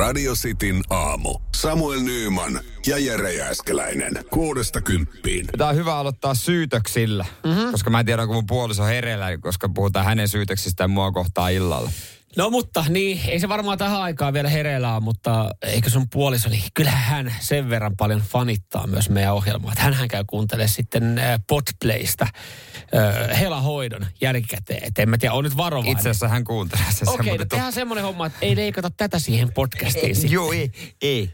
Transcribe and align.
Radio 0.00 0.32
Cityn 0.34 0.82
aamu. 0.90 1.38
Samuel 1.56 2.00
Nyyman 2.00 2.60
ja 2.86 2.98
Jere 2.98 3.32
Jääskeläinen. 3.32 4.12
Kuudesta 4.30 4.80
kymppiin. 4.80 5.46
Tämä 5.58 5.70
on 5.70 5.76
hyvä 5.76 5.96
aloittaa 5.96 6.34
syytöksillä, 6.34 7.24
mm-hmm. 7.44 7.70
koska 7.70 7.90
mä 7.90 8.00
en 8.00 8.06
tiedä, 8.06 8.22
onko 8.22 8.34
mun 8.34 8.46
puoliso 8.46 8.84
hereillä, 8.84 9.38
koska 9.38 9.68
puhutaan 9.74 10.06
hänen 10.06 10.28
syytöksistään 10.28 10.90
mua 10.90 11.12
kohtaa 11.12 11.48
illalla. 11.48 11.90
No 12.36 12.50
mutta 12.50 12.84
niin, 12.88 13.20
ei 13.28 13.40
se 13.40 13.48
varmaan 13.48 13.78
tähän 13.78 14.00
aikaan 14.00 14.32
vielä 14.32 14.48
hereillä 14.48 14.94
ole, 14.94 15.02
mutta 15.02 15.50
eikö 15.62 15.90
sun 15.90 16.06
puoliso, 16.10 16.48
niin 16.48 16.62
kyllähän 16.74 17.02
hän 17.02 17.34
sen 17.40 17.70
verran 17.70 17.96
paljon 17.96 18.20
fanittaa 18.20 18.86
myös 18.86 19.10
meidän 19.10 19.34
ohjelmaa. 19.34 19.72
Että 19.72 19.84
hänhän 19.84 20.08
käy 20.08 20.24
kuuntelemaan 20.26 20.68
sitten 20.68 21.18
äh, 21.18 21.40
Podplaysta 21.46 22.24
äh, 22.24 23.40
Hela 23.40 23.60
Hoidon 23.60 24.06
jälkikäteen. 24.20 24.84
Että 24.84 25.02
en 25.02 25.10
mä 25.10 25.18
tiedä, 25.18 25.34
on 25.34 25.44
nyt 25.44 25.56
varovainen. 25.56 25.92
Itse 25.92 26.10
asiassa 26.10 26.28
hän 26.28 26.44
kuuntelee 26.44 26.84
se 26.92 27.04
Okei, 27.04 27.14
okay, 27.14 27.16
semmoinen 27.16 27.38
no 27.40 27.48
tehdään 27.48 27.72
semmoinen 27.72 28.04
homma, 28.04 28.26
että 28.26 28.38
ei 28.42 28.56
leikata 28.56 28.90
tätä 28.90 29.18
siihen 29.18 29.52
podcastiin 29.52 30.14
sitten. 30.14 30.32
Joo, 30.32 30.52
ei, 30.52 30.72
ei. 31.02 31.32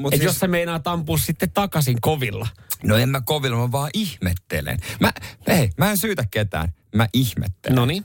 Mut 0.00 0.14
Et 0.14 0.20
siis- 0.20 0.24
jos 0.26 0.38
se 0.38 0.48
meinaa 0.48 0.78
tampua 0.78 1.18
sitten 1.18 1.50
takaisin 1.50 2.00
kovilla. 2.00 2.48
No 2.82 2.96
en 2.96 3.08
mä 3.08 3.20
kovilla, 3.20 3.56
mä 3.56 3.72
vaan 3.72 3.90
ihmettelen. 3.94 4.78
Mä, 5.00 5.12
hei, 5.48 5.70
mä 5.78 5.90
en 5.90 5.96
syytä 5.96 6.24
ketään, 6.30 6.72
mä 6.94 7.08
ihmettelen. 7.12 7.76
No 7.76 7.86
niin. 7.86 8.04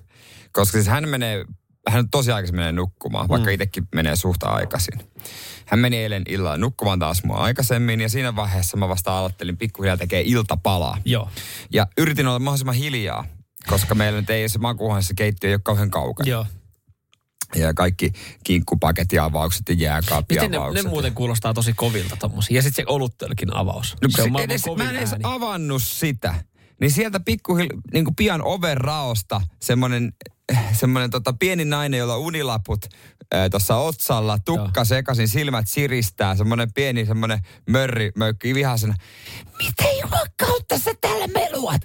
Koska 0.51 0.77
siis 0.77 0.87
hän 0.87 1.09
menee, 1.09 1.45
hän 1.89 2.09
tosi 2.09 2.31
aikaisin 2.31 2.55
menee 2.55 2.71
nukkumaan, 2.71 3.27
vaikka 3.27 3.49
mm. 3.49 3.53
itsekin 3.53 3.87
menee 3.95 4.15
suhta 4.15 4.49
aikaisin. 4.49 4.99
Hän 5.65 5.79
meni 5.79 5.97
eilen 5.97 6.23
illalla 6.27 6.57
nukkumaan 6.57 6.99
taas 6.99 7.23
mua 7.23 7.37
aikaisemmin 7.37 8.01
ja 8.01 8.09
siinä 8.09 8.35
vaiheessa 8.35 8.77
mä 8.77 8.89
vasta 8.89 9.17
aloittelin 9.17 9.57
pikkuhiljaa 9.57 9.97
tekee 9.97 10.23
iltapalaa. 10.25 10.97
Joo. 11.05 11.29
Ja 11.71 11.87
yritin 11.97 12.27
olla 12.27 12.39
mahdollisimman 12.39 12.75
hiljaa, 12.75 13.25
koska 13.67 13.95
meillä 13.95 14.19
nyt 14.19 14.29
ei 14.29 14.49
se 14.49 14.59
makuuhuoneessa 14.59 15.13
keittiö 15.13 15.49
ei 15.49 15.53
ole 15.53 15.61
kauhean 15.63 15.91
kaukana. 15.91 16.29
Joo. 16.29 16.45
Ja 17.55 17.73
kaikki 17.73 18.13
kinkkupakettiavaukset 18.43 19.69
ja 19.77 20.01
Miten 20.29 20.51
ne, 20.51 20.57
ne 20.73 20.89
muuten 20.89 21.13
kuulostaa 21.13 21.53
tosi 21.53 21.73
kovilta 21.73 22.15
tommosia. 22.15 22.55
Ja 22.55 22.61
sitten 22.61 22.85
se 22.85 22.91
oluttölkin 22.91 23.55
avaus. 23.55 23.95
No, 24.01 24.09
se 24.09 24.21
on 24.21 24.31
se 24.37 24.43
edes, 24.43 24.61
kovin 24.61 24.85
mä 24.85 24.89
en 24.89 24.97
edes 24.97 25.15
avannut 25.23 25.83
sitä. 25.83 26.35
Niin 26.81 26.91
sieltä 26.91 27.19
pikkuhil, 27.19 27.69
niin 27.93 28.05
kuin 28.05 28.15
pian 28.15 28.41
oven 28.41 28.77
raosta 28.77 29.41
semmoinen 29.59 30.13
semmoinen 30.73 31.09
tota 31.09 31.33
pieni 31.33 31.65
nainen, 31.65 31.97
jolla 31.97 32.15
on 32.15 32.21
unilaput 32.21 32.85
tuossa 33.51 33.75
otsalla, 33.77 34.39
tukka 34.45 34.71
Joo. 34.75 34.85
sekaisin, 34.85 35.27
silmät 35.27 35.67
siristää, 35.67 36.35
semmoinen 36.35 36.73
pieni 36.73 37.05
semmoinen 37.05 37.39
mörri, 37.69 38.11
möykki 38.15 38.53
vihasena. 38.55 38.95
Miten 39.57 39.97
juman 40.01 40.27
kautta 40.39 40.77
sä 40.77 40.91
täällä 41.01 41.27
meluat? 41.27 41.81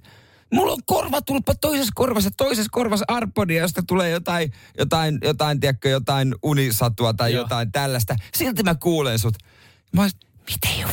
Mulla 0.53 0.72
on 0.72 0.78
korvatulppa 0.87 1.55
toisessa 1.55 1.92
korvassa, 1.94 2.31
toisessa 2.37 2.69
korvassa 2.72 3.05
arpodia, 3.09 3.62
josta 3.62 3.83
tulee 3.87 4.11
jotain, 4.11 4.53
jotain, 4.78 5.19
jotain, 5.22 5.61
tiedätkö, 5.61 5.89
jotain 5.89 6.34
unisatua 6.42 7.14
tai 7.14 7.33
Joo. 7.33 7.42
jotain 7.42 7.72
tällaista. 7.72 8.17
Silti 8.34 8.62
mä 8.62 8.75
kuulen 8.75 9.19
sut. 9.19 9.34
Mä 9.92 10.03
olisin, 10.03 10.20
miten 10.50 10.81
ju... 10.81 10.89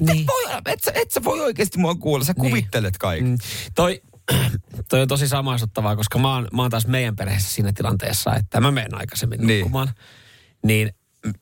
Miten 0.00 0.16
Niin. 0.16 0.26
voi 0.26 0.44
olla? 0.44 0.60
Et 0.66 0.82
sä, 0.84 0.92
et 0.94 1.10
sä 1.10 1.24
voi 1.24 1.40
oikeasti 1.40 1.78
mua 1.78 1.94
kuulla. 1.94 2.24
Sä 2.24 2.32
Niin. 2.32 2.50
kuvittelet 2.50 2.98
kaiken. 2.98 3.28
Mm. 3.28 3.38
Toi, 3.74 4.02
toi 4.90 5.02
on 5.02 5.08
tosi 5.08 5.28
samaistuttavaa, 5.28 5.96
koska 5.96 6.18
mä 6.18 6.34
oon, 6.34 6.48
mä 6.52 6.62
oon 6.62 6.70
taas 6.70 6.86
meidän 6.86 7.16
perheessä 7.16 7.52
siinä 7.54 7.72
tilanteessa, 7.72 8.34
että 8.36 8.60
mä 8.60 8.70
menen 8.70 8.94
aikaisemmin 8.94 9.40
Niin. 9.46 9.60
nukkumaan. 9.60 9.88
Niin 10.64 10.90
mm, 11.26 11.32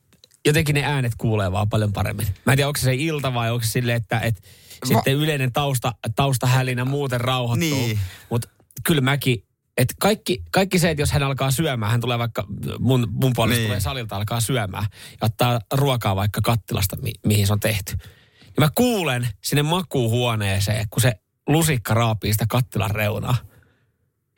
jotenkin 0.46 0.74
ne 0.74 0.84
äänet 0.84 1.12
kuulee 1.18 1.52
vaan 1.52 1.68
paljon 1.68 1.92
paremmin. 1.92 2.26
Mä 2.46 2.52
en 2.52 2.56
tiedä, 2.56 2.68
onko 2.68 2.78
se 2.80 2.84
se 2.84 2.94
ilta 2.94 3.34
vai 3.34 3.50
onko 3.50 3.64
se 3.66 3.70
silleen, 3.70 3.96
että, 3.96 4.20
että 4.20 4.40
sitten 4.84 5.14
yleinen 5.14 5.52
tausta, 5.52 5.94
taustahälinä 6.16 6.84
muuten 6.84 7.20
rauhoittuu. 7.20 7.68
Niin. 7.78 7.98
Mutta 8.30 8.48
kyllä 8.86 9.00
mäkin, 9.00 9.44
että 9.76 9.94
kaikki, 10.00 10.42
kaikki 10.50 10.78
se, 10.78 10.90
että 10.90 11.02
jos 11.02 11.12
hän 11.12 11.22
alkaa 11.22 11.50
syömään, 11.50 11.92
hän 11.92 12.00
tulee 12.00 12.18
vaikka, 12.18 12.44
mun, 12.78 13.08
mun 13.10 13.32
puolesta 13.34 13.58
Niin. 13.58 13.68
tulee 13.68 13.80
salilta, 13.80 14.16
alkaa 14.16 14.40
syömään 14.40 14.86
ja 15.10 15.18
ottaa 15.26 15.60
ruokaa 15.74 16.16
vaikka 16.16 16.40
kattilasta, 16.44 16.96
mi, 16.96 17.12
mihin 17.26 17.46
se 17.46 17.52
on 17.52 17.60
tehty. 17.60 17.96
Ja 18.44 18.60
mä 18.60 18.68
kuulen 18.74 19.28
sinne 19.44 19.62
makuuhuoneeseen, 19.62 20.86
kun 20.90 21.02
se 21.02 21.12
lusikka 21.48 21.94
raapii 21.94 22.32
sitä 22.32 22.44
kattilan 22.48 22.90
reunaa. 22.90 23.36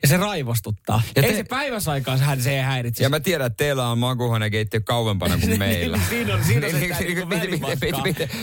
Ja 0.02 0.08
se 0.08 0.16
raivostuttaa. 0.16 1.02
Ja 1.16 1.22
Ei 1.22 1.28
te- 1.30 1.36
se 1.36 1.44
päiväsaikaan 1.44 2.18
sehän 2.18 2.42
se 2.42 2.56
ei 2.56 2.62
häiritse. 2.62 3.02
Ja 3.02 3.08
mä 3.08 3.20
tiedän, 3.20 3.46
että 3.46 3.56
teillä 3.56 3.88
on 3.88 3.98
makuuhuonekeittiö 3.98 4.80
kauempana 4.80 5.38
kuin 5.38 5.58
meillä. 5.68 6.00
Siinä 6.08 6.34
on- 6.34 6.44
siinä 6.44 6.66
on 6.66 6.72
se 6.72 6.88
tää 6.88 7.00
niinku 7.00 7.66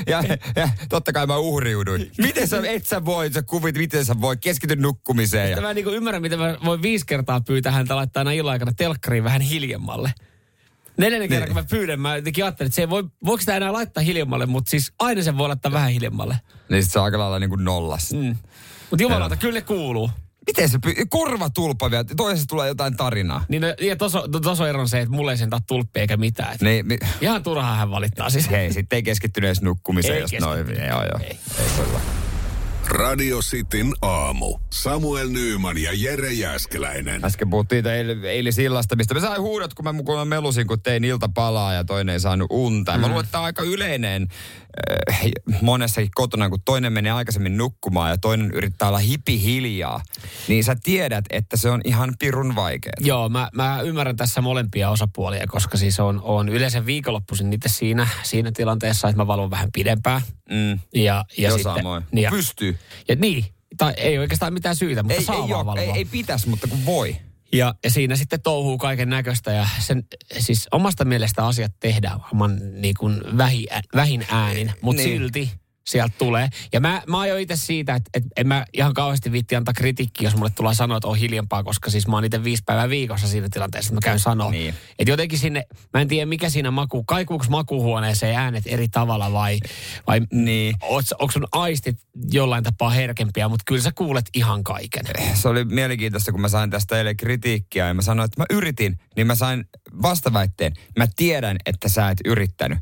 ja, 0.07 0.23
ja, 0.55 0.69
totta 0.89 1.13
kai 1.13 1.27
mä 1.27 1.37
uhriuduin. 1.37 2.11
Miten 2.17 2.47
sä, 2.47 2.61
et 2.67 2.85
sä 2.85 3.05
voi, 3.05 3.31
sä 3.31 3.41
kuvit, 3.41 3.77
miten 3.77 4.05
sä 4.05 4.21
voi, 4.21 4.37
keskity 4.37 4.75
nukkumiseen. 4.75 5.51
Ja, 5.51 5.61
mä 5.61 5.69
en 5.69 5.75
niin 5.75 5.87
ymmärrän, 5.87 6.21
miten 6.21 6.39
mä 6.39 6.57
voin 6.65 6.81
viisi 6.81 7.05
kertaa 7.05 7.41
pyytää 7.41 7.71
häntä 7.71 7.95
laittaa 7.95 8.21
aina 8.21 8.31
illan 8.31 8.51
aikana 8.53 8.73
telkkariin 8.73 9.23
vähän 9.23 9.41
hiljemmalle. 9.41 10.13
Neljännen 11.01 11.29
kerran, 11.29 11.47
Niin. 11.49 11.55
kun 11.55 11.63
mä 11.63 11.67
pyydän, 11.69 11.99
mä 11.99 12.15
jotenkin 12.15 12.43
ajattelin, 12.43 12.67
että 12.67 12.75
se 12.75 12.81
ei 12.81 12.89
voi, 12.89 13.03
voiko 13.25 13.39
sitä 13.39 13.57
enää 13.57 13.73
laittaa 13.73 14.03
hiljemmalle, 14.03 14.45
mutta 14.45 14.69
siis 14.69 14.93
aina 14.99 15.21
se 15.21 15.37
voi 15.37 15.47
laittaa 15.47 15.71
vähän 15.71 15.89
hiljemmalle. 15.91 16.39
niin 16.69 16.83
sit 16.83 16.91
se 16.91 16.99
on 16.99 17.05
aika 17.05 17.19
lailla 17.19 17.39
niin 17.39 17.49
kuin 17.49 17.63
nollas. 17.65 18.13
Mm. 18.13 18.35
Mutta 18.89 19.03
jumalauta, 19.03 19.35
kyllä 19.35 19.53
ne 19.53 19.61
kuuluu. 19.61 20.09
Miten 20.47 20.69
se, 20.69 20.77
py- 20.87 21.05
korvatulppa 21.09 21.91
vielä, 21.91 22.03
toisessa 22.17 22.47
tulee 22.47 22.67
jotain 22.67 22.97
tarinaa. 22.97 23.45
Niin, 23.49 23.61
no, 23.61 23.67
ja 23.81 23.95
tuossa 23.95 24.23
tos 24.43 24.59
on 24.59 24.69
ero 24.69 24.87
se, 24.87 24.99
että 25.01 25.15
mulle 25.15 25.31
ei 25.31 25.37
sen 25.37 25.49
taa 25.49 25.59
tulppi 25.67 25.99
eikä 25.99 26.17
mitään. 26.17 26.53
Et 26.55 26.61
Niin, 26.61 26.87
mi, 26.87 26.97
Ihan 27.21 27.43
turhaan 27.43 27.77
hän 27.77 27.91
valittaa 27.91 28.29
siis. 28.29 28.49
hei, 28.51 28.73
sitten 28.73 28.95
ei 28.97 29.03
keskittynyt 29.03 29.47
edes 29.47 29.61
nukkumiseen, 29.61 30.15
Ei 30.15 30.21
jos 30.21 30.31
noin. 30.41 30.67
Joo, 30.67 31.03
joo. 31.03 31.19
Ei. 31.23 31.39
ei 31.59 31.65
kyllä. 31.85 31.99
Radio 32.91 33.39
Cityn 33.39 33.93
aamu. 34.01 34.57
Samuel 34.69 35.29
Nyyman 35.29 35.77
ja 35.77 35.91
Jere 35.93 36.33
Jääskeläinen. 36.33 37.25
Äsken 37.25 37.49
puhuttiin 37.49 37.87
eilen, 37.87 38.25
eilisillasta, 38.25 38.95
mistä 38.95 39.13
mä 39.13 39.19
sain 39.19 39.41
huudot, 39.41 39.73
kun 39.73 39.85
mä, 39.85 39.93
kun 40.05 40.17
mä 40.17 40.25
melusin, 40.25 40.67
kun 40.67 40.81
tein 40.81 41.03
iltapalaa 41.03 41.73
ja 41.73 41.83
toinen 41.83 42.13
ei 42.13 42.19
saanut 42.19 42.47
unta. 42.49 42.93
Mm. 42.93 42.99
Mä 43.01 43.07
luulen, 43.07 43.23
että 43.23 43.31
tämä 43.31 43.39
on 43.41 43.45
aika 43.45 43.63
yleinen 43.63 44.27
monessakin 45.61 46.11
kotona, 46.15 46.49
kun 46.49 46.59
toinen 46.65 46.93
menee 46.93 47.11
aikaisemmin 47.11 47.57
nukkumaan 47.57 48.09
ja 48.11 48.17
toinen 48.17 48.51
yrittää 48.51 48.87
olla 48.87 48.97
hipi 48.97 49.41
hiljaa. 49.41 50.03
Niin 50.47 50.63
sä 50.63 50.75
tiedät, 50.83 51.25
että 51.29 51.57
se 51.57 51.69
on 51.69 51.81
ihan 51.83 52.13
pirun 52.19 52.55
vaikeaa. 52.55 52.93
Joo, 52.99 53.29
mä, 53.29 53.49
mä 53.53 53.81
ymmärrän 53.81 54.15
tässä 54.15 54.41
molempia 54.41 54.89
osapuolia, 54.89 55.47
koska 55.47 55.77
siis 55.77 55.99
on, 55.99 56.21
on 56.23 56.49
yleensä 56.49 56.85
viikonloppuisin 56.85 57.53
itse 57.53 57.69
siinä, 57.69 58.07
siinä 58.23 58.51
tilanteessa, 58.51 59.07
että 59.07 59.17
mä 59.21 59.27
valvon 59.27 59.51
vähän 59.51 59.69
pidempään. 59.73 60.21
Mm. 60.49 60.71
Ja, 60.71 61.25
ja 61.37 61.49
Joo, 61.49 61.57
sitten, 61.57 61.75
samoin. 61.75 62.03
Niin, 62.11 62.23
ja, 62.23 62.31
Pystyy. 62.31 62.77
ja 63.07 63.15
niin, 63.15 63.45
tai 63.77 63.93
ei 63.97 64.17
oikeastaan 64.17 64.53
mitään 64.53 64.75
syytä, 64.75 65.03
mutta 65.03 65.19
Ei, 65.19 65.23
saa 65.25 65.35
ei, 65.35 65.41
vaan 65.49 65.65
valvoa. 65.65 65.83
ei, 65.83 65.91
ei 65.91 66.05
pitäisi, 66.05 66.49
mutta 66.49 66.67
kun 66.67 66.85
voi. 66.85 67.15
Ja, 67.53 67.75
siinä 67.87 68.15
sitten 68.15 68.41
touhuu 68.41 68.77
kaiken 68.77 69.09
näköistä 69.09 69.51
ja 69.51 69.67
sen, 69.79 70.03
siis 70.39 70.67
omasta 70.71 71.05
mielestä 71.05 71.45
asiat 71.45 71.71
tehdään 71.79 72.21
varmaan 72.21 72.59
niin 72.81 72.95
kuin 72.99 73.21
vähin, 73.37 73.67
vähin 73.95 74.25
äänin, 74.31 74.71
mutta 74.81 75.01
niin. 75.01 75.17
silti 75.17 75.51
sieltä 75.87 76.13
tulee. 76.17 76.49
Ja 76.73 76.79
mä, 76.79 77.01
mä 77.07 77.19
aion 77.19 77.39
itse 77.39 77.55
siitä, 77.55 77.95
että, 77.95 78.09
että 78.13 78.29
en 78.37 78.47
mä 78.47 78.65
ihan 78.73 78.93
kauheasti 78.93 79.31
viitti 79.31 79.55
antaa 79.55 79.73
kritiikkiä, 79.73 80.27
jos 80.27 80.35
mulle 80.35 80.51
tulee 80.55 80.73
sanoa, 80.73 80.97
että 80.97 81.07
on 81.07 81.17
hiljempaa, 81.17 81.63
koska 81.63 81.89
siis 81.89 82.07
mä 82.07 82.15
oon 82.15 82.25
itse 82.25 82.43
viisi 82.43 82.63
päivää 82.65 82.89
viikossa 82.89 83.27
siinä 83.27 83.47
tilanteessa, 83.51 83.87
että 83.89 83.95
mä 83.95 84.11
käyn 84.11 84.19
sanoa. 84.19 84.51
Niin. 84.51 84.73
Että 84.99 85.11
jotenkin 85.11 85.39
sinne, 85.39 85.63
mä 85.93 86.01
en 86.01 86.07
tiedä 86.07 86.25
mikä 86.25 86.49
siinä 86.49 86.71
maku, 86.71 87.03
kaikuuko 87.03 87.45
makuuhuoneeseen 87.49 88.37
äänet 88.37 88.63
eri 88.65 88.87
tavalla 88.87 89.31
vai, 89.31 89.59
vai 90.07 90.21
Niin. 90.31 90.75
onko 91.19 91.31
sun 91.31 91.47
aistit 91.51 91.97
jollain 92.31 92.63
tapaa 92.63 92.89
herkempiä, 92.89 93.47
mutta 93.47 93.63
kyllä 93.67 93.81
sä 93.81 93.91
kuulet 93.95 94.25
ihan 94.33 94.63
kaiken. 94.63 95.05
se 95.33 95.47
oli 95.49 95.65
mielenkiintoista, 95.65 96.31
kun 96.31 96.41
mä 96.41 96.49
sain 96.49 96.69
tästä 96.69 96.97
eilen 96.97 97.17
kritiikkiä 97.17 97.87
ja 97.87 97.93
mä 97.93 98.01
sanoin, 98.01 98.25
että 98.25 98.41
mä 98.41 98.45
yritin, 98.49 98.99
niin 99.15 99.27
mä 99.27 99.35
sain 99.35 99.65
vastaväitteen. 100.01 100.73
Mä 100.97 101.05
tiedän, 101.15 101.57
että 101.65 101.89
sä 101.89 102.09
et 102.09 102.17
yrittänyt. 102.25 102.77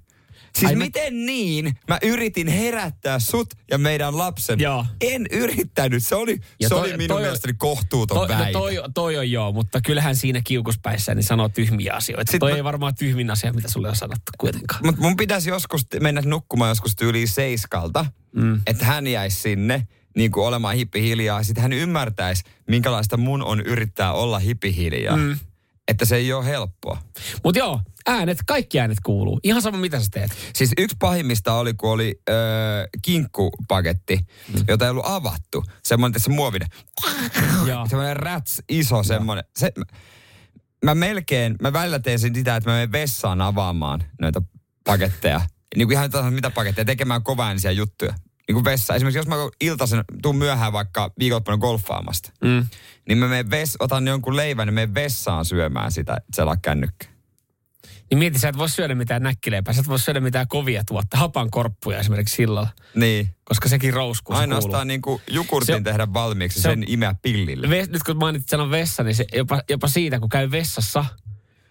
Siis 0.58 0.70
Ai 0.70 0.76
miten 0.76 1.26
niin? 1.26 1.74
Mä 1.88 1.98
yritin 2.04 2.48
herättää 2.48 3.20
sut 3.20 3.54
ja 3.72 3.78
meidän 3.78 4.18
lapsen. 4.18 4.60
Joo. 4.60 4.86
En 5.02 5.26
yrittänyt. 5.32 6.04
Se 6.06 6.16
oli, 6.16 6.38
Ja 6.60 6.70
se 6.70 6.76
toi- 6.76 6.82
oli 6.90 6.98
minun 6.98 7.08
toi 7.08 7.18
on- 7.18 7.22
mielestäni 7.24 7.54
kohtuuton 7.58 8.18
Toi, 8.18 8.28
no 8.28 8.38
väite. 8.38 8.52
toi, 8.52 8.76
toi 8.94 9.18
on 9.18 9.32
joo, 9.32 9.52
mutta 9.52 9.82
kyllähän 9.82 10.16
siinä 10.16 10.42
kiukuspäissä 10.44 11.16
niin 11.16 11.24
sanoo 11.24 11.50
tyhmiä 11.50 11.94
asioita. 11.94 12.22
Sit 12.22 12.32
Sit 12.32 12.40
toi 12.40 12.52
mä- 12.52 12.58
ei 12.58 12.64
varmaan 12.64 12.96
tyhmin 12.96 13.32
asia, 13.32 13.54
mitä 13.54 13.68
sulle 13.70 13.90
on 13.90 13.96
sanottu 13.96 14.32
kuitenkaan. 14.38 14.82
Mutta 14.86 15.02
mun 15.02 15.18
pitäisi 15.18 15.50
joskus 15.50 15.86
mennä 16.02 16.22
nukkumaan 16.26 16.70
joskus 16.70 16.96
tyyliin 16.96 17.28
seiskalta, 17.28 18.06
mm. 18.36 18.62
että 18.68 18.86
hän 18.86 19.08
jäisi 19.08 19.42
sinne 19.42 19.88
niin 20.16 20.32
kuin 20.32 20.46
olemaan 20.48 20.76
hippi 20.76 21.02
hiljaa. 21.02 21.44
Sitten 21.44 21.62
hän 21.62 21.74
ymmärtäisi, 21.74 22.44
minkälaista 22.68 23.18
mun 23.18 23.44
on 23.44 23.62
yrittää 23.62 24.14
olla 24.14 24.40
hippi 24.40 24.76
hiljaa. 24.76 25.18
Mm. 25.18 25.40
Että 25.90 26.06
se 26.06 26.16
ei 26.16 26.34
ole 26.34 26.46
helppoa. 26.46 26.98
Mutta 27.44 27.60
joo, 27.60 27.82
äänet, 28.08 28.38
kaikki 28.48 28.80
äänet 28.80 28.98
kuuluu. 29.04 29.40
Ihan 29.44 29.62
sama 29.62 29.78
mitä 29.78 30.00
sä 30.00 30.06
teet. 30.12 30.32
Siis 30.56 30.72
yksi 30.78 30.98
pahimmista 31.00 31.54
oli, 31.54 31.74
kun 31.74 31.90
oli 31.90 32.22
öö, 32.30 32.88
kinkkupaketti, 33.02 34.20
mm. 34.54 34.64
jota 34.68 34.86
ei 34.86 34.92
ollut 34.92 35.06
avattu. 35.08 35.64
Semmoinen 35.84 36.22
se 36.22 36.30
muovinen. 36.30 36.68
Joo. 37.68 37.88
Semmoinen 37.88 38.18
rats 38.18 38.62
iso 38.70 39.04
semmoinen. 39.04 39.44
Se, 39.58 39.72
mä 40.86 40.96
melkein, 40.96 41.56
mä 41.62 41.74
välillä 41.74 42.00
teen 42.00 42.20
sitä, 42.20 42.56
että 42.56 42.70
mä 42.70 42.76
menen 42.76 42.92
vessaan 42.92 43.42
avaamaan 43.42 44.04
noita 44.22 44.42
paketteja. 44.84 45.42
Niin 45.76 45.88
kuin 45.88 45.98
ihan 45.98 46.34
mitä 46.34 46.50
paketteja, 46.50 46.86
tekemään 46.86 47.24
kovaäänisiä 47.24 47.72
juttuja. 47.72 48.14
Niin 48.50 48.54
kuin 48.56 48.66
vessa. 48.66 48.96
Esimerkiksi 48.96 49.20
jos 49.20 49.28
mä 49.28 49.36
iltaisen 49.62 50.04
tuun 50.22 50.36
myöhään 50.36 50.74
vaikka 50.74 51.12
viikonloppuna 51.20 51.58
golfaamasta, 51.58 52.32
Mm. 52.44 52.66
niin 53.08 53.18
mä 53.18 53.28
menen 53.28 53.50
ves, 53.52 53.76
otan 53.80 54.08
jonkun 54.08 54.36
leivän 54.36 54.68
ja 54.68 54.72
menen 54.72 54.94
vessaan 54.94 55.46
syömään 55.46 55.92
sitä, 55.92 56.14
että 56.14 56.30
selaa 56.36 56.58
kännykkä. 56.62 57.08
Niin 58.10 58.18
mieti, 58.18 58.40
sä 58.40 58.50
et 58.50 58.58
voi 58.58 58.70
syödä 58.70 58.96
mitään 58.96 59.24
näkkileipää, 59.24 59.74
sä 59.74 59.80
et 59.82 59.88
voi 59.88 60.00
syödä 60.00 60.20
mitään 60.20 60.48
kovia 60.48 60.84
tuotta, 60.88 61.18
hapan 61.18 61.52
korppuja 61.52 62.00
esimerkiksi 62.00 62.36
sillalla, 62.36 62.68
Niin. 62.96 63.30
koska 63.44 63.70
sekin 63.70 63.94
rouskuu. 63.94 64.36
se 64.36 64.40
Ainoastaan 64.42 64.72
kuuluu. 64.72 64.84
niin 64.86 65.02
kuin 65.02 65.22
jukurtin 65.32 65.76
Se- 65.76 65.82
tehdä 65.82 66.14
valmiiksi, 66.14 66.62
se 66.62 66.68
on- 66.70 66.74
sen 66.76 66.84
imeä 66.88 67.16
pillille. 67.22 67.68
Ves- 67.68 67.90
nyt 67.90 68.04
kun 68.04 68.18
mainitsit 68.18 68.50
sanan 68.50 68.72
vessa, 68.72 69.04
niin 69.04 69.16
se 69.16 69.26
jopa, 69.34 69.62
jopa 69.70 69.88
siitä, 69.88 70.20
kun 70.20 70.30
käy 70.30 70.52
vessassa, 70.52 71.06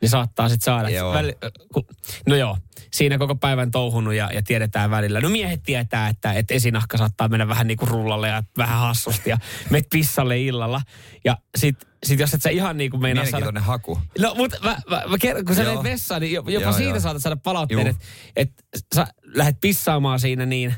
niin 0.00 0.08
saattaa 0.08 0.48
sitten 0.48 0.64
saada. 0.64 0.90
Joo. 0.90 1.12
Väli, 1.12 1.36
äh, 1.44 1.50
kun, 1.72 1.84
no 2.26 2.36
joo, 2.36 2.58
siinä 2.92 3.18
koko 3.18 3.34
päivän 3.36 3.70
touhunut 3.70 4.14
ja, 4.14 4.30
ja 4.32 4.42
tiedetään 4.42 4.90
välillä. 4.90 5.20
No 5.20 5.28
miehet 5.28 5.62
tietää, 5.62 6.08
että, 6.08 6.32
että 6.32 6.54
esinahka 6.54 6.98
saattaa 6.98 7.28
mennä 7.28 7.48
vähän 7.48 7.66
niin 7.66 7.78
kuin 7.78 7.88
rullalle 7.88 8.28
ja 8.28 8.42
vähän 8.56 8.78
hassusti 8.78 9.30
ja 9.30 9.38
met 9.70 9.84
pissalle 9.90 10.40
illalla. 10.40 10.80
Ja 11.24 11.36
sit, 11.56 11.76
sit 12.06 12.20
jos 12.20 12.34
et 12.34 12.42
sä 12.42 12.50
ihan 12.50 12.76
niin 12.76 12.90
kuin 12.90 13.00
meinaa 13.02 13.26
saada... 13.26 13.60
Haku. 13.60 13.98
No, 14.18 14.34
mutta 14.34 14.56
mä, 14.62 14.76
mä, 14.90 15.02
mä 15.06 15.18
kerron, 15.20 15.44
kun 15.44 15.54
sä 15.54 15.62
Joo. 15.62 15.72
menet 15.72 15.92
vessaan, 15.92 16.20
niin 16.20 16.32
jopa 16.32 16.50
Joo, 16.50 16.72
siitä 16.72 16.90
joo. 16.90 17.00
saatat 17.00 17.22
saada 17.22 17.36
palautteen, 17.36 17.86
että 17.86 18.04
et 18.36 18.86
sä 18.94 19.06
lähdet 19.24 19.56
pissaamaan 19.60 20.20
siinä 20.20 20.46
niin... 20.46 20.74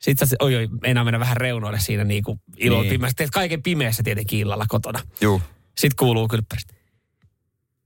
Sitten 0.00 0.28
sä, 0.28 0.36
oi 0.40 0.56
oi, 0.56 0.68
enää 0.84 1.04
mennä 1.04 1.20
vähän 1.20 1.36
reunoille 1.36 1.80
siinä 1.80 2.04
niin 2.04 2.22
kuin 2.22 2.40
ilon 2.56 2.78
Niin. 2.80 2.82
niin. 2.82 2.98
pimeässä. 2.98 3.16
Teet 3.16 3.30
kaiken 3.30 3.62
pimeässä 3.62 4.02
tietenkin 4.02 4.38
illalla 4.38 4.64
kotona. 4.68 5.00
Juu. 5.20 5.42
Sitten 5.78 5.96
kuuluu 5.98 6.28
kylppäristä. 6.28 6.74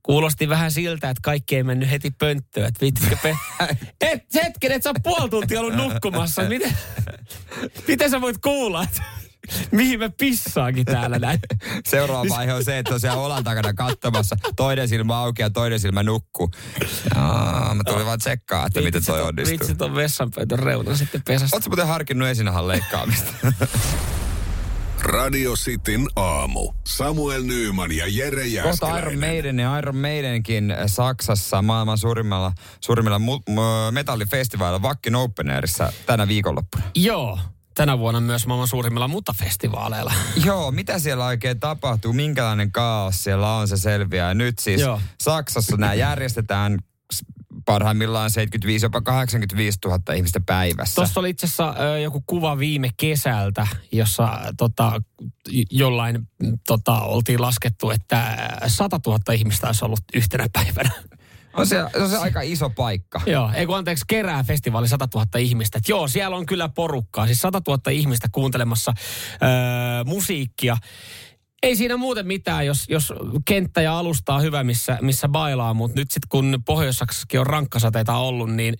Kuulosti 0.06 0.48
vähän 0.48 0.72
siltä, 0.72 1.10
että 1.10 1.20
kaikki 1.22 1.56
ei 1.56 1.62
mennyt 1.62 1.90
heti 1.90 2.10
pönttöön. 2.10 2.68
Että 2.68 2.80
viittisikö 2.80 3.16
pe... 3.22 3.36
et 4.00 4.22
hetken, 4.34 4.72
et 4.72 4.82
sä 4.82 4.90
oot 4.90 4.96
puoli 5.02 5.28
tuntia 5.28 5.60
ollut 5.60 5.74
nukkumassa. 5.74 6.42
Miten, 6.42 6.76
miten 7.88 8.10
sä 8.10 8.20
voit 8.20 8.38
kuulla, 8.38 8.86
mihin 9.70 9.98
mä 9.98 10.10
pissaankin 10.18 10.84
täällä 10.84 11.18
näin? 11.18 11.38
Seuraava 11.86 12.28
vaihe 12.28 12.54
on 12.54 12.64
se, 12.64 12.78
että 12.78 12.94
on 12.94 13.00
siellä 13.00 13.20
olan 13.20 13.44
takana 13.44 13.74
katsomassa. 13.74 14.36
Toinen 14.56 14.88
silmä 14.88 15.18
auki 15.18 15.42
ja 15.42 15.50
toinen 15.50 15.80
silmä 15.80 16.02
nukkuu. 16.02 16.50
Jaa, 17.14 17.74
mä 17.74 17.84
tulin 17.84 18.06
vaan 18.06 18.18
tsekkaa, 18.18 18.66
että 18.66 18.80
miten 18.80 19.04
toi 19.04 19.22
onnistuu. 19.22 19.58
Vitsi 19.58 19.74
ton 19.74 19.94
vessanpöytön 19.94 20.58
reunan 20.58 20.98
sitten 20.98 21.22
pesästä. 21.26 21.56
Oletko 21.56 21.70
muuten 21.70 21.86
harkinnut 21.86 22.28
esinahan 22.28 22.68
leikkaamista? 22.68 23.32
Radio 25.06 25.52
Cityn 25.54 26.06
aamu. 26.16 26.72
Samuel 26.86 27.42
Nyyman 27.42 27.92
ja 27.92 28.04
Jere 28.08 28.42
Kohta 28.42 28.56
Jääskeläinen. 28.56 29.02
Iron 29.08 29.18
Maiden 29.20 29.58
ja 29.58 29.78
Iron 29.78 29.96
Maidenkin 29.96 30.74
Saksassa 30.86 31.62
maailman 31.62 31.98
suurimmalla, 31.98 32.52
suurimmilla 32.80 33.18
mu- 33.18 33.52
mu- 33.52 33.92
metallifestivaalilla 33.92 34.82
Vakkin 34.82 35.14
Open 35.14 35.50
Airissa 35.50 35.92
tänä 36.06 36.28
viikonloppuna. 36.28 36.84
Joo, 36.94 37.38
tänä 37.74 37.98
vuonna 37.98 38.20
myös 38.20 38.46
maailman 38.46 38.68
suurimmilla 38.68 39.08
mutafestivaaleilla. 39.08 40.12
Joo, 40.44 40.70
mitä 40.70 40.98
siellä 40.98 41.26
oikein 41.26 41.60
tapahtuu? 41.60 42.12
Minkälainen 42.12 42.72
kaos 42.72 43.24
siellä 43.24 43.54
on, 43.54 43.68
se 43.68 43.76
selviää. 43.76 44.34
Nyt 44.34 44.58
siis 44.58 44.80
Joo. 44.80 45.00
Saksassa 45.20 45.76
nämä 45.76 45.94
järjestetään 45.94 46.78
parhaimmillaan 47.66 48.30
75 48.30 48.84
jopa 48.86 49.00
85 49.00 49.78
000 49.84 50.14
ihmistä 50.14 50.40
päivässä. 50.46 50.94
Tuossa 50.94 51.20
oli 51.20 51.30
itse 51.30 51.46
asiassa 51.46 51.74
ö, 51.80 51.98
joku 51.98 52.22
kuva 52.26 52.58
viime 52.58 52.90
kesältä, 52.96 53.66
jossa 53.92 54.28
tota, 54.58 55.02
jollain 55.70 56.28
mm, 56.42 56.58
tota, 56.66 57.00
oltiin 57.00 57.42
laskettu, 57.42 57.90
että 57.90 58.36
100 58.66 59.00
000 59.06 59.32
ihmistä 59.32 59.66
olisi 59.66 59.84
ollut 59.84 60.00
yhtenä 60.14 60.46
päivänä. 60.52 60.90
On 61.56 61.66
se, 61.66 61.84
se 61.92 61.98
on 61.98 62.10
se 62.10 62.16
aika 62.16 62.40
iso 62.40 62.70
paikka. 62.70 63.20
Joo, 63.26 63.50
ei 63.54 63.66
kun 63.66 63.76
anteeksi, 63.76 64.04
kerää 64.08 64.44
festivaali 64.44 64.88
100 64.88 65.08
000 65.14 65.26
ihmistä. 65.38 65.78
Et 65.78 65.88
joo, 65.88 66.08
siellä 66.08 66.36
on 66.36 66.46
kyllä 66.46 66.68
porukkaa. 66.68 67.26
Siis 67.26 67.40
100 67.40 67.62
000 67.68 67.80
ihmistä 67.90 68.28
kuuntelemassa 68.32 68.94
öö, 69.42 69.48
musiikkia. 70.04 70.76
Ei 71.62 71.76
siinä 71.76 71.96
muuten 71.96 72.26
mitään, 72.26 72.66
jos, 72.66 72.84
jos 72.88 73.12
kenttä 73.44 73.82
ja 73.82 73.98
alusta 73.98 74.34
on 74.34 74.42
hyvä, 74.42 74.64
missä, 74.64 74.98
missä 75.00 75.28
bailaa, 75.28 75.74
mutta 75.74 76.00
nyt 76.00 76.10
sitten 76.10 76.28
kun 76.28 76.62
Pohjois-Saksassakin 76.66 77.40
on 77.40 77.46
rankkasateita 77.46 78.16
ollut, 78.16 78.50
niin 78.50 78.74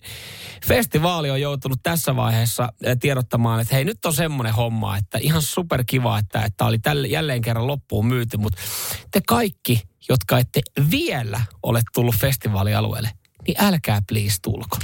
festivaali 0.67 1.31
on 1.31 1.41
joutunut 1.41 1.79
tässä 1.83 2.15
vaiheessa 2.15 2.69
eh, 2.83 2.97
tiedottamaan, 2.99 3.61
että 3.61 3.75
hei 3.75 3.85
nyt 3.85 4.05
on 4.05 4.13
semmoinen 4.13 4.53
homma, 4.53 4.97
että 4.97 5.17
ihan 5.21 5.41
superkiva, 5.41 6.19
että, 6.19 6.41
että 6.41 6.65
oli 6.65 6.79
tälle, 6.79 7.07
jälleen 7.07 7.41
kerran 7.41 7.67
loppuun 7.67 8.05
myyty, 8.05 8.37
mutta 8.37 8.61
te 9.11 9.21
kaikki, 9.27 9.81
jotka 10.09 10.39
ette 10.39 10.61
vielä 10.91 11.41
ole 11.63 11.81
tullut 11.93 12.15
festivaalialueelle, 12.15 13.09
niin 13.47 13.57
älkää 13.63 14.01
please 14.07 14.35
tulko. 14.41 14.77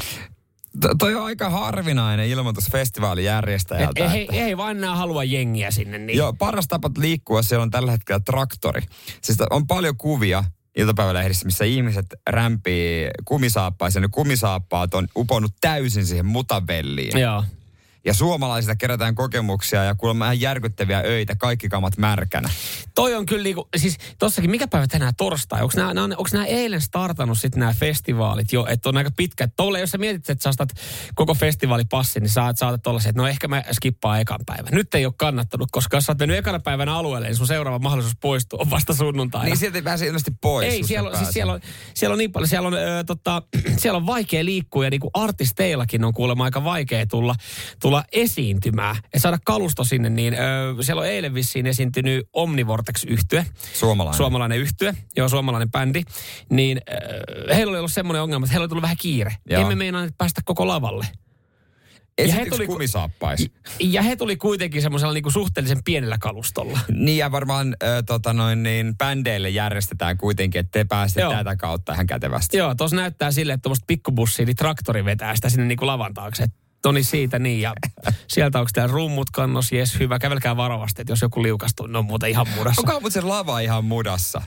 To, 0.81 0.95
toi 0.99 1.15
on 1.15 1.25
aika 1.25 1.49
harvinainen 1.49 2.27
ilmoitus 2.27 2.67
festivaalin 2.71 3.21
Et, 3.23 3.25
järjestäjältä. 3.25 4.11
ei, 4.13 4.21
että- 4.21 4.35
ei 4.35 4.57
vaan 4.57 4.77
enää 4.77 4.95
halua 4.95 5.23
jengiä 5.23 5.71
sinne. 5.71 5.97
Niin. 5.97 6.17
Joo, 6.17 6.33
paras 6.33 6.67
tapa 6.67 6.89
liikkua 6.97 7.41
siellä 7.41 7.63
on 7.63 7.71
tällä 7.71 7.91
hetkellä 7.91 8.19
traktori. 8.25 8.81
Siis 9.21 9.37
on 9.49 9.67
paljon 9.67 9.97
kuvia 9.97 10.43
iltapäivälehdissä, 10.77 11.45
missä 11.45 11.65
ihmiset 11.65 12.05
rämpii 12.29 13.07
kumisaappaisiin. 13.25 14.01
Ne 14.01 14.07
kumisaappaat 14.11 14.93
on 14.93 15.07
uponnut 15.17 15.51
täysin 15.61 16.05
siihen 16.05 16.25
mutavelliin. 16.25 17.19
Joo. 17.19 17.43
Ja 18.05 18.13
suomalaisilta 18.13 18.75
kerätään 18.75 19.15
kokemuksia 19.15 19.83
ja 19.83 19.95
kuulemma 19.95 20.25
ihan 20.25 20.41
järkyttäviä 20.41 20.99
öitä, 21.05 21.35
kaikki 21.35 21.69
kamat 21.69 21.97
märkänä. 21.97 22.49
Toi 22.95 23.15
on 23.15 23.25
kyllä 23.25 23.43
niinku, 23.43 23.69
siis 23.77 23.97
tossakin, 24.19 24.51
mikä 24.51 24.67
päivä 24.67 24.87
tänään 24.87 25.15
torstai? 25.17 25.61
Onko 25.61 25.73
nämä, 25.75 25.93
nämä, 25.93 26.03
onko 26.03 26.29
nämä 26.33 26.45
eilen 26.45 26.81
startannut 26.81 27.39
sitten 27.39 27.59
nämä 27.59 27.73
festivaalit 27.73 28.53
jo, 28.53 28.65
että 28.69 28.89
on 28.89 28.97
aika 28.97 29.11
pitkä. 29.17 29.47
Tolle, 29.47 29.79
jos 29.79 29.91
sä 29.91 29.97
mietit, 29.97 30.29
että 30.29 30.43
sä 30.43 30.49
ostat 30.49 30.69
koko 31.15 31.33
festivaalipassin, 31.33 32.23
niin 32.23 32.29
saatat, 32.29 32.57
saatat 32.57 32.87
olla 32.87 32.99
se, 32.99 33.09
että 33.09 33.21
no 33.21 33.27
ehkä 33.27 33.47
mä 33.47 33.63
skippaan 33.71 34.21
ekan 34.21 34.39
päivän. 34.45 34.73
Nyt 34.73 34.95
ei 34.95 35.05
ole 35.05 35.13
kannattanut, 35.17 35.69
koska 35.71 35.97
jos 35.97 36.03
sä 36.03 36.11
oot 36.11 36.19
mennyt 36.19 36.37
ekana 36.37 36.59
päivänä 36.59 36.95
alueelle, 36.95 37.27
niin 37.27 37.37
sun 37.37 37.47
seuraava 37.47 37.79
mahdollisuus 37.79 38.17
poistua 38.21 38.59
on 38.61 38.69
vasta 38.69 38.93
sunnuntaina. 38.93 39.45
Niin 39.45 39.57
sieltä 39.57 39.77
ei 39.77 39.81
pääse 39.81 40.05
ilmeisesti 40.05 40.31
pois. 40.41 40.73
Ei, 40.73 40.83
siellä, 40.83 41.09
on, 41.09 41.17
siis 41.17 41.29
siellä, 41.29 41.53
on, 41.53 41.59
siellä 41.93 42.13
on 42.13 42.17
niin 42.17 42.31
paljon, 42.31 42.47
siellä 42.47 42.67
on, 42.67 42.73
ö, 42.73 43.03
tota, 43.05 43.41
siellä 43.81 43.97
on 43.97 44.05
vaikea 44.05 44.45
liikkua 44.45 44.83
ja 44.83 44.89
niin 44.89 45.01
kuin 45.01 45.11
artisteillakin 45.13 46.03
on 46.03 46.13
kuulemma 46.13 46.43
aika 46.43 46.63
vaikea 46.63 47.05
tulla, 47.05 47.35
tulla 47.81 47.92
esiintymään 48.11 48.95
ja 49.13 49.19
saada 49.19 49.37
kalusto 49.45 49.83
sinne, 49.83 50.09
niin 50.09 50.33
ö, 50.33 50.37
siellä 50.81 50.99
on 50.99 51.07
eilen 51.07 51.33
vissiin 51.33 51.65
esiintynyt 51.67 52.27
Omnivortex-yhtye. 52.33 53.45
Suomalainen. 53.73 54.17
Suomalainen 54.17 54.57
yhtye, 54.57 54.93
joo, 55.17 55.29
suomalainen 55.29 55.71
bändi. 55.71 56.03
Niin 56.49 56.81
ö, 56.89 57.55
heillä 57.55 57.71
oli 57.71 57.77
ollut 57.77 57.93
semmoinen 57.93 58.21
ongelma, 58.21 58.43
että 58.45 58.51
heillä 58.51 58.63
oli 58.63 58.69
tullut 58.69 58.81
vähän 58.81 58.97
kiire. 58.99 59.35
Joo. 59.49 59.61
Emme 59.61 59.75
meinaa 59.75 60.07
päästä 60.17 60.41
koko 60.45 60.67
lavalle. 60.67 61.05
ja 62.27 62.33
he 62.33 62.45
tuli- 62.45 62.67
kumisaappais. 62.67 63.49
Ja 63.79 64.01
he 64.01 64.15
tuli 64.15 64.35
kuitenkin 64.37 64.81
semmoisella 64.81 65.13
niin 65.13 65.23
kuin 65.23 65.33
suhteellisen 65.33 65.83
pienellä 65.85 66.17
kalustolla. 66.17 66.79
Niin 66.91 67.17
ja 67.17 67.31
varmaan 67.31 67.75
äh, 67.83 67.89
tota 68.05 68.33
noin, 68.33 68.63
niin, 68.63 68.97
bändeille 68.97 69.49
järjestetään 69.49 70.17
kuitenkin, 70.17 70.59
että 70.59 70.71
te 70.71 70.85
pääsette 70.85 71.21
Joo. 71.21 71.33
tätä 71.33 71.55
kautta 71.55 71.93
ihan 71.93 72.07
kätevästi. 72.07 72.57
Joo, 72.57 72.75
tuossa 72.75 72.95
näyttää 72.95 73.31
sille, 73.31 73.53
että 73.53 73.61
tuommoista 73.61 73.85
pikkubussia, 73.87 74.45
niin 74.45 74.55
traktori 74.55 75.05
vetää 75.05 75.35
sitä 75.35 75.49
sinne 75.49 75.65
niin 75.65 75.77
kuin 75.77 75.87
lavan 75.87 76.13
taakse. 76.13 76.45
No 76.45 76.49
niin 76.91 77.03
siitä 77.03 77.39
niin, 77.39 77.61
ja 77.61 77.73
sieltä 78.27 78.59
onko 78.59 78.69
täällä 78.73 78.93
rummut 78.93 79.29
kannos, 79.29 79.71
jes 79.71 79.99
hyvä, 79.99 80.19
kävelkää 80.19 80.57
varovasti, 80.57 81.01
että 81.01 81.11
jos 81.11 81.21
joku 81.21 81.43
liukastuu, 81.43 81.87
ne 81.87 81.97
on 81.97 82.05
muuten 82.05 82.29
ihan 82.29 82.47
mudassa. 82.57 82.81
Onko 82.81 82.99
mutta 82.99 83.13
se 83.13 83.21
lava 83.21 83.59
ihan 83.59 83.85
mudassa? 83.85 84.41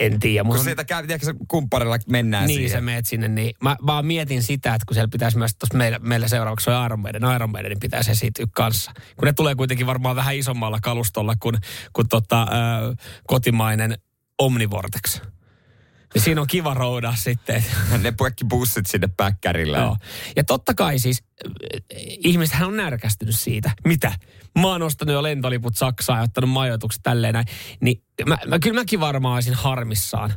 En 0.00 0.20
tiedä, 0.20 0.42
Kun 0.42 0.46
mutta 0.46 0.64
sieltä 0.64 0.84
käy, 0.84 1.06
tiedätkö, 1.06 1.26
se 1.26 1.34
kumpparilla 1.48 1.98
mennään 2.08 2.46
niin 2.46 2.56
siihen. 2.56 2.70
sä 2.70 2.80
meet 2.80 3.06
sinne, 3.06 3.28
niin 3.28 3.54
mä 3.62 3.76
vaan 3.86 4.06
mietin 4.06 4.42
sitä, 4.42 4.74
että 4.74 4.86
kun 4.86 4.94
siellä 4.94 5.08
pitäisi 5.08 5.38
myös 5.38 5.54
tuossa 5.58 5.78
meillä, 5.78 5.98
meillä 5.98 6.28
seuraavaksi 6.28 6.70
on 6.70 6.86
Iron 6.86 7.00
Maiden, 7.00 7.22
Iron 7.34 7.50
Maidenin 7.50 7.80
pitäisi 7.80 8.10
esiintyä 8.10 8.46
kanssa. 8.52 8.92
Kun 9.16 9.26
ne 9.26 9.32
tulee 9.32 9.54
kuitenkin 9.54 9.86
varmaan 9.86 10.16
vähän 10.16 10.36
isommalla 10.36 10.78
kalustolla 10.82 11.34
kuin, 11.40 11.56
kuin 11.92 12.08
tota, 12.08 12.42
ö, 12.42 12.94
kotimainen 13.26 13.98
Omnivortex. 14.38 15.20
Niin 16.14 16.22
siinä 16.22 16.40
on 16.40 16.46
kiva 16.46 16.74
roudaa 16.74 17.16
sitten. 17.16 17.64
Ne 18.02 18.12
puekki 18.12 18.44
bussit 18.44 18.86
sinne 18.86 19.08
päkkärillä. 19.16 19.78
Joo. 19.78 19.96
Ja 20.36 20.44
totta 20.44 20.74
kai 20.74 20.98
siis 20.98 21.24
ihmisethän 22.24 22.68
on 22.68 22.76
närkästynyt 22.76 23.38
siitä. 23.38 23.70
Mitä? 23.84 24.12
Mä 24.58 24.66
oon 24.68 24.82
ostanut 24.82 25.12
jo 25.12 25.22
lentoliput 25.22 25.76
Saksaan 25.76 26.18
ja 26.18 26.22
ottanut 26.22 26.50
majoitukset 26.50 27.02
tälleen 27.02 27.34
näin. 27.34 27.46
Niin 27.80 28.02
mä, 28.26 28.38
mä, 28.46 28.58
kyllä 28.58 28.80
mäkin 28.80 29.00
varmaan 29.00 29.34
olisin 29.34 29.54
harmissaan. 29.54 30.32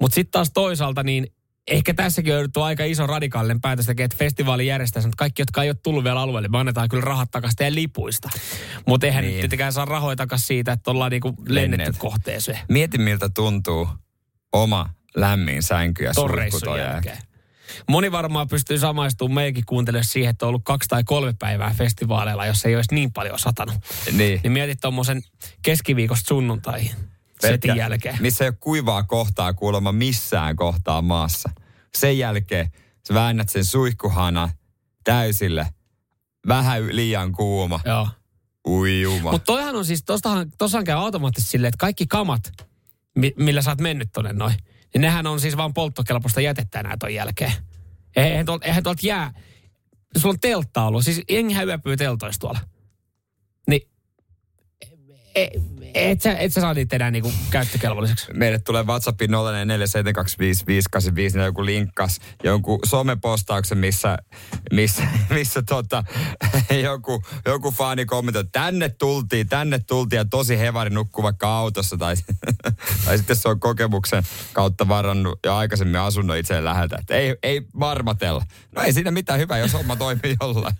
Mutta 0.00 0.14
sitten 0.14 0.32
taas 0.32 0.50
toisaalta 0.54 1.02
niin 1.02 1.26
ehkä 1.70 1.94
tässäkin 1.94 2.32
on 2.32 2.36
jouduttu 2.36 2.62
aika 2.62 2.84
iso 2.84 3.06
radikaalinen 3.06 3.60
päätös 3.60 3.86
tekemään, 3.86 4.04
että 4.04 4.16
festivaali 4.18 4.66
järjestää 4.66 5.00
että 5.00 5.10
kaikki, 5.16 5.42
jotka 5.42 5.62
ei 5.62 5.68
ole 5.70 5.76
tullut 5.82 6.04
vielä 6.04 6.20
alueelle, 6.20 6.48
me 6.48 6.58
annetaan 6.58 6.88
kyllä 6.88 7.04
rahat 7.04 7.30
takaisin 7.30 7.56
teidän 7.56 7.74
lipuista. 7.74 8.28
Mutta 8.86 9.06
eihän 9.06 9.22
Niin. 9.22 9.28
niin. 9.28 9.36
nyt 9.36 9.40
tietenkään 9.40 9.72
saa 9.72 9.84
rahoja 9.84 10.16
takaisin 10.16 10.46
siitä, 10.46 10.72
että 10.72 10.90
ollaan 10.90 11.10
niinku 11.10 11.28
lennetty 11.48 11.82
Lennet. 11.84 11.98
kohteeseen. 11.98 12.58
Mieti, 12.68 12.98
miltä 12.98 13.28
tuntuu 13.28 13.88
oma 14.52 14.90
lämmin 15.16 15.62
sänky 15.62 16.04
ja 16.04 16.12
jälkeen. 16.78 17.18
Moni 17.88 18.12
varmaan 18.12 18.48
pystyy 18.48 18.78
samaistumaan 18.78 19.34
meidänkin 19.34 19.64
kuuntelemaan 19.66 20.04
siihen, 20.04 20.30
että 20.30 20.46
on 20.46 20.48
ollut 20.48 20.64
kaksi 20.64 20.88
tai 20.88 21.04
kolme 21.04 21.34
päivää 21.38 21.74
festivaaleilla, 21.78 22.46
jos 22.46 22.64
ei 22.64 22.76
olisi 22.76 22.94
niin 22.94 23.12
paljon 23.12 23.38
satanut. 23.38 23.74
Niin. 24.12 24.40
Niin 24.42 24.52
mietit 24.52 24.80
tuommoisen 24.80 25.22
keskiviikosta 25.62 26.28
sunnuntaihin 26.28 26.90
setin 27.40 27.76
jälkeen. 27.76 28.16
Missä 28.20 28.44
ei 28.44 28.48
ole 28.48 28.56
kuivaa 28.60 29.02
kohtaa 29.02 29.54
kuulemma 29.54 29.92
missään 29.92 30.56
kohtaa 30.56 31.02
maassa. 31.02 31.50
Sen 31.96 32.18
jälkeen 32.18 32.70
sä 33.08 33.14
väännät 33.14 33.48
sen 33.48 33.64
suihkuhana 33.64 34.48
täysille. 35.04 35.66
Vähän 36.48 36.96
liian 36.96 37.32
kuuma. 37.32 37.80
Joo. 37.84 38.08
Ui 38.68 39.00
juma. 39.00 39.30
Mutta 39.30 39.46
toihan 39.46 39.76
on 39.76 39.84
siis, 39.84 40.02
tostahan, 40.04 40.52
tossahan 40.58 40.84
käy 40.84 40.96
automaattisesti 40.96 41.50
silleen, 41.50 41.68
että 41.68 41.78
kaikki 41.78 42.06
kamat, 42.06 42.52
mi- 43.14 43.34
millä 43.38 43.62
sä 43.62 43.70
oot 43.70 43.80
mennyt 43.80 44.08
tonne 44.12 44.32
noin, 44.32 44.54
niin 44.94 45.02
nehän 45.02 45.26
on 45.26 45.40
siis 45.40 45.56
vaan 45.56 45.74
polttokelpoista 45.74 46.40
jätettä 46.40 46.80
enää 46.80 46.96
ton 46.98 47.14
jälkeen. 47.14 47.52
Eihän 48.16 48.46
tuolta, 48.46 48.66
eihän 48.66 48.82
tuolta 48.82 49.06
jää. 49.06 49.32
Sulla 50.16 50.32
on 50.32 50.40
teltta 50.40 50.84
ollut, 50.84 51.04
siis 51.04 51.22
jengihän 51.30 51.68
yöpyy 51.68 51.96
teltoista 51.96 52.40
tuolla. 52.40 52.60
Niin 53.68 53.88
et, 55.36 55.52
et, 55.94 56.22
sä, 56.22 56.38
et 56.38 56.52
sä 56.52 56.60
saa 56.60 56.74
niitä 56.74 56.96
enää 56.96 57.10
niinku 57.10 57.32
käyttökelvolliseksi. 57.50 58.32
Meille 58.32 58.58
tulee 58.58 58.82
WhatsAppin 58.82 59.30
04725585, 59.30 61.36
niin 61.36 61.44
joku 61.44 61.64
linkkas 61.64 62.20
jonkun 62.44 62.78
somepostauksen, 62.86 63.78
missä, 63.78 64.18
missä, 64.72 65.02
missä 65.30 65.62
tota, 65.62 66.04
joku, 66.82 67.22
joku 67.46 67.70
fani 67.70 68.04
kommentoi, 68.04 68.44
tänne 68.52 68.88
tultiin, 68.88 69.48
tänne 69.48 69.78
tultiin 69.78 70.18
ja 70.18 70.24
tosi 70.24 70.58
hevari 70.58 70.90
nukkuu 70.90 71.22
vaikka 71.22 71.58
autossa 71.58 71.96
tai, 71.96 72.14
tai 73.04 73.16
sitten 73.16 73.36
se 73.36 73.48
on 73.48 73.60
kokemuksen 73.60 74.22
kautta 74.52 74.88
varannut 74.88 75.38
ja 75.44 75.56
aikaisemmin 75.56 76.00
asunnon 76.00 76.36
itse 76.36 76.64
läheltä. 76.64 76.96
Että 77.00 77.14
ei, 77.14 77.36
ei 77.42 77.62
varmatella. 77.80 78.42
No 78.76 78.82
ei 78.82 78.92
siinä 78.92 79.10
mitään 79.10 79.40
hyvää, 79.40 79.58
jos 79.58 79.72
homma 79.72 79.96
toimii 79.96 80.36
jollain. 80.40 80.74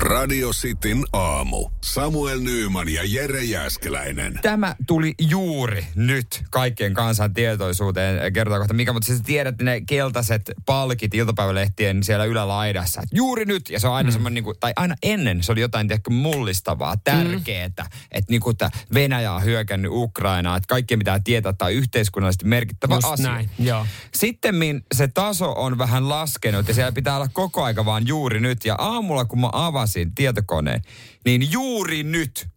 Radio 0.00 0.50
Cityn 0.50 1.04
aamu. 1.12 1.70
Samuel 1.84 2.40
Nyyman 2.40 2.88
ja 2.88 3.02
Jere 3.04 3.44
Jäskeläinen. 3.44 4.38
Tämä 4.42 4.76
tuli 4.86 5.14
juuri 5.20 5.86
nyt 5.94 6.42
kaikkien 6.50 6.94
kansan 6.94 7.34
tietoisuuteen 7.34 8.32
kertoa 8.32 8.58
kohta 8.58 8.74
mikä, 8.74 8.92
mutta 8.92 9.06
siis 9.06 9.22
tiedät 9.22 9.54
ne 9.62 9.80
keltaiset 9.80 10.50
palkit 10.66 11.14
iltapäivälehtien 11.14 12.02
siellä 12.02 12.24
ylälaidassa. 12.24 13.00
Et 13.00 13.08
juuri 13.12 13.44
nyt, 13.44 13.70
ja 13.70 13.80
se 13.80 13.88
on 13.88 13.94
aina 13.94 14.10
mm. 14.10 14.12
semmoinen, 14.12 14.34
niin 14.34 14.44
kuin, 14.44 14.56
tai 14.60 14.72
aina 14.76 14.94
ennen 15.02 15.42
se 15.42 15.52
oli 15.52 15.60
jotain 15.60 15.88
tiedätkö, 15.88 16.10
mullistavaa, 16.10 16.96
tärkeää, 17.04 17.68
mm. 17.68 17.86
että 18.10 18.30
niin 18.30 18.40
kuin, 18.40 18.52
että 18.52 18.70
Venäjä 18.94 19.32
on 19.32 19.44
hyökännyt 19.44 19.90
Ukrainaa, 19.94 20.56
että 20.56 20.68
kaikki 20.68 20.96
pitää 20.96 21.20
tietää, 21.24 21.50
että 21.50 21.64
on 21.64 21.72
yhteiskunnallisesti 21.72 22.46
merkittävä 22.46 22.94
Just 22.94 23.08
asia. 23.08 23.30
näin, 23.30 23.50
joo. 23.58 23.86
Sitten 24.14 24.54
se 24.94 25.08
taso 25.08 25.52
on 25.52 25.78
vähän 25.78 26.08
laskenut 26.08 26.68
ja 26.68 26.74
siellä 26.74 26.92
pitää 26.92 27.16
olla 27.16 27.28
koko 27.32 27.64
aika 27.64 27.84
vaan 27.84 28.06
juuri 28.06 28.40
nyt. 28.40 28.64
Ja 28.64 28.74
aamulla 28.78 29.24
kun 29.24 29.40
mä 29.40 29.48
avasin 29.52 29.89
tietokoneen, 30.14 30.82
niin 31.24 31.52
juuri 31.52 32.02
nyt, 32.02 32.48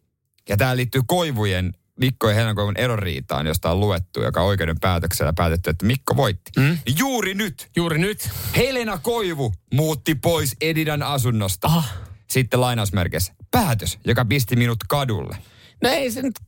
ja 0.49 0.57
tämä 0.57 0.75
liittyy 0.75 1.01
Koivujen 1.07 1.73
Mikko 1.99 2.29
ja 2.29 2.35
Helena 2.35 2.53
Koivun 2.53 2.77
eroriitaan, 2.77 3.47
josta 3.47 3.71
on 3.71 3.79
luettu, 3.79 4.23
joka 4.23 4.41
on 4.41 4.47
oikeuden 4.47 4.79
päätöksellä 4.79 5.33
päätetty, 5.33 5.69
että 5.69 5.85
Mikko 5.85 6.15
voitti. 6.15 6.51
Mm? 6.57 6.77
Juuri 6.99 7.33
nyt. 7.33 7.69
Juuri 7.75 7.97
nyt. 7.97 8.29
Helena 8.55 8.97
Koivu 8.97 9.53
muutti 9.73 10.15
pois 10.15 10.55
Edidan 10.61 11.03
asunnosta. 11.03 11.67
Aha. 11.67 11.83
Sitten 12.29 12.61
lainausmerkeissä. 12.61 13.33
Päätös, 13.51 13.99
joka 14.05 14.25
pisti 14.25 14.55
minut 14.55 14.77
kadulle. 14.89 15.37
No 15.83 15.89
ei 15.89 16.11
se 16.11 16.21
nyt, 16.21 16.39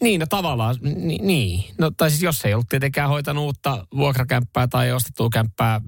niin 0.00 0.20
no 0.20 0.26
tavallaan, 0.26 0.76
ni, 0.82 1.18
niin. 1.22 1.64
No 1.78 1.90
tai 1.90 2.10
siis 2.10 2.22
jos 2.22 2.44
ei 2.44 2.54
ollut 2.54 2.68
tietenkään 2.68 3.08
hoitanut 3.08 3.44
uutta 3.44 3.86
vuokrakämppää 3.96 4.68
tai 4.68 4.92
ostettua 4.92 5.28
kämppää 5.32 5.80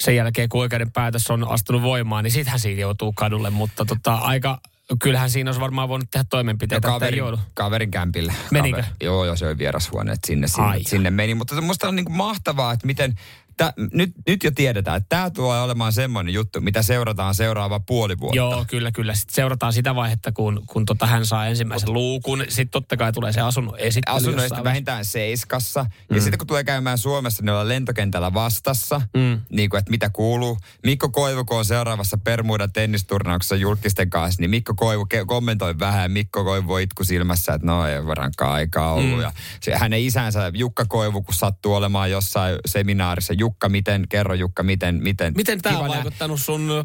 sen 0.00 0.16
jälkeen, 0.16 0.48
kun 0.48 0.60
oikeuden 0.60 0.92
päätös 0.92 1.30
on 1.30 1.48
astunut 1.48 1.82
voimaan, 1.82 2.24
niin 2.24 2.32
sittenhän 2.32 2.60
siitä 2.60 2.80
joutuu 2.80 3.12
kadulle. 3.12 3.50
Mutta 3.50 3.84
tota, 3.84 4.14
aika, 4.14 4.60
kyllähän 5.02 5.30
siinä 5.30 5.48
olisi 5.48 5.60
varmaan 5.60 5.88
voinut 5.88 6.10
tehdä 6.10 6.26
toimenpiteitä, 6.30 6.88
no, 6.88 6.94
että 6.96 7.00
kaverin, 7.00 7.18
joudu. 7.18 7.38
kaverin 7.54 7.90
kämpillä. 7.90 8.32
Menikö? 8.50 8.76
Kaveri, 8.76 8.96
joo, 9.00 9.24
joo, 9.24 9.36
se 9.36 9.46
oli 9.46 9.58
vierashuone, 9.58 10.12
että 10.12 10.26
sinne, 10.26 10.48
sinne, 10.48 10.68
Ai. 10.68 10.84
sinne 10.84 11.10
meni. 11.10 11.34
Mutta 11.34 11.60
musta 11.60 11.88
on 11.88 11.96
niin 11.96 12.04
kuin 12.04 12.16
mahtavaa, 12.16 12.72
että 12.72 12.86
miten, 12.86 13.14
tä, 13.56 13.72
nyt, 13.92 14.10
nyt 14.26 14.44
jo 14.44 14.50
tiedetään, 14.50 14.96
että 14.96 15.08
tämä 15.08 15.30
tulee 15.30 15.60
olemaan 15.60 15.92
semmoinen 15.92 16.34
juttu, 16.34 16.60
mitä 16.60 16.82
seurataan 16.82 17.34
seuraava 17.34 17.80
puoli 17.80 18.18
vuotta. 18.20 18.36
Joo, 18.36 18.64
kyllä, 18.68 18.92
kyllä. 18.92 19.14
Sitten 19.14 19.34
seurataan 19.34 19.72
sitä 19.72 19.94
vaihetta, 19.94 20.32
kun, 20.32 20.62
kun 20.66 20.84
tota 20.84 21.06
hän 21.06 21.26
saa 21.26 21.46
ensimmäisen 21.46 21.92
luukun. 21.92 22.44
Sitten 22.48 22.68
totta 22.68 22.96
kai 22.96 23.12
tulee 23.12 23.32
se 23.32 23.40
asunnon 23.40 23.78
esittely. 23.78 24.16
asunnoista 24.16 24.42
jossain 24.42 24.64
vähintään 24.64 25.04
seiskassa. 25.04 25.82
Mm. 25.82 26.16
Ja 26.16 26.22
sitten 26.22 26.38
kun 26.38 26.46
tulee 26.46 26.64
käymään 26.64 26.98
Suomessa, 26.98 27.42
niin 27.42 27.50
ollaan 27.50 27.68
lentokentällä 27.68 28.34
vastassa, 28.34 29.00
mm. 29.16 29.40
niin 29.50 29.70
kuin, 29.70 29.78
että 29.78 29.90
mitä 29.90 30.10
kuuluu. 30.10 30.58
Mikko 30.84 31.08
Koivu, 31.08 31.44
kun 31.44 31.58
on 31.58 31.64
seuraavassa 31.64 32.18
Permuudan 32.18 32.72
tennisturnauksessa 32.72 33.56
julkisten 33.56 34.10
kanssa, 34.10 34.42
niin 34.42 34.50
Mikko 34.50 34.74
Koivu 34.74 35.06
ke- 35.14 35.26
kommentoi 35.26 35.78
vähän. 35.78 36.10
Mikko 36.10 36.44
Koivu 36.44 36.76
itku 36.76 37.04
silmässä, 37.04 37.54
että 37.54 37.66
no 37.66 37.86
ei 37.86 38.06
varankaan 38.06 38.52
aikaa 38.52 38.92
ollut. 38.92 39.16
Mm. 39.16 39.20
Ja 39.20 39.32
se, 39.60 39.76
hänen 39.76 40.00
isänsä 40.00 40.50
Jukka 40.54 40.84
Koivu, 40.88 41.22
kun 41.22 41.34
sattuu 41.34 41.74
olemaan 41.74 42.10
jossain 42.10 42.56
seminaarissa. 42.66 43.32
Jukka, 43.46 43.68
miten, 43.68 44.04
kerro 44.08 44.34
Jukka, 44.34 44.62
miten, 44.62 45.02
miten. 45.02 45.32
Miten 45.36 45.62
tämä 45.62 45.78
on 45.78 45.88
nä- 45.88 45.94
vaikuttanut 45.94 46.40
sun 46.40 46.84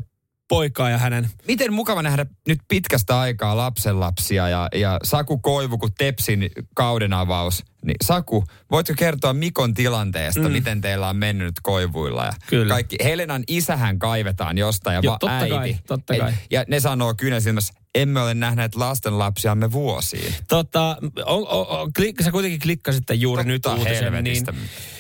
poikaa 0.50 0.90
ja 0.90 0.98
hänen... 0.98 1.30
Miten 1.48 1.74
mukava 1.74 2.02
nähdä 2.02 2.26
nyt 2.48 2.60
pitkästä 2.68 3.20
aikaa 3.20 3.58
lapsenlapsia 3.58 4.50
ja, 4.50 4.68
ja 4.76 5.00
Saku 5.04 5.38
Koivu, 5.38 5.78
kun 5.78 5.92
Tepsin 5.98 6.50
kauden 6.76 7.14
avaus. 7.14 7.64
Niin 7.86 7.96
Saku, 8.04 8.44
voitko 8.72 8.94
kertoa 8.98 9.34
Mikon 9.34 9.74
tilanteesta, 9.74 10.42
mm. 10.42 10.52
miten 10.52 10.82
teillä 10.82 11.10
on 11.10 11.16
mennyt 11.16 11.46
nyt 11.46 11.60
Koivuilla? 11.64 12.26
Ja 12.26 12.32
Kyllä. 12.48 12.74
Kaikki, 12.74 12.96
Helenan 13.04 13.44
isähän 13.48 14.00
kaivetaan 14.00 14.58
jostain 14.58 14.96
ja 14.96 15.02
Joo, 15.04 15.14
va- 15.14 15.18
totta 15.20 15.38
äiti. 15.38 15.50
kai, 15.56 15.76
totta 15.88 16.18
kai. 16.18 16.34
ja 16.52 16.64
ne 16.68 16.80
sanoo 16.80 17.14
kyynelsilmässä, 17.14 17.74
emme 17.96 18.22
ole 18.22 18.34
nähneet 18.34 18.76
lastenlapsiamme 18.76 19.72
vuosiin. 19.72 20.36
Tota, 20.48 20.98
on, 21.26 21.48
on, 21.48 21.68
on, 21.68 21.94
klik, 21.94 22.22
sä 22.24 22.32
kuitenkin 22.32 22.60
klikkasit 22.60 23.04
juuri 23.14 23.44
nyt 23.44 23.62
Totta 23.62 23.78
uutisen, 23.78 24.24
niin. 24.24 24.46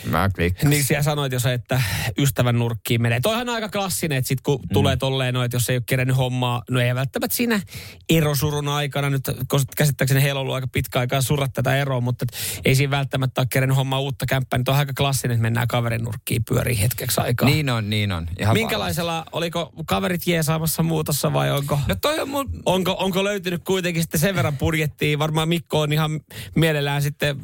Mä 0.05 0.29
klikkasin. 0.35 0.69
niin 0.69 0.83
siellä 0.83 1.03
sanoit 1.03 1.33
jo 1.33 1.39
se, 1.39 1.53
että 1.53 1.81
ystävän 2.17 2.59
nurkkiin 2.59 3.01
menee. 3.01 3.19
Toihan 3.19 3.49
on 3.49 3.55
aika 3.55 3.69
klassinen, 3.69 4.17
että 4.17 4.27
sit 4.27 4.41
kun 4.41 4.59
mm. 4.59 4.73
tulee 4.73 4.97
tolleen, 4.97 5.33
no, 5.33 5.43
että 5.43 5.55
jos 5.55 5.69
ei 5.69 5.75
ole 5.75 5.83
kerennyt 5.85 6.17
hommaa, 6.17 6.63
no 6.69 6.79
ei 6.79 6.95
välttämättä 6.95 7.35
siinä 7.35 7.61
erosurun 8.09 8.67
aikana, 8.67 9.09
nyt 9.09 9.23
koska 9.47 9.73
käsittääkseni 9.77 10.23
heillä 10.23 10.39
on 10.39 10.41
ollut 10.41 10.55
aika 10.55 10.67
pitkä 10.67 10.99
aikaa 10.99 11.21
surra 11.21 11.47
tätä 11.47 11.77
eroa, 11.77 12.01
mutta 12.01 12.25
et 12.25 12.61
ei 12.65 12.75
siinä 12.75 12.91
välttämättä 12.91 13.41
ole 13.41 13.47
kerennyt 13.51 13.77
hommaa 13.77 13.99
uutta 13.99 14.25
kämppää, 14.25 14.57
niin 14.57 14.69
on 14.69 14.75
aika 14.75 14.93
klassinen, 14.97 15.35
että 15.35 15.41
mennään 15.41 15.67
kaverin 15.67 16.03
nurkkiin 16.03 16.43
pyörii 16.49 16.81
hetkeksi 16.81 17.21
aikaa. 17.21 17.49
Niin 17.49 17.69
on, 17.69 17.89
niin 17.89 18.11
on. 18.11 18.27
Ihan 18.39 18.53
Minkälaisella, 18.53 19.25
oliko 19.31 19.73
kaverit 19.85 20.27
jeesaamassa 20.27 20.83
muutossa 20.83 21.33
vai 21.33 21.51
onko? 21.51 21.81
varmasti. 21.87 21.93
No 21.93 21.95
toi 22.01 22.19
on 22.19 22.29
mun... 22.29 22.49
Onko, 22.81 22.95
onko 22.99 23.23
löytynyt 23.23 23.63
kuitenkin 23.63 24.03
sitten 24.03 24.19
sen 24.19 24.35
verran 24.35 24.57
budjettia? 24.57 25.19
Varmaan 25.19 25.49
Mikko 25.49 25.79
on 25.79 25.93
ihan 25.93 26.21
mielellään 26.55 27.01
sitten 27.01 27.37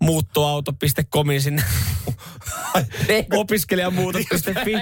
muuttoauto.comin 0.00 1.42
sinne 1.42 1.62
opiskelijamuutos.fi 3.36 4.74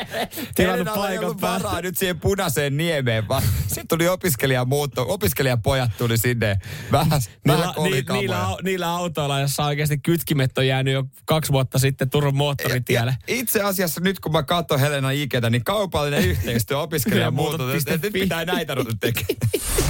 tilannut 0.55 0.95
paikan 0.95 1.41
varaa 1.41 1.81
nyt 1.81 1.99
siihen 1.99 2.21
punaiseen 2.21 2.77
niemeen, 2.77 3.29
vaan 3.29 3.43
sitten 3.67 3.89
tuli 3.89 4.09
opiskelijamuutto. 4.09 5.05
Opiskelijapojat 5.09 5.91
tuli 5.99 6.19
sinne 6.19 6.57
vähän, 6.93 7.23
vähän 7.47 7.59
Niillä, 7.59 7.67
ni, 7.67 7.73
kolikamoja. 7.75 8.21
niillä, 8.21 8.57
niillä 8.63 8.91
autoilla, 8.91 9.41
jossa 9.41 9.65
oikeasti 9.65 9.99
kytkimet 9.99 10.59
on 10.59 10.67
jäänyt 10.67 10.95
jo 10.95 11.05
kaksi 11.25 11.53
vuotta 11.53 11.79
sitten 11.79 12.11
Turun 12.11 12.37
moottoritielle. 12.37 13.17
Ja 13.29 13.35
itse 13.35 13.63
asiassa 13.63 14.01
nyt 14.01 14.21
kun 14.21 14.33
mä 14.33 14.43
katson 14.43 14.81
Helena 14.81 15.11
Iketä, 15.11 15.51
niin 15.51 15.65
kaupallinen 15.65 16.25
yhteistyö 16.31 16.79
opiskelijamuuto, 16.79 17.75
että 17.75 17.99
nyt 18.03 18.13
pitää 18.13 18.45
näitä 18.45 18.75
ruveta 18.75 18.97
tekemään. 19.01 19.37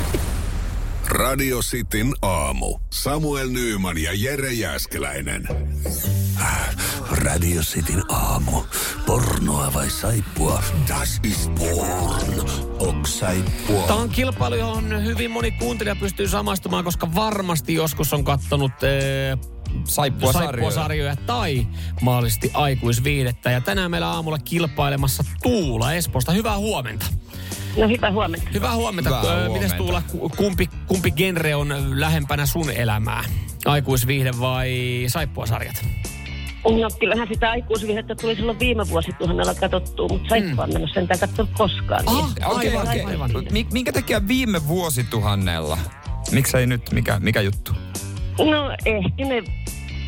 Radio 1.12 1.58
Cityn 1.58 2.12
aamu. 2.22 2.78
Samuel 2.92 3.48
Nyyman 3.48 3.98
ja 3.98 4.10
Jere 4.14 4.52
Jäskeläinen. 4.52 5.48
Radio 7.10 7.62
Cityn 7.62 8.02
aamu. 8.12 8.62
Pornoa 9.06 9.74
vai 9.74 9.90
saippua? 9.90 10.62
Das 10.88 11.20
ist 11.24 11.54
porn. 11.54 12.50
Ok 12.78 13.06
saippua. 13.06 13.86
Tämä 13.86 13.98
on 14.00 14.08
kilpailu, 14.08 14.54
johon 14.54 15.04
hyvin 15.04 15.30
moni 15.30 15.50
kuuntelija 15.50 15.96
pystyy 15.96 16.28
samastumaan, 16.28 16.84
koska 16.84 17.14
varmasti 17.14 17.74
joskus 17.74 18.12
on 18.12 18.24
kattonut 18.24 18.82
ee, 18.82 19.38
Saippua 19.84 20.32
sarjoja. 20.70 21.16
tai 21.16 21.66
mahdollisesti 22.00 22.50
aikuisviihdettä. 22.54 23.50
Ja 23.50 23.60
tänään 23.60 23.90
meillä 23.90 24.08
aamulla 24.08 24.38
kilpailemassa 24.38 25.24
Tuula 25.42 25.92
Espoosta. 25.92 26.32
Hyvää 26.32 26.58
huomenta. 26.58 27.06
No 27.76 27.88
hyvää 27.88 28.12
huomenta. 28.12 28.48
Hyvää 28.54 28.74
huomenta. 28.74 29.20
Hyvää 29.20 29.34
Ö, 29.34 29.48
Mites 29.48 29.48
huomenta. 29.48 29.76
Tuula, 29.76 30.02
ku- 30.10 30.28
kumpi, 30.36 30.68
kumpi 30.86 31.10
genre 31.10 31.54
on 31.54 31.74
lähempänä 32.00 32.46
sun 32.46 32.70
elämää? 32.70 33.24
Aikuisviihde 33.64 34.30
vai 34.40 34.70
saippuasarjat? 35.06 35.84
No 36.64 36.88
kyllähän 37.00 37.28
sitä 37.28 37.50
aikuisvihdettä 37.50 38.14
tuli 38.14 38.34
silloin 38.36 38.58
viime 38.58 38.88
vuosituhannella 38.88 39.54
katsottua, 39.54 40.08
mutta 40.08 40.28
saippua 40.28 40.66
mm. 40.66 40.72
mennä 40.72 40.88
sentään 40.94 41.20
katsoa 41.20 41.46
koskaan. 41.58 42.02
Ah, 42.08 42.14
Niin. 42.14 42.46
Okei, 42.46 42.68
Aivan, 42.70 42.88
okei. 42.88 43.04
aivan. 43.04 43.30
Mik- 43.30 43.72
Minkä 43.72 43.92
takia 43.92 44.28
viime 44.28 44.68
vuosituhannella? 44.68 45.78
Miksei 46.30 46.66
nyt? 46.66 46.92
Mikä, 46.92 47.20
mikä 47.20 47.40
juttu? 47.40 47.72
No 48.38 48.70
ehkä 48.84 49.24
ne 49.24 49.42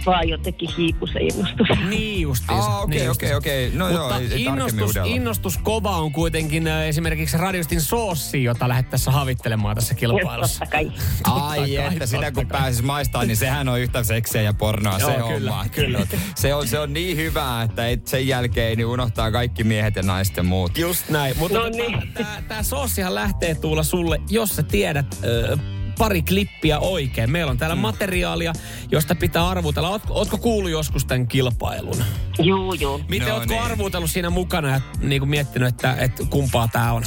vaan 0.06 0.28
jotenkin 0.28 0.68
hiipu 0.76 1.06
se 1.06 1.18
innostus. 1.20 1.68
Niin 1.88 2.20
justiinsa. 2.22 2.66
Ah, 2.66 2.82
okei, 2.82 2.98
niin 3.00 3.10
okei, 3.10 3.30
justiinsa. 3.30 3.36
okei. 3.36 3.70
No 3.74 3.88
joo, 3.88 3.98
Mutta 4.02 4.14
tarkemmin 4.14 4.38
innostus, 4.46 4.96
innostus 5.04 5.58
kova 5.58 5.96
on 5.96 6.12
kuitenkin 6.12 6.66
äh, 6.68 6.82
esimerkiksi 6.82 7.36
Radiostin 7.36 7.80
soossi, 7.80 8.44
jota 8.44 8.68
lähdet 8.68 8.90
tässä 8.90 9.10
havittelemaan 9.10 9.74
tässä 9.76 9.94
kilpailussa. 9.94 10.58
Totta 10.60 10.72
kai. 10.72 10.92
Ai 11.34 11.58
kai, 11.58 11.76
että 11.92 12.06
sitä 12.06 12.32
kun 12.32 12.46
kai. 12.46 12.60
pääsis 12.60 12.82
maistamaan, 12.82 13.28
niin 13.28 13.36
sehän 13.36 13.68
on 13.68 13.80
yhtä 13.80 14.02
seksiä 14.02 14.42
ja 14.42 14.54
pornoa 14.54 14.98
se 14.98 15.04
Joo, 15.14 15.28
kyllä, 15.28 15.50
homma. 15.50 15.68
kyllä. 15.68 16.00
Se 16.34 16.54
on, 16.54 16.68
se 16.68 16.78
on 16.78 16.92
niin 16.92 17.16
hyvää, 17.16 17.62
että 17.62 17.88
et 17.88 18.06
sen 18.06 18.28
jälkeen 18.28 18.76
niin 18.76 18.86
unohtaa 18.86 19.30
kaikki 19.30 19.64
miehet 19.64 19.96
ja 19.96 20.02
naiset 20.02 20.36
ja 20.36 20.42
muut. 20.42 20.78
Just 20.78 21.08
näin. 21.08 21.38
Mutta 21.38 21.58
No 21.58 21.64
tota, 21.64 21.76
niin. 21.76 22.12
tää, 22.14 22.42
tää 22.48 22.62
soossihan 22.62 23.14
lähtee 23.14 23.54
tuulla 23.54 23.82
sulle, 23.82 24.20
jos 24.30 24.56
sä 24.56 24.62
tiedät 24.62 25.18
ö, 25.24 25.58
pari 25.98 26.22
klippiä 26.22 26.78
oikein. 26.78 27.30
Meillä 27.30 27.50
on 27.50 27.58
täällä 27.58 27.76
mm. 27.76 27.80
materiaalia, 27.82 28.52
josta 28.90 29.14
pitää 29.14 29.48
arvutella. 29.48 29.88
Ootko, 29.88 30.14
ootko 30.14 30.38
kuullut 30.38 30.70
joskus 30.70 31.04
tämän 31.04 31.28
kilpailun? 31.28 32.04
Juu, 32.42 32.72
juu. 32.74 33.00
Miten 33.08 33.28
No 33.28 33.34
ootko 33.34 33.52
niin. 33.54 33.62
arvutellut 33.62 34.10
siinä 34.10 34.30
mukana 34.30 34.68
ja 34.70 34.80
niin 35.00 35.20
kuin 35.20 35.28
miettinyt, 35.28 35.68
että, 35.68 35.96
että 35.98 36.22
kumpaa 36.30 36.68
tämä 36.68 36.92
on? 36.92 37.02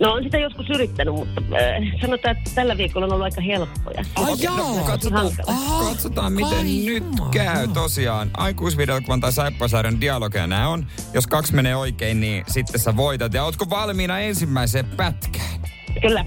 No 0.00 0.12
on 0.12 0.22
sitä 0.22 0.38
joskus 0.38 0.70
yrittänyt, 0.70 1.14
mutta 1.14 1.40
äh, 1.40 2.00
sanotaan, 2.00 2.36
että 2.36 2.50
tällä 2.54 2.76
viikolla 2.76 3.06
on 3.06 3.12
ollut 3.12 3.24
aika 3.24 3.40
helppoja. 3.40 4.04
Ai 4.16 4.32
Okei, 4.32 4.46
no, 4.46 4.84
katsotaan, 4.86 5.30
Hankala. 5.46 5.84
katsotaan, 5.84 6.32
miten 6.32 6.58
Ai 6.58 6.64
nyt 6.64 7.04
jumala. 7.04 7.30
käy 7.30 7.68
tosiaan. 7.68 8.30
Aikuisvideokuvan 8.36 9.20
tai 9.20 9.32
Saippasarjan 9.32 10.00
dialogeja 10.00 10.46
nämä 10.46 10.68
on. 10.68 10.86
Jos 11.14 11.26
kaksi 11.26 11.54
menee 11.54 11.76
oikein, 11.76 12.20
niin 12.20 12.44
sitten 12.48 12.80
sä 12.80 12.96
voitat. 12.96 13.34
Ja 13.34 13.44
ootko 13.44 13.70
valmiina 13.70 14.18
ensimmäiseen 14.18 14.84
pätkään? 14.96 15.60
Kyllä. 16.02 16.24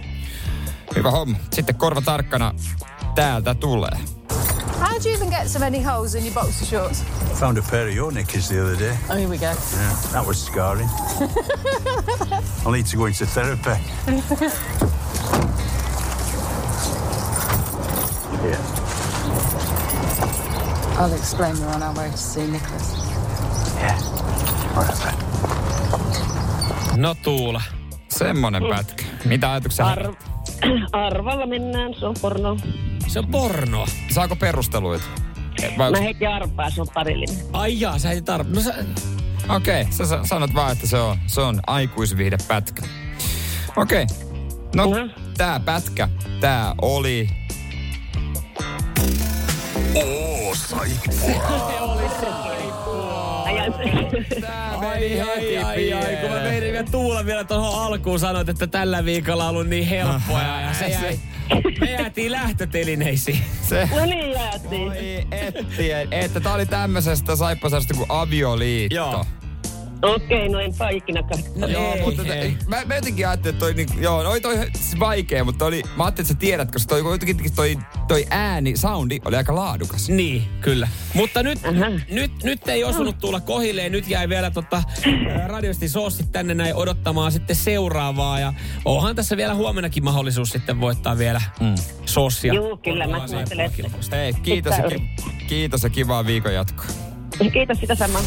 Hyvä 0.96 1.12
homma. 1.12 1.38
Sitten 1.54 1.76
korva 1.76 2.02
tarkkana. 2.02 2.54
Täältä 3.16 3.54
tulee. 3.56 4.00
How 4.80 4.90
do 5.04 5.10
you 5.10 5.16
even 5.16 5.30
get 5.30 5.48
so 5.48 5.60
many 5.60 5.84
holes 5.84 6.16
in 6.16 6.24
your 6.24 6.34
boxer 6.34 6.68
shorts? 6.68 7.04
Found 7.40 7.58
a 7.58 7.62
pair 7.72 7.88
of 7.90 7.96
your 7.96 8.12
knickers 8.12 8.48
the 8.48 8.62
other 8.62 8.80
day. 8.80 8.96
Oh, 9.10 9.16
here 9.16 9.28
we 9.28 9.38
go. 9.38 9.46
Yeah, 9.46 10.12
that 10.12 10.26
was 10.28 10.46
scarring. 10.46 10.90
I'll 12.66 12.72
need 12.72 12.86
to 12.92 12.98
go 12.98 13.06
into 13.08 13.26
therapy. 13.26 13.70
Here. 18.42 18.60
I'll 21.00 21.14
explain 21.14 21.56
we're 21.60 21.76
on 21.76 21.84
our 21.84 21.94
way 21.96 22.10
to 22.12 22.18
see 22.18 22.48
Nicholas. 22.48 22.94
Yeah. 23.80 23.98
All 24.76 24.84
right, 24.84 24.98
then. 25.04 25.16
No 27.02 27.16
Tuula. 27.16 27.62
Semmonen 28.10 28.64
pätkä. 28.76 29.04
Mitä 29.26 29.52
ajatuksia? 29.52 29.86
Ar- 29.86 30.14
arvalla 30.92 31.46
mennään, 31.46 31.94
se 32.00 32.06
on 32.06 32.16
porno. 32.22 32.58
Se 33.08 33.20
on 33.20 33.28
pornoa. 33.28 33.88
Saako 34.14 34.36
perusteluita? 34.36 35.06
Vai 35.78 35.92
Mä 35.92 36.00
heitin 36.00 36.30
arpaa, 36.30 36.70
se 36.70 36.82
on 36.82 36.88
parillinen. 36.94 37.36
Ai 37.54 37.80
jaa, 37.80 38.00
sä 38.00 38.12
ei 38.12 38.22
tarvitse. 38.22 38.56
No 38.56 38.76
sä, 38.76 38.86
Okei, 39.56 39.82
okay, 39.82 39.94
sä 39.94 40.06
sa- 40.06 40.26
sanot 40.26 40.54
vaan, 40.54 40.72
että 40.72 40.88
se 40.88 40.98
on, 40.98 41.18
se 41.28 41.42
on 41.42 41.60
aikuisviihde 41.68 42.38
pätkä. 42.48 42.82
Okei. 43.78 44.04
Okay. 44.04 44.18
No, 44.76 44.88
Mhm. 44.90 45.10
tää 45.38 45.60
pätkä, 45.60 46.10
tää 46.40 46.76
oli... 46.82 47.30
Oo, 49.96 50.56
saippua. 50.56 51.68
Ajan 51.68 51.98
Tää 54.42 54.78
ai, 54.78 55.22
ai, 55.22 55.58
ai, 55.58 55.94
ai, 55.94 56.16
kun 56.22 56.30
mä 56.30 56.40
menin 56.40 56.74
vielä 56.74 56.84
Tuula 56.92 57.26
vielä 57.26 57.44
tuohon 57.44 57.86
alkuun 57.86 58.20
sanoit, 58.20 58.50
että 58.50 58.68
tällä 58.68 59.06
viikolla 59.06 59.44
on 59.44 59.50
ollut 59.50 59.68
niin 59.68 59.88
helppoa 59.88 60.42
ja 60.68 60.74
se 60.74 60.88
jäi, 60.88 61.20
me 61.80 61.92
jäätiin 61.92 62.32
lähtötelineisiin. 62.32 63.40
Se... 63.62 63.90
No 63.96 64.06
niin 64.06 64.32
jäätiin. 64.32 64.92
Oi, 64.92 65.28
ettien, 65.32 66.08
että 66.12 66.40
tää 66.40 66.54
oli 66.54 66.66
tämmöisestä 66.66 67.36
saippasarjasta 67.36 67.94
kuin 67.94 68.06
avioliitto. 68.10 68.96
Joo. 68.96 69.26
Okei, 70.02 70.50
no 70.50 70.60
enpä 70.60 70.90
ikinä. 70.90 71.24
No 71.56 71.68
Joo, 71.68 71.94
ei, 71.94 72.02
mutta 72.02 72.34
ei. 72.36 72.52
t- 72.52 72.68
mä, 72.68 72.86
mä 72.86 72.96
jotenkin 72.96 73.28
ajattelin, 73.28 73.56
että 73.56 73.60
toi, 73.60 73.74
niin, 73.74 73.88
joo, 74.00 74.24
no, 74.24 74.40
toi 74.40 74.58
siis 74.58 75.00
vaikea, 75.00 75.44
mutta 75.44 75.66
oli, 75.66 75.84
mä 75.98 76.04
ajattelin, 76.04 76.26
että 76.26 76.34
sä 76.34 76.40
tiedät, 76.40 76.72
koska 76.72 76.90
toi, 76.90 77.12
jotenkin 77.12 77.56
toi, 77.56 77.78
toi 78.08 78.26
ääni, 78.30 78.78
soundi 78.78 79.20
oli 79.26 79.36
aika 79.36 79.56
laadukas. 79.56 80.10
Niin, 80.10 80.44
kyllä. 80.62 80.88
Mutta 81.14 81.44
nyt, 81.44 81.66
Aha. 81.66 81.86
nyt, 82.12 82.44
nyt 82.44 82.68
ei 82.68 82.84
osunut 82.84 83.18
tulla 83.18 83.40
kohilleen. 83.40 83.92
Nyt 83.92 84.08
jäi 84.10 84.30
vielä 84.30 84.52
tota, 84.52 84.84
radiosti 85.48 85.90
soossit 85.90 86.32
tänne 86.32 86.54
näin 86.54 86.76
odottamaan 86.76 87.32
sitten 87.32 87.56
seuraavaa. 87.56 88.40
Ja 88.40 88.54
onhan 88.86 89.16
tässä 89.16 89.38
vielä 89.38 89.54
huomennakin 89.56 90.04
mahdollisuus 90.04 90.50
sitten 90.50 90.82
voittaa 90.82 91.18
vielä 91.18 91.42
mm. 91.60 91.76
soossia. 92.06 92.54
Juu, 92.54 92.78
kyllä 92.78 93.08
mä 93.08 93.18
kuuntelen. 93.18 93.48
saippua-kilpailusta. 93.48 94.16
Hei, 94.16 94.34
kiitos 94.34 94.78
ja, 94.78 94.84
kiitos 95.48 95.84
ja 95.84 95.90
kivaa 95.90 96.26
viikon 96.26 96.54
jatkoa. 96.54 96.86
Kiitos 97.54 97.80
sitä 97.80 97.96
samaa. 97.96 98.22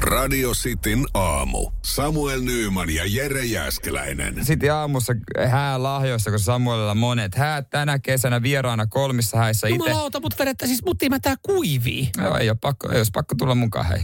Radio 0.00 0.52
Cityn 0.52 1.06
aamu. 1.14 1.70
Samuel 1.84 2.40
Nyyman 2.40 2.90
ja 2.90 3.02
Jere 3.06 3.44
Jäskeläinen. 3.44 4.44
Sitten 4.44 4.74
aamussa 4.74 5.12
häälahjoissa, 5.48 6.30
kun 6.30 6.40
Samuelilla 6.40 6.94
monet 6.94 7.34
häät 7.34 7.70
tänä 7.70 7.98
kesänä 7.98 8.42
vieraana 8.42 8.86
kolmissa 8.86 9.36
häissä 9.36 9.68
itse. 9.68 9.88
Jumalauta, 9.88 10.20
mutta 10.20 10.38
vedettä 10.38 10.66
siis 10.66 10.84
muttiin 10.84 11.12
mä 11.12 11.18
tää 11.20 11.34
kuivii. 11.42 12.10
Joo, 12.18 12.36
ei 12.36 12.50
ole 12.50 12.58
pakko, 12.60 12.90
ei 12.90 12.96
olisi 12.96 13.10
pakko 13.14 13.34
tulla 13.34 13.54
mukaan, 13.54 13.86
hei. 13.86 14.00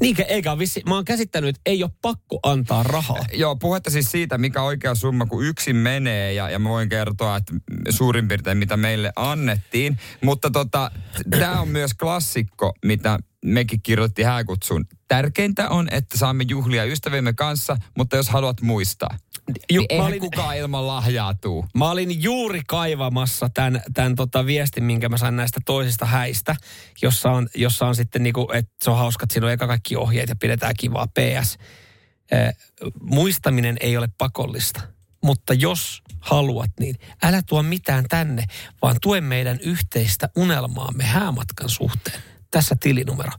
Niinkö, 0.00 0.22
eikä 0.22 0.50
ole 0.50 0.58
vissi, 0.58 0.82
mä 0.88 0.94
oon 0.94 1.04
käsittänyt, 1.04 1.48
että 1.48 1.60
ei 1.66 1.82
ole 1.82 1.90
pakko 2.02 2.38
antaa 2.42 2.82
rahaa. 2.82 3.24
Joo, 3.32 3.56
puhetta 3.56 3.90
siis 3.90 4.10
siitä, 4.10 4.38
mikä 4.38 4.62
oikea 4.62 4.94
summa, 4.94 5.26
kun 5.26 5.44
yksin 5.44 5.76
menee, 5.76 6.32
ja, 6.32 6.50
ja 6.50 6.58
mä 6.58 6.68
voin 6.68 6.88
kertoa, 6.88 7.36
että 7.36 7.54
suurin 7.90 8.28
piirtein 8.28 8.58
mitä 8.58 8.76
meille 8.76 9.12
annettiin. 9.16 9.98
Mutta 10.24 10.50
tota, 10.50 10.90
tämä 11.30 11.60
on 11.60 11.68
myös 11.68 11.94
klassikko, 11.94 12.74
mitä 12.84 13.18
mekin 13.44 13.82
kirjoitti 13.82 14.22
hääkutsuun. 14.22 14.84
Tärkeintä 15.08 15.68
on, 15.68 15.88
että 15.90 16.18
saamme 16.18 16.44
juhlia 16.48 16.84
ystäviemme 16.84 17.32
kanssa, 17.32 17.76
mutta 17.96 18.16
jos 18.16 18.28
haluat 18.28 18.60
muistaa, 18.60 19.16
Ju- 19.48 19.80
niin 19.80 19.80
mä 19.80 19.86
eihän 19.88 20.06
olin- 20.06 20.20
kukaan 20.20 20.56
ilman 20.56 20.86
lahjaa 20.86 21.34
tuu. 21.34 21.66
Mä 21.74 21.90
olin 21.90 22.22
juuri 22.22 22.60
kaivamassa 22.66 23.48
tämän, 23.54 23.82
tämän 23.94 24.14
tota 24.14 24.46
viestin, 24.46 24.84
minkä 24.84 25.08
mä 25.08 25.16
sain 25.16 25.36
näistä 25.36 25.60
toisista 25.66 26.06
häistä, 26.06 26.56
jossa 27.02 27.30
on, 27.30 27.48
jossa 27.54 27.86
on 27.86 27.94
sitten 27.94 28.22
niinku, 28.22 28.48
että 28.52 28.72
se 28.84 28.90
on 28.90 28.98
hauska, 28.98 29.24
että 29.24 29.32
siinä 29.32 29.46
on 29.46 29.52
eka 29.52 29.66
kaikki 29.66 29.96
ohjeet 29.96 30.28
ja 30.28 30.36
pidetään 30.36 30.74
kivaa. 30.78 31.06
PS. 31.06 31.58
Eh, 32.30 32.54
muistaminen 33.00 33.76
ei 33.80 33.96
ole 33.96 34.08
pakollista, 34.18 34.80
mutta 35.24 35.54
jos 35.54 36.02
haluat, 36.20 36.70
niin 36.80 36.96
älä 37.22 37.42
tuo 37.42 37.62
mitään 37.62 38.04
tänne, 38.08 38.44
vaan 38.82 38.96
tue 39.02 39.20
meidän 39.20 39.58
yhteistä 39.60 40.28
unelmaamme 40.36 41.04
häämatkan 41.04 41.68
suhteen. 41.68 42.22
Tässä 42.50 42.76
tilinumero. 42.80 43.30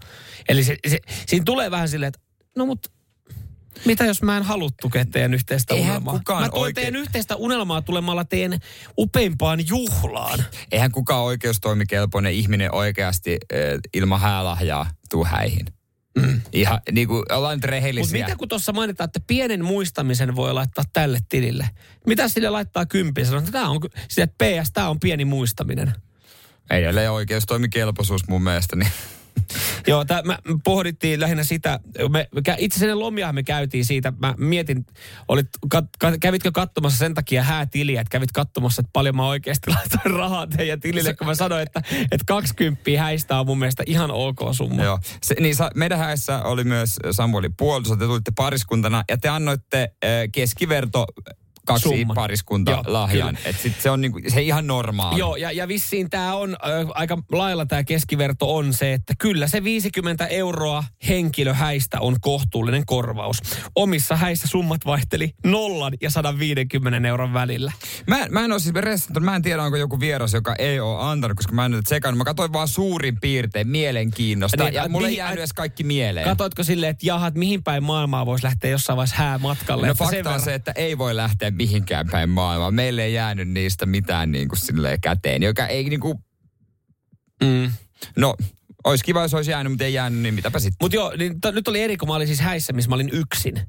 Eli 0.49 0.63
se, 0.63 0.77
se, 0.87 0.99
siinä 1.27 1.43
tulee 1.43 1.71
vähän 1.71 1.89
silleen, 1.89 2.07
että 2.07 2.19
no 2.57 2.65
mutta 2.65 2.89
mitä 3.85 4.05
jos 4.05 4.21
mä 4.21 4.37
en 4.37 4.43
halua 4.43 4.69
tukea 4.81 5.05
teidän 5.05 5.33
yhteistä 5.33 5.73
Eihän 5.73 5.89
unelmaa? 5.91 6.17
kukaan 6.17 6.41
mä 6.43 6.49
tuen 6.49 6.61
oikein- 6.61 6.75
teidän 6.85 6.95
yhteistä 7.01 7.35
unelmaa 7.35 7.81
tulemalla 7.81 8.25
teidän 8.25 8.59
upeimpaan 8.97 9.67
juhlaan. 9.67 10.43
Eihän 10.71 10.91
kukaan 10.91 11.21
oikeustoimikelpoinen 11.23 12.33
ihminen 12.33 12.73
oikeasti 12.75 13.37
äh, 13.53 13.59
ilman 13.93 14.19
häälahjaa 14.19 14.89
tuu 15.09 15.25
häihin. 15.25 15.65
Mm. 16.17 16.41
Ihan 16.53 16.79
niin 16.91 17.07
kuin 17.07 17.23
ollaan 17.33 17.51
nyt 17.51 17.57
Mutta 17.57 17.67
rehellisiä. 17.71 18.25
mitä 18.25 18.37
kun 18.37 18.47
tuossa 18.47 18.73
mainitaan, 18.73 19.05
että 19.05 19.19
pienen 19.27 19.65
muistamisen 19.65 20.35
voi 20.35 20.53
laittaa 20.53 20.83
tälle 20.93 21.19
tilille? 21.29 21.69
Mitä 22.07 22.27
sille 22.27 22.49
laittaa 22.49 22.85
kymppiä? 22.85 23.25
Sanoo, 23.25 23.39
että 23.39 23.51
tämä 23.51 23.69
on, 23.69 23.79
että 24.17 24.45
PS, 24.45 24.71
tämä 24.73 24.89
on 24.89 24.99
pieni 24.99 25.25
muistaminen. 25.25 25.93
Edelleen 26.69 27.11
oikeustoimikelpoisuus 27.11 28.27
mun 28.27 28.43
mielestä. 28.43 28.75
Niin. 28.75 28.91
Joo, 29.87 30.05
tää, 30.05 30.21
mä 30.21 30.39
me 30.47 30.55
pohdittiin 30.63 31.19
lähinnä 31.19 31.43
sitä, 31.43 31.79
me, 32.09 32.27
itse 32.57 32.77
asiassa 32.79 32.99
lomia 32.99 33.33
me 33.33 33.43
käytiin 33.43 33.85
siitä, 33.85 34.13
mä 34.19 34.35
mietin, 34.37 34.85
olit, 35.27 35.47
kat, 35.69 35.85
kat, 35.99 36.13
kävitkö 36.19 36.51
katsomassa 36.51 36.97
sen 36.97 37.13
takia 37.13 37.43
häätiliä, 37.43 38.01
että 38.01 38.11
kävit 38.11 38.31
katsomassa, 38.31 38.79
että 38.79 38.89
paljon 38.93 39.15
mä 39.15 39.27
oikeasti 39.27 39.71
laitoin 39.75 40.15
rahaa 40.15 40.47
teidän 40.47 40.79
tilille, 40.79 41.13
kun 41.13 41.27
mä 41.27 41.35
sanoin, 41.35 41.61
että, 41.61 41.81
että 42.11 42.25
20 42.27 42.81
häistä 42.97 43.39
on 43.39 43.45
mun 43.45 43.59
mielestä 43.59 43.83
ihan 43.85 44.11
ok 44.11 44.39
summa. 44.51 44.83
Joo. 44.83 44.99
Se, 45.23 45.35
niin 45.39 45.55
sa, 45.55 45.71
meidän 45.75 45.99
häissä 45.99 46.43
oli 46.43 46.63
myös 46.63 46.99
Samuelin 47.11 47.55
puoliso, 47.57 47.95
te 47.95 48.05
tulitte 48.05 48.31
pariskuntana 48.35 49.03
ja 49.09 49.17
te 49.17 49.29
annoitte 49.29 49.81
äh, 49.81 50.09
keskiverto 50.31 51.05
kaksi 51.73 51.89
Summan. 51.99 52.15
pariskunta 52.15 52.71
Joo, 52.71 52.83
lahjan. 52.87 53.35
kyllä. 53.35 53.49
Et 53.49 53.59
sit 53.59 53.81
se 53.81 53.89
on 53.89 54.01
niinku, 54.01 54.19
se 54.27 54.41
ihan 54.41 54.67
normaali. 54.67 55.19
Joo, 55.19 55.35
ja, 55.35 55.51
ja 55.51 55.67
vissiin 55.67 56.09
tämä 56.09 56.35
on, 56.35 56.49
ö, 56.65 56.85
aika 56.93 57.17
lailla 57.31 57.65
tämä 57.65 57.83
keskiverto 57.83 58.55
on 58.55 58.73
se, 58.73 58.93
että 58.93 59.13
kyllä 59.19 59.47
se 59.47 59.63
50 59.63 60.27
euroa 60.27 60.83
henkilöhäistä 61.07 61.99
on 61.99 62.15
kohtuullinen 62.21 62.85
korvaus. 62.85 63.37
Omissa 63.75 64.15
häissä 64.15 64.47
summat 64.47 64.85
vaihteli 64.85 65.33
nollan 65.45 65.93
ja 66.01 66.09
150 66.09 67.07
euron 67.07 67.33
välillä. 67.33 67.71
Mä, 68.07 68.27
mä 68.29 68.45
en 68.45 68.51
ole 68.51 68.59
siis 68.59 68.75
ressannut, 68.75 69.23
mä 69.23 69.35
en 69.35 69.41
tiedä 69.41 69.63
onko 69.63 69.77
joku 69.77 69.99
vieras, 69.99 70.33
joka 70.33 70.55
ei 70.59 70.79
ole 70.79 71.01
antanut, 71.03 71.35
koska 71.37 71.53
mä 71.53 71.65
en 71.65 71.71
nyt 71.71 71.85
sekannut. 71.85 72.17
Mä 72.17 72.23
katsoin 72.23 72.53
vaan 72.53 72.67
suurin 72.67 73.19
piirtein 73.21 73.67
mielenkiinnosta 73.67 74.63
Niin, 74.63 74.73
ja 74.73 74.83
et 74.83 74.91
mulle 74.91 75.07
ei 75.07 75.15
jäänyt 75.17 75.33
et- 75.33 75.39
edes 75.39 75.53
kaikki 75.53 75.83
mieleen. 75.83 76.25
Katoitko 76.25 76.63
silleen, 76.63 76.89
että 76.91 77.05
jahat, 77.05 77.35
mihin 77.35 77.63
päin 77.63 77.83
maailmaa 77.83 78.25
voisi 78.25 78.43
lähteä 78.45 78.71
jossain 78.71 78.97
vaiheessa 78.97 79.15
häämatkalle? 79.15 79.87
No 79.87 79.93
fakta 79.95 80.17
on 80.17 80.23
verran- 80.25 80.41
se, 80.41 80.53
että 80.53 80.71
ei 80.75 80.97
voi 80.97 81.15
lähteä 81.15 81.51
mihinkään 81.59 82.07
päin 82.11 82.29
maailmaa. 82.29 82.71
Meille 82.71 83.03
ei 83.03 83.13
jäänyt 83.13 83.49
niistä 83.49 83.85
mitään 83.85 84.31
niin 84.31 84.47
kuin 84.47 84.59
silleen 84.59 85.01
käteen, 85.01 85.43
joka 85.43 85.67
ei 85.67 85.83
niin 85.89 85.99
kuin, 85.99 86.17
Mm. 87.43 87.71
no, 88.17 88.35
olisi 88.83 89.03
kiva, 89.03 89.21
jos 89.21 89.33
olisi 89.33 89.51
jäänyt, 89.51 89.71
mutta 89.71 89.85
ei 89.85 89.93
jäänyt, 89.93 90.19
niin 90.19 90.33
mitäpä 90.33 90.59
sitten. 90.59 90.77
Mutta 90.81 90.95
joo, 90.95 91.13
niin 91.17 91.41
to, 91.41 91.51
nyt 91.51 91.67
oli 91.67 91.81
eri, 91.81 91.97
kun 91.97 92.07
mä 92.07 92.13
olin 92.15 92.27
siis 92.27 92.39
häissä, 92.39 92.73
missä 92.73 92.89
mä 92.89 92.95
olin 92.95 93.09
yksin. 93.13 93.61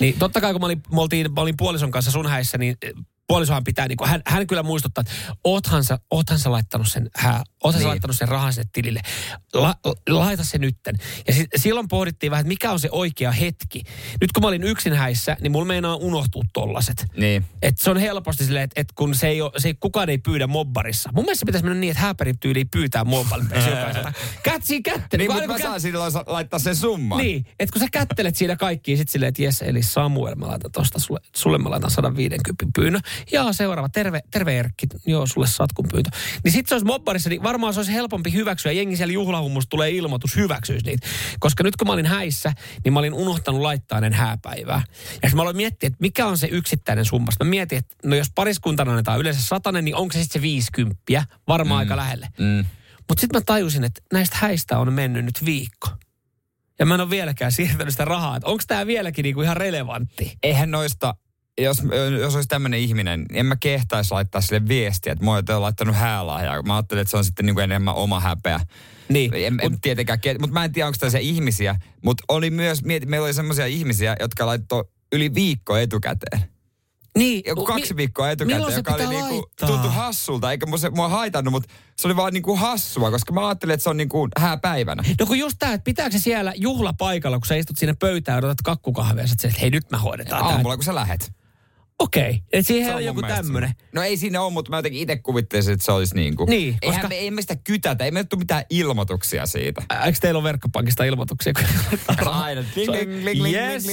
Niin 0.00 0.18
totta 0.18 0.40
kai 0.40 0.52
kun 0.52 0.60
mä 0.60 0.66
olin, 0.66 0.82
me 0.92 1.00
oltiin, 1.00 1.32
mä 1.32 1.40
olin 1.40 1.56
puolison 1.56 1.90
kanssa 1.90 2.10
sun 2.10 2.26
häissä, 2.26 2.58
niin 2.58 2.76
puolisohan 3.32 3.64
pitää, 3.64 3.88
niin 3.88 3.96
kuin, 3.96 4.10
hän, 4.10 4.22
hän 4.26 4.46
kyllä 4.46 4.62
muistuttaa, 4.62 5.02
että 5.02 5.12
oothan 5.44 5.84
sä, 5.84 5.98
oothan 6.10 6.38
sä 6.38 6.52
laittanut 6.52 6.88
sen, 6.88 7.10
hää, 7.16 7.42
oothan 7.64 7.78
niin. 7.78 7.82
sä 7.82 7.88
laittanut 7.88 8.16
sen 8.16 8.28
rahan 8.28 8.52
sinne 8.52 8.68
tilille. 8.72 9.00
La, 9.54 9.74
laita 10.08 10.44
se 10.44 10.58
nytten. 10.58 10.98
Ja 11.26 11.34
si, 11.34 11.46
silloin 11.56 11.88
pohdittiin 11.88 12.30
vähän, 12.30 12.40
että 12.40 12.48
mikä 12.48 12.72
on 12.72 12.80
se 12.80 12.88
oikea 12.90 13.32
hetki. 13.32 13.82
Nyt 14.20 14.32
kun 14.32 14.42
mä 14.42 14.48
olin 14.48 14.62
yksin 14.62 14.92
häissä, 14.92 15.36
niin 15.40 15.52
mulla 15.52 15.64
meinaa 15.64 15.96
unohtua 15.96 16.42
tollaset. 16.52 17.06
Niin. 17.16 17.44
Et 17.62 17.78
se 17.78 17.90
on 17.90 17.96
helposti 17.96 18.44
silleen, 18.44 18.64
että, 18.64 18.80
että 18.80 18.92
kun 18.96 19.14
se 19.14 19.28
ei, 19.28 19.40
ole, 19.42 19.52
se 19.58 19.68
ei, 19.68 19.74
kukaan 19.80 20.08
ei 20.08 20.18
pyydä 20.18 20.46
mobbarissa. 20.46 21.10
Mun 21.12 21.24
mielestä 21.24 21.40
se 21.40 21.46
pitäisi 21.46 21.64
mennä 21.64 21.80
niin, 21.80 21.90
että 21.90 22.02
hääpärin 22.02 22.38
tyyliin 22.38 22.68
pyytää 22.70 23.04
jokaiselta. 23.70 24.12
Kätsi 24.42 24.82
kätte. 24.82 25.16
Niin, 25.16 25.32
mutta 25.32 25.46
mä 25.46 25.58
saan 25.58 25.80
silloin 25.80 26.12
laittaa 26.26 26.58
sen 26.58 26.76
summan. 26.76 27.18
Niin, 27.18 27.46
että 27.60 27.72
kun 27.72 27.80
sä 27.80 27.88
kättelet 27.92 28.36
siinä 28.36 28.56
kaikki, 28.56 28.96
sit 28.96 29.08
silleen, 29.08 29.28
että 29.28 29.42
jes, 29.42 29.62
eli 29.62 29.82
Samuel, 29.82 30.34
mä 30.34 30.46
laitan 30.46 30.72
tosta 30.72 30.98
sulle, 30.98 31.20
sulle 31.36 31.58
mä 31.58 31.70
laitan 31.70 31.90
150 31.90 32.64
pyynnö. 32.74 33.00
Ja 33.32 33.52
seuraava, 33.52 33.88
terve, 33.88 34.20
terve 34.30 34.58
Erkki, 34.58 34.86
joo, 35.06 35.26
sulle 35.26 35.46
satkun 35.46 35.88
pyyntö. 35.92 36.10
Niin 36.44 36.52
sit 36.52 36.68
se 36.68 36.74
olisi 36.74 36.86
mobbarissa, 36.86 37.28
niin 37.28 37.42
varmaan 37.42 37.74
se 37.74 37.80
olisi 37.80 37.92
helpompi 37.92 38.32
hyväksyä. 38.32 38.72
Jengi 38.72 38.96
siellä 38.96 39.12
juhlahummusta 39.12 39.70
tulee 39.70 39.90
ilmoitus, 39.90 40.36
hyväksyisi 40.36 40.86
niitä. 40.86 41.06
Koska 41.40 41.62
nyt 41.62 41.76
kun 41.76 41.86
mä 41.86 41.92
olin 41.92 42.06
häissä, 42.06 42.52
niin 42.84 42.92
mä 42.92 42.98
olin 42.98 43.14
unohtanut 43.14 43.60
laittaa 43.60 43.98
ennen 43.98 44.12
hääpäivää. 44.12 44.82
Ja 45.22 45.30
mä 45.34 45.42
aloin 45.42 45.56
miettiä, 45.56 45.86
että 45.86 45.96
mikä 46.00 46.26
on 46.26 46.38
se 46.38 46.48
yksittäinen 46.50 47.04
summa. 47.04 47.30
Sitten 47.30 47.46
Mä 47.46 47.50
mietin, 47.50 47.78
että 47.78 47.96
no 48.04 48.16
jos 48.16 48.30
pariskuntana 48.34 48.90
annetaan 48.90 49.20
yleensä 49.20 49.42
satanen, 49.42 49.84
niin 49.84 49.96
onko 49.96 50.12
se 50.12 50.18
sitten 50.18 50.40
se 50.40 50.42
50? 50.42 51.02
Varmaan 51.48 51.78
aika 51.78 51.96
lähelle. 51.96 52.28
Mm. 52.38 52.64
Mutta 53.08 53.20
sitten 53.20 53.40
mä 53.40 53.44
tajusin, 53.46 53.84
että 53.84 54.02
näistä 54.12 54.36
häistä 54.40 54.78
on 54.78 54.92
mennyt 54.92 55.24
nyt 55.24 55.44
viikko. 55.44 55.88
Ja 56.78 56.86
mä 56.86 56.94
en 56.94 57.00
ole 57.00 57.10
vieläkään 57.10 57.52
siirtänyt 57.52 57.94
sitä 57.94 58.04
rahaa. 58.04 58.40
Onko 58.44 58.64
tämä 58.66 58.86
vieläkin 58.86 59.22
niinku 59.22 59.42
ihan 59.42 59.56
relevantti? 59.56 60.38
Eihän 60.42 60.70
noista, 60.70 61.14
jos, 61.58 61.82
jos 62.20 62.34
olisi 62.34 62.48
tämmöinen 62.48 62.80
ihminen, 62.80 63.26
en 63.32 63.46
mä 63.46 63.56
kehtaisi 63.56 64.10
laittaa 64.10 64.40
sille 64.40 64.68
viestiä, 64.68 65.12
että 65.12 65.24
mä 65.24 65.30
oon 65.30 65.44
laittanut 65.58 65.96
häälahjaa. 65.96 66.62
Mä 66.62 66.76
ajattelin, 66.76 67.02
että 67.02 67.10
se 67.10 67.16
on 67.16 67.24
sitten 67.24 67.46
niin 67.46 67.54
kuin 67.54 67.64
enemmän 67.64 67.94
oma 67.94 68.20
häpeä. 68.20 68.60
Niin. 69.08 69.34
En, 69.34 69.58
en 69.62 69.80
tietenkään, 69.80 70.18
mutta 70.40 70.54
mä 70.54 70.64
en 70.64 70.72
tiedä, 70.72 70.86
onko 70.86 70.96
tällaisia 70.98 71.20
ihmisiä. 71.20 71.76
Mutta 72.04 72.24
oli 72.28 72.50
myös, 72.50 72.84
mieti, 72.84 73.06
meillä 73.06 73.24
oli 73.24 73.34
semmoisia 73.34 73.66
ihmisiä, 73.66 74.16
jotka 74.20 74.46
laittoi 74.46 74.84
yli 75.12 75.34
viikko 75.34 75.76
etukäteen. 75.76 76.52
Niin. 77.18 77.42
Joku 77.46 77.64
kaksi 77.64 77.94
mi- 77.94 77.96
viikkoa 77.96 78.30
etukäteen, 78.30 78.74
joka 78.74 78.94
oli 78.94 79.06
niinku, 79.06 79.46
tuntui 79.66 79.90
hassulta. 79.90 80.50
Eikä 80.50 80.66
mua, 80.66 80.78
se, 80.78 80.90
mua 80.90 81.08
haitannut, 81.08 81.52
mutta 81.52 81.72
se 81.96 82.08
oli 82.08 82.16
vaan 82.16 82.32
niinku 82.32 82.56
hassua, 82.56 83.10
koska 83.10 83.32
mä 83.32 83.48
ajattelin, 83.48 83.74
että 83.74 83.84
se 83.84 83.90
on 83.90 83.96
niinku 83.96 84.28
hääpäivänä. 84.38 85.02
No 85.20 85.26
kun 85.26 85.38
just 85.38 85.56
tämä, 85.58 85.72
että 85.72 85.84
pitääkö 85.84 86.18
se 86.18 86.22
siellä 86.22 86.52
juhlapaikalla, 86.56 87.38
kun 87.38 87.46
sä 87.46 87.54
istut 87.54 87.78
siinä 87.78 87.94
pöytään 88.00 88.36
ja 88.36 88.38
odotat 88.38 88.62
kakkukahvia, 88.64 89.26
sä 89.26 89.34
että 89.44 89.60
hei 89.60 89.70
nyt 89.70 89.90
mä 89.90 89.98
hoidetaan 89.98 90.44
tää. 90.44 90.52
Aamulla, 90.52 90.76
kun 90.76 90.84
sä 90.84 90.94
lähet. 90.94 91.32
Okei, 92.02 92.22
okay. 92.30 92.40
että 92.52 92.66
siihen 92.66 92.88
Se 92.90 92.94
on 92.94 93.04
joku 93.04 93.22
tämmönen. 93.22 93.72
No 93.92 94.02
ei 94.02 94.16
siinä 94.16 94.42
ole, 94.42 94.52
mutta 94.52 94.70
mä 94.70 94.78
jotenkin 94.78 95.00
itse 95.00 95.16
kuvittelisin, 95.16 95.72
että 95.72 95.84
se 95.84 95.92
olisi 95.92 96.14
niin 96.14 96.36
kuin. 96.36 96.50
Niin, 96.50 96.76
Eihän 96.82 97.00
koska- 97.00 97.08
me, 97.08 97.14
ei 97.14 97.30
me 97.30 97.40
sitä 97.42 97.56
kytätä, 97.56 98.04
ei 98.04 98.10
me 98.10 98.24
tule 98.24 98.38
mitään 98.38 98.64
ilmoituksia 98.70 99.46
siitä. 99.46 99.82
Ä, 99.92 100.04
Eikö 100.04 100.18
teillä 100.20 100.38
ole 100.38 100.44
verkkopankista 100.44 101.04
ilmoituksia? 101.04 101.52
Aina. 102.26 102.64
Yes. 103.52 103.86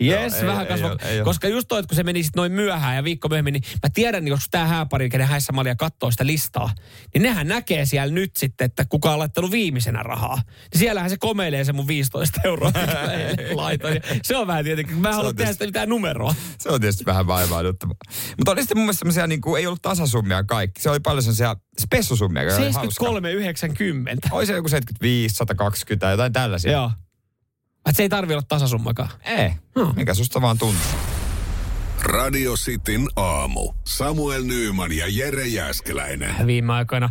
Yes, 0.00 0.34
ei- 0.34 0.46
vähän 0.46 0.66
kasvaa. 0.66 0.96
Koska 1.24 1.48
just 1.48 1.68
toi, 1.68 1.82
kun 1.82 1.96
se 1.96 2.02
meni 2.02 2.22
sit 2.22 2.36
noin 2.36 2.52
myöhään 2.52 2.96
ja 2.96 3.04
viikko 3.04 3.28
myöhemmin, 3.28 3.52
niin 3.52 3.62
mä 3.82 3.90
tiedän, 3.94 4.28
jos 4.28 4.46
tämä 4.50 4.66
hääpari, 4.66 5.10
kenen 5.10 5.28
häissä 5.28 5.52
mä 5.52 5.60
olin 5.60 5.70
ja 5.70 5.76
katsoo 5.76 6.10
sitä 6.10 6.26
listaa, 6.26 6.70
niin 7.14 7.22
nehän 7.22 7.48
näkee 7.48 7.86
siellä 7.86 8.14
nyt 8.14 8.36
sitten, 8.36 8.64
että 8.64 8.84
kuka 8.84 9.12
on 9.12 9.18
laittanut 9.18 9.50
viimeisenä 9.50 10.02
rahaa. 10.02 10.34
Niin 10.36 10.78
siellähän 10.78 11.10
se 11.10 11.16
komeilee 11.16 11.64
se 11.64 11.72
mun 11.72 11.86
15 11.88 12.40
euroa, 12.44 12.72
laitoin. 13.54 14.00
Se 14.22 14.36
on 14.36 14.46
vähän 14.46 14.64
tietenkin, 14.64 14.96
mä 14.96 15.08
en 15.08 15.14
halua 15.14 15.32
tehdä 15.32 15.52
sitä 15.52 15.66
mitään 15.66 15.88
numeroa. 15.88 16.34
Se 16.58 16.68
on 16.68 16.80
tietysti 16.80 17.04
vähän 17.04 17.21
vaivaaduttava. 17.26 17.94
Mutta 18.36 18.50
oli 18.52 18.60
sitten 18.60 18.76
mun 18.76 18.84
mielestä 18.84 18.98
semmoisia, 18.98 19.26
niin 19.26 19.40
kuin, 19.40 19.60
ei 19.60 19.66
ollut 19.66 19.82
tasasummia 19.82 20.44
kaikki. 20.44 20.82
Se 20.82 20.90
oli 20.90 21.00
paljon 21.00 21.22
semmoisia 21.22 21.56
spessusummia, 21.80 22.42
joka 22.42 22.56
oli 22.56 22.72
hauska. 22.72 23.04
73,90. 23.04 23.10
Oli 24.30 24.46
se 24.46 24.52
joku 24.52 24.68
75, 24.68 25.34
120, 25.36 26.10
jotain 26.10 26.32
tällaisia. 26.32 26.72
Joo. 26.72 26.90
Et 27.88 27.96
se 27.96 28.02
ei 28.02 28.08
tarvi 28.08 28.32
olla 28.32 28.42
tasasummakaan. 28.48 29.10
Ei, 29.24 29.50
No. 29.76 29.92
mikä 29.96 30.14
susta 30.14 30.40
vaan 30.42 30.58
tuntuu. 30.58 30.82
Radio 32.02 32.54
Cityn 32.54 33.08
aamu. 33.16 33.72
Samuel 33.86 34.42
Nyyman 34.44 34.92
ja 34.92 35.04
Jere 35.08 35.46
Jäskeläinen. 35.46 36.46
viime 36.46 36.72
aikoina 36.72 37.10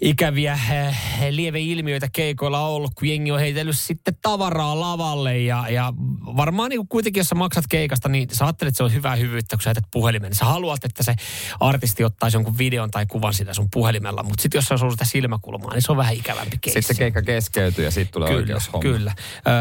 ikäviä 0.00 0.52
äh, 0.52 0.96
lieveilmiöitä 1.30 2.08
keikoilla 2.12 2.60
on 2.60 2.70
ollut, 2.70 2.90
kun 2.94 3.08
jengi 3.08 3.30
on 3.30 3.40
heitellyt 3.40 3.78
sitten 3.78 4.16
tavaraa 4.22 4.80
lavalle 4.80 5.38
ja, 5.38 5.64
ja 5.68 5.92
varmaan 6.36 6.70
niin 6.70 6.78
kuin 6.78 6.88
kuitenkin, 6.88 7.20
jos 7.20 7.28
sä 7.28 7.34
maksat 7.34 7.64
keikasta, 7.68 8.08
niin 8.08 8.28
sä 8.32 8.44
ajattelet, 8.44 8.68
että 8.68 8.76
se 8.76 8.82
on 8.82 8.92
hyvää 8.92 9.16
hyvyyttä, 9.16 9.56
kun 9.56 9.62
sä 9.62 9.70
jätät 9.70 9.84
puhelimen. 9.92 10.34
Sä 10.34 10.44
haluat, 10.44 10.84
että 10.84 11.02
se 11.02 11.14
artisti 11.60 12.04
ottaisi 12.04 12.36
jonkun 12.36 12.58
videon 12.58 12.90
tai 12.90 13.06
kuvan 13.06 13.34
siitä 13.34 13.54
sun 13.54 13.68
puhelimella, 13.72 14.22
mutta 14.22 14.42
sitten 14.42 14.58
jos 14.58 14.64
se 14.64 14.74
on 14.74 14.90
sitä 14.90 15.04
silmäkulmaa, 15.04 15.74
niin 15.74 15.82
se 15.82 15.92
on 15.92 15.98
vähän 15.98 16.14
ikävämpi 16.14 16.58
keissi. 16.60 16.82
Sitten 16.82 16.96
se 16.96 16.98
keikka 16.98 17.22
keskeytyy 17.22 17.84
ja 17.84 17.90
sitten 17.90 18.12
tulee 18.12 18.28
Kyllä, 18.28 18.40
oikeus 18.40 18.72
homma. 18.72 18.82
kyllä. 18.82 19.14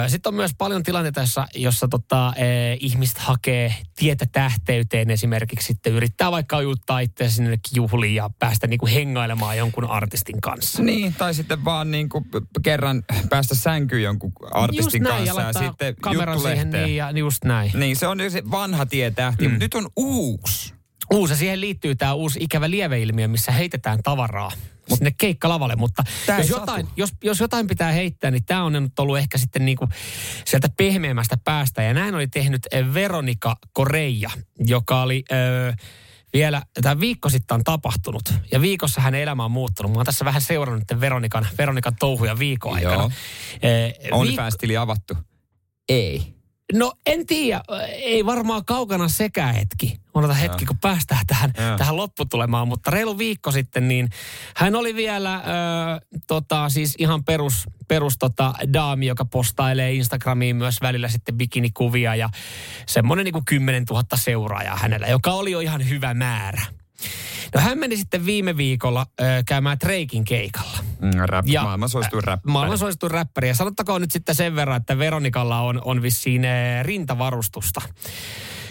Sitten 0.07 0.29
on 0.29 0.33
myös 0.35 0.51
paljon 0.57 0.83
tilanteita, 0.83 1.19
jossa, 1.19 1.47
jossa 1.55 1.87
tota, 1.87 2.33
eh, 2.35 2.77
ihmiset 2.79 3.17
hakee 3.17 3.75
tietä 3.95 4.25
tähteyteen 4.31 5.11
esimerkiksi 5.11 5.67
sitten 5.67 5.93
yrittää 5.93 6.31
vaikka 6.31 6.57
ujuttaa 6.57 6.99
itse 6.99 7.29
sinne 7.29 7.59
juhliin 7.75 8.15
ja 8.15 8.29
päästä 8.39 8.67
niinku 8.67 8.87
hengailemaan 8.87 9.57
jonkun 9.57 9.85
artistin 9.85 10.26
kanssa. 10.41 10.83
Niin, 10.83 11.13
tai 11.13 11.33
sitten 11.33 11.65
vaan 11.65 11.91
niin 11.91 12.09
kuin 12.09 12.25
kerran 12.63 13.03
päästä 13.29 13.55
sänkyyn 13.55 14.03
jonkun 14.03 14.31
artistin 14.51 14.83
just 14.83 14.99
näin, 14.99 15.15
kanssa 15.15 15.41
ja, 15.41 15.45
laittaa 15.45 15.67
sitten 15.67 15.95
kameran 16.01 16.39
siihen 16.39 16.69
niin 16.69 16.95
ja 16.95 17.11
just 17.11 17.43
näin. 17.43 17.71
Niin, 17.73 17.95
se 17.95 18.07
on 18.07 18.17
se 18.29 18.43
vanha 18.51 18.85
tietähti, 18.85 19.47
mm. 19.47 19.51
mutta 19.51 19.65
nyt 19.65 19.73
on 19.73 19.89
uusi. 19.95 20.73
Uusi, 21.13 21.33
ja 21.33 21.37
siihen 21.37 21.61
liittyy 21.61 21.95
tämä 21.95 22.13
uusi 22.13 22.39
ikävä 22.41 22.69
lieveilmiö, 22.69 23.27
missä 23.27 23.51
heitetään 23.51 23.99
tavaraa 24.03 24.51
sinne 24.95 25.11
keikkalavalle, 25.17 25.75
mutta 25.75 26.03
Tää 26.25 26.39
jos 26.39 26.49
jotain, 26.49 26.87
jos, 26.97 27.09
jos 27.23 27.39
jotain 27.39 27.67
pitää 27.67 27.91
heittää, 27.91 28.31
niin 28.31 28.45
tämä 28.45 28.63
on 28.63 28.73
nyt 28.73 28.99
ollut 28.99 29.17
ehkä 29.17 29.37
sitten 29.37 29.65
niinku 29.65 29.87
sieltä 30.45 30.69
pehmeämmästä 30.77 31.37
päästä. 31.43 31.83
Ja 31.83 31.93
näin 31.93 32.15
oli 32.15 32.27
tehnyt 32.27 32.61
eh, 32.71 32.93
Veronika 32.93 33.55
Koreja, 33.73 34.29
joka 34.59 35.01
oli 35.01 35.23
ö, 35.31 35.73
vielä, 36.37 36.61
tämä 36.81 36.99
viikko 36.99 37.29
sitten 37.29 37.55
on 37.55 37.63
tapahtunut. 37.63 38.33
Ja 38.51 38.61
viikossa 38.61 39.01
hänen 39.01 39.21
elämä 39.21 39.45
on 39.45 39.51
muuttunut. 39.51 39.91
Mä 39.91 39.97
oon 39.99 40.05
tässä 40.05 40.25
vähän 40.25 40.41
seurannut 40.41 40.83
Veronikan, 40.99 41.47
Veronikan 41.57 41.95
touhuja 41.99 42.39
viikon 42.39 42.73
aikana. 42.73 42.93
Joo. 42.95 43.11
Eh, 43.61 43.93
viik- 44.03 44.07
OnlyFans-tili 44.11 44.77
avattu. 44.77 45.17
Ei. 45.89 46.36
No 46.73 46.93
en 47.05 47.25
tiedä, 47.25 47.61
ei 47.91 48.25
varmaan 48.25 48.65
kaukana 48.65 49.07
sekä 49.07 49.47
hetki. 49.47 49.99
Odota 50.13 50.33
hetki, 50.33 50.65
kun 50.65 50.77
päästään 50.77 51.25
tähän, 51.27 51.53
tähän 51.77 51.97
lopputulemaan. 51.97 52.67
Mutta 52.67 52.91
reilu 52.91 53.17
viikko 53.17 53.51
sitten, 53.51 53.87
niin 53.87 54.09
hän 54.55 54.75
oli 54.75 54.95
vielä 54.95 55.35
ö, 55.35 55.41
tota, 56.27 56.69
siis 56.69 56.95
ihan 56.97 57.23
perus, 57.23 57.63
perus 57.87 58.17
tota, 58.17 58.53
daami, 58.73 59.07
joka 59.07 59.25
postailee 59.25 59.93
Instagramiin 59.93 60.55
myös 60.55 60.81
välillä 60.81 61.07
sitten 61.07 61.37
bikinikuvia 61.37 62.15
ja 62.15 62.29
semmoinen 62.85 63.23
niin 63.23 63.33
kuin 63.33 63.45
10 63.45 63.83
000 63.89 64.03
seuraajaa 64.15 64.75
hänellä, 64.75 65.07
joka 65.07 65.31
oli 65.31 65.51
jo 65.51 65.59
ihan 65.59 65.89
hyvä 65.89 66.13
määrä. 66.13 66.61
No 67.55 67.61
hän 67.61 67.77
meni 67.77 67.97
sitten 67.97 68.25
viime 68.25 68.57
viikolla 68.57 69.05
ö, 69.21 69.23
käymään 69.45 69.79
Treikin 69.79 70.25
keikalla. 70.25 70.77
Mm, 71.01 71.11
rap, 71.25 71.45
Ja- 71.47 71.63
maailman 71.63 71.89
suosituin 71.89 72.23
räppäri. 72.23 72.51
Maailman 72.51 72.77
suosituin 72.77 73.11
räppäri. 73.11 73.47
Ja 73.47 73.55
sanottakoon 73.55 74.01
nyt 74.01 74.11
sitten 74.11 74.35
sen 74.35 74.55
verran, 74.55 74.77
että 74.77 74.97
Veronikalla 74.97 75.61
on, 75.61 75.81
on 75.85 76.01
vissiin 76.01 76.45
eh, 76.45 76.83
rintavarustusta. 76.83 77.81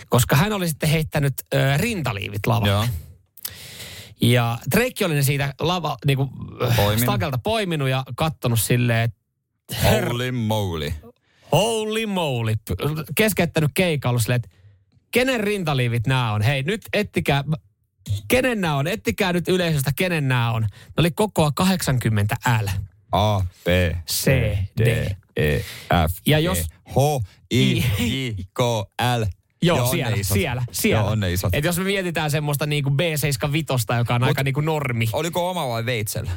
Koska 0.09 0.37
hän 0.37 0.53
oli 0.53 0.69
sitten 0.69 0.89
heittänyt 0.89 1.35
ö, 1.55 1.77
rintaliivit 1.77 2.47
lavalle. 2.47 2.73
Joo. 2.73 2.87
Ja 4.21 4.59
Drake 4.71 5.05
oli 5.07 5.15
ne 5.15 5.23
siitä 5.23 5.55
lava, 5.61 5.97
niinku, 6.07 6.27
Poiminut. 6.77 6.99
stakelta 7.03 7.39
poiminut 7.39 7.89
ja 7.89 8.05
kattonut 8.17 8.61
silleen, 8.61 9.01
että 9.01 9.17
Holy 9.91 10.31
moly. 10.33 10.93
holy 11.53 12.07
moly. 12.07 12.55
Keskeyttänyt 13.15 13.71
keikalla 13.75 14.19
silleen, 14.21 14.41
että 14.45 14.57
kenen 15.11 15.41
rintaliivit 15.41 16.07
nämä 16.07 16.33
on? 16.33 16.43
Hei, 16.43 16.63
nyt 16.63 16.81
ettikää, 16.93 17.45
kenen 18.29 18.61
nämä 18.61 18.77
on? 18.77 18.87
Ettikää 18.87 19.33
nyt 19.33 19.49
yleisöstä, 19.49 19.91
kenen 19.97 20.29
nämä 20.29 20.53
on. 20.53 20.63
Ne 20.63 20.69
oli 20.97 21.11
kokoa 21.11 21.51
80 21.55 22.37
L. 22.63 22.69
A, 23.13 23.41
B, 23.41 23.67
C, 24.11 24.31
D. 24.79 25.07
E, 25.37 25.59
F, 26.09 26.13
Ja 26.27 26.39
G, 26.39 26.43
jos- 26.43 26.67
H, 26.89 27.25
I, 27.55 27.77
J, 27.99 28.43
K, 28.55 28.61
L. 29.19 29.25
Joo, 29.63 29.83
on 29.83 29.91
siellä, 29.91 30.17
siellä, 30.23 30.63
siellä. 30.73 31.03
Joo, 31.03 31.11
on 31.11 31.21
ne 31.21 31.33
isot. 31.33 31.55
Et 31.55 31.65
jos 31.65 31.79
me 31.79 31.85
mietitään 31.85 32.31
semmoista 32.31 32.67
niinku 32.67 32.91
B75, 32.91 33.97
joka 33.97 34.15
on 34.15 34.21
Mut, 34.21 34.29
aika 34.29 34.43
niinku 34.43 34.61
normi. 34.61 35.09
Oliko 35.13 35.51
oma 35.51 35.69
vai 35.69 35.87
veitsellä? 35.87 36.31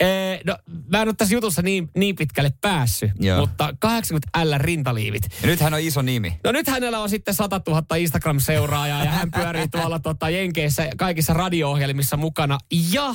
Ee, 0.00 0.40
no, 0.46 0.58
mä 0.92 1.02
en 1.02 1.08
ole 1.08 1.14
tässä 1.18 1.34
jutussa 1.34 1.62
niin, 1.62 1.90
niin 1.96 2.16
pitkälle 2.16 2.52
päässyt, 2.60 3.10
Joo. 3.20 3.40
mutta 3.40 3.74
80 3.78 4.44
L 4.44 4.54
rintaliivit. 4.58 5.22
Ja 5.42 5.46
nyt 5.48 5.60
hän 5.60 5.74
on 5.74 5.80
iso 5.80 6.02
nimi. 6.02 6.40
No 6.44 6.52
nyt 6.52 6.68
hänellä 6.68 7.00
on 7.00 7.08
sitten 7.08 7.34
100 7.34 7.60
000 7.66 7.96
Instagram-seuraajaa 7.96 9.04
ja 9.04 9.10
hän 9.10 9.30
pyörii 9.30 9.68
tuolla 9.72 9.98
tota, 9.98 10.30
Jenkeissä 10.30 10.88
kaikissa 10.96 11.34
radio-ohjelmissa 11.34 12.16
mukana. 12.16 12.58
Ja 12.92 13.14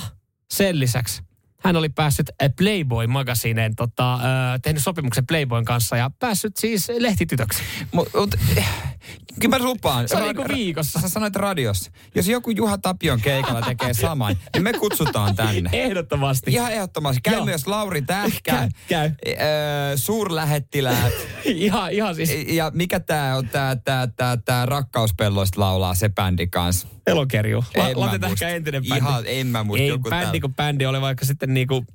sen 0.51 0.79
lisäksi 0.79 1.21
hän 1.63 1.75
oli 1.75 1.89
päässyt 1.89 2.29
äh, 2.29 2.49
Playboy-magasineen, 2.55 3.75
tota, 3.75 4.13
äh, 4.13 4.21
tehnyt 4.61 4.83
sopimuksen 4.83 5.27
Playboyn 5.27 5.65
kanssa 5.65 5.97
ja 5.97 6.11
päässyt 6.19 6.57
siis 6.57 6.91
lehtitytöksi. 6.97 7.63
Mut, 7.91 8.09
mut, 8.13 8.35
Kyllä 9.39 9.57
mä 9.59 9.65
lupaan. 9.65 10.07
Se 10.07 10.15
on 10.15 10.23
niinku 10.23 10.43
viikossa. 10.55 10.99
Sä 11.01 11.09
sanoit 11.09 11.35
radiossa. 11.35 11.91
Jos 12.15 12.27
joku 12.27 12.51
Juha 12.51 12.77
Tapion 12.77 13.21
keikalla 13.21 13.61
tekee 13.61 13.93
saman, 13.93 14.35
niin 14.53 14.63
me 14.63 14.73
kutsutaan 14.73 15.35
tänne. 15.35 15.69
Ehdottomasti. 15.73 16.51
Ihan 16.51 16.71
ehdottomasti. 16.71 17.21
Käy 17.21 17.33
Joo. 17.33 17.45
myös 17.45 17.67
Lauri 17.67 18.01
Tähkä. 18.01 18.51
Käy, 18.51 18.69
käy. 18.87 19.11
Öö, 19.27 19.97
suurlähettiläät. 19.97 21.13
ihan, 21.45 21.91
ihan 21.91 22.15
siis 22.15 22.29
ja 22.47 22.71
mikä 22.73 22.99
tää 22.99 23.37
on, 23.37 23.49
tää, 23.49 23.75
tää, 23.75 24.07
tää, 24.07 24.37
tää 24.37 24.65
rakkauspelloista 24.65 25.61
laulaa 25.61 25.95
se 25.95 26.09
bändi 26.09 26.47
kanssa. 26.47 26.87
elokerju. 27.07 27.63
La, 27.95 28.07
muista. 28.07 28.27
ehkä 28.27 28.49
entinen 28.49 28.83
bändi. 28.89 28.97
Ihan, 29.05 29.23
en 29.25 29.47
mä 29.47 29.63
muista. 29.63 29.83
Ei 29.83 29.87
joku 29.89 30.09
bändi 30.09 30.39
kuin 30.39 30.55
bändi, 30.55 30.85
oli 30.85 31.01
vaikka 31.01 31.25
sitten 31.25 31.53
niinku 31.53 31.85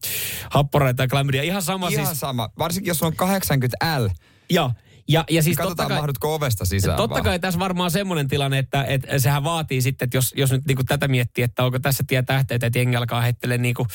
happoraita 0.51 1.03
ja 1.03 1.09
klamydia. 1.09 1.42
Ihan 1.42 1.62
sama 1.62 1.88
Ihan 1.88 2.07
siis. 2.07 2.20
sama. 2.20 2.51
Varsinkin 2.59 2.90
jos 2.90 3.03
on 3.03 3.12
80L. 3.12 4.11
Joo. 4.51 4.70
Ja, 5.09 5.25
ja 5.31 5.42
siis 5.42 5.57
totta 5.57 5.62
Katsotaan, 5.62 5.88
kai, 5.88 5.99
mahdutko 5.99 6.35
ovesta 6.35 6.64
sisään 6.64 6.97
Totta 6.97 7.14
vaan. 7.14 7.25
kai 7.25 7.38
tässä 7.38 7.61
varmaan 7.61 7.90
semmoinen 7.90 8.29
tilanne, 8.29 8.59
että, 8.59 8.85
että 8.85 9.19
sehän 9.19 9.45
vaatii 9.45 9.83
sitten, 9.83 10.07
että 10.07 10.16
jos, 10.16 10.35
jos 10.37 10.53
nyt 10.53 10.66
niinku 10.66 10.85
tätä 10.85 11.09
miettii, 11.09 11.45
että 11.45 11.64
onko 11.64 11.79
tässä 11.79 12.05
tie 12.07 12.23
tähteitä, 12.23 12.66
että 12.66 12.79
jengi 12.79 12.97
alkaa 12.97 13.21
heittele 13.21 13.59
niinku 13.59 13.87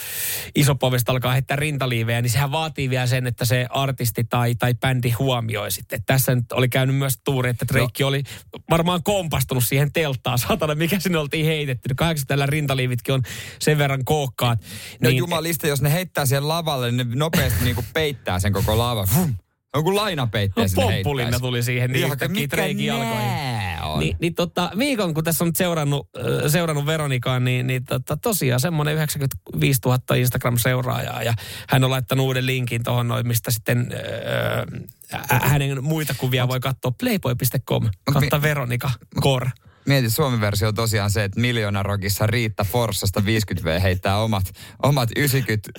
isopovesta 0.56 1.12
alkaa 1.12 1.32
heittää 1.32 1.58
rintaliivejä, 1.58 2.22
niin 2.22 2.30
sehän 2.30 2.52
vaatii 2.52 2.90
vielä 2.90 3.08
sen, 3.08 3.28
että 3.28 3.46
se 3.46 3.68
artisti 3.70 4.24
tai, 4.24 4.56
tai 4.56 4.74
bändi 4.74 5.12
huomioi 5.12 5.72
sitten. 5.72 5.98
Et 5.98 6.06
tässä 6.06 6.36
nyt 6.36 6.52
oli 6.52 6.70
käynyt 6.70 6.96
myös 6.96 7.14
tuuri, 7.24 7.50
että 7.50 7.66
Drake 7.68 8.06
oli 8.06 8.24
varmaan 8.70 9.04
kompastunut 9.04 9.64
siihen 9.64 9.92
telttaan, 9.94 10.38
satana, 10.48 10.76
mikä 10.76 11.00
sinne 11.00 11.18
oltiin 11.18 11.46
heitetty. 11.46 11.96
80 11.96 12.52
rintaliivitkin 12.52 13.14
on 13.14 13.24
sen 13.60 13.78
verran 13.78 14.06
kookkaat. 14.06 14.60
No 15.02 15.10
niin, 15.10 15.18
jumalista, 15.18 15.68
jos 15.68 15.82
ne 15.82 15.94
heittää 15.94 16.26
siihen 16.26 16.48
lavalle, 16.48 16.92
niin 16.92 17.10
ne 17.10 17.16
nopeasti 17.16 17.64
niinku 17.64 17.86
peittää 17.94 18.40
sen 18.40 18.54
koko 18.54 18.78
lava. 18.78 19.08
Vum. 19.16 19.36
On 19.76 19.84
kuin 19.84 19.96
lainapeitteen 19.96 20.64
No, 20.64 20.68
sinne 20.68 20.84
pomppulinna 20.84 21.40
tuli 21.40 21.64
siihen 21.64 21.92
niin 21.92 22.06
yhtäkkiä 22.06 22.42
mikä 22.42 22.58
Drakein 22.58 22.86
jalkoihin. 22.86 23.84
on? 23.84 24.00
Niin, 24.00 24.18
niin 24.20 24.36
tota, 24.36 24.72
viikon, 24.78 25.14
kun 25.14 25.24
tässä 25.24 25.44
on 25.44 25.52
seurannut, 25.56 26.10
äh, 26.18 26.52
seurannut 26.52 26.86
Veronikaa, 26.86 27.40
niin, 27.40 27.68
niin 27.68 27.86
tota, 27.86 28.18
tosiaan 28.18 28.60
semmoinen 28.60 28.94
95 28.94 29.80
000 29.86 29.98
Instagram-seuraajaa. 30.16 31.24
Ja 31.24 31.34
hän 31.70 31.84
on 31.84 31.90
laittanut 31.90 32.26
uuden 32.26 32.46
linkin 32.46 32.84
tuohon 32.84 33.08
noin, 33.08 33.28
mistä 33.28 33.52
sitten 33.52 33.88
äh, 35.14 35.22
äh, 35.34 35.52
hänen 35.52 35.84
muita 35.84 36.14
kuvia 36.18 36.48
voi 36.48 36.60
katsoa 36.60 36.92
playboy.com 37.00 37.90
kautta 38.14 38.42
Veronika 38.42 38.92
Kor. 39.22 39.50
Mieti, 39.86 40.10
Suomen 40.10 40.42
versio 40.42 40.68
on 40.68 40.76
tosiaan 40.76 41.12
se, 41.12 41.24
että 41.24 41.40
Miljoona 41.40 41.84
Rockissa 41.84 42.28
Riitta 42.28 42.64
Forssasta 42.64 43.20
50V 43.20 43.80
heittää 43.82 44.18
omat, 44.18 44.54
omat 44.84 45.10
90 45.16 45.70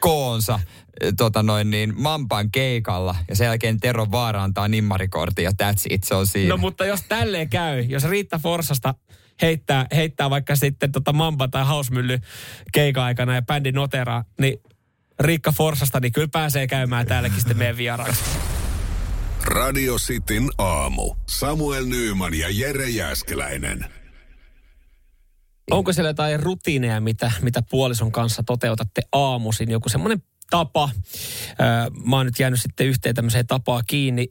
koonsa 0.00 0.60
eh, 1.00 1.12
tota 1.16 1.42
noin 1.42 1.70
niin, 1.70 1.94
Mampan 1.96 2.50
keikalla. 2.50 3.16
Ja 3.28 3.36
sen 3.36 3.44
jälkeen 3.44 3.80
Tero 3.80 4.06
Vaara 4.10 4.42
antaa 4.42 4.68
nimmarikortin 4.68 5.44
ja 5.44 5.50
that's 5.62 5.86
it, 5.90 6.04
se 6.04 6.14
on 6.14 6.26
siinä. 6.26 6.48
No 6.48 6.56
mutta 6.56 6.86
jos 6.86 7.02
tälleen 7.08 7.50
käy, 7.50 7.80
jos 7.80 8.04
Riitta 8.04 8.38
Forsasta 8.38 8.94
heittää, 9.42 9.86
heittää 9.94 10.30
vaikka 10.30 10.56
sitten 10.56 10.92
tota 10.92 11.12
Mamba 11.12 11.48
tai 11.48 11.64
Hausmylly 11.64 12.18
keika-aikana 12.72 13.34
ja 13.34 13.42
bändi 13.42 13.72
noteraa, 13.72 14.24
niin 14.40 14.60
Riikka 15.20 15.52
Forsasta, 15.52 16.00
niin 16.00 16.12
kyllä 16.12 16.28
pääsee 16.32 16.66
käymään 16.66 17.06
täälläkin 17.06 17.38
sitten 17.38 17.58
meidän 17.58 17.76
vieraaksi. 17.76 18.24
Radio 19.48 19.96
Cityn 19.96 20.48
aamu. 20.58 21.14
Samuel 21.28 21.84
Nyyman 21.86 22.34
ja 22.34 22.46
Jere 22.50 22.88
Jäskeläinen. 22.88 23.84
Onko 25.70 25.92
siellä 25.92 26.10
jotain 26.10 26.40
rutiineja, 26.40 27.00
mitä, 27.00 27.32
mitä 27.42 27.62
puolison 27.70 28.12
kanssa 28.12 28.42
toteutatte 28.46 29.02
aamuisin? 29.12 29.70
Joku 29.70 29.88
semmoinen 29.88 30.22
tapa. 30.50 30.90
Mä 32.04 32.16
oon 32.16 32.26
nyt 32.26 32.38
jäänyt 32.38 32.60
sitten 32.60 32.86
yhteen 32.86 33.14
tämmöiseen 33.14 33.46
tapaa 33.46 33.82
kiinni. 33.86 34.28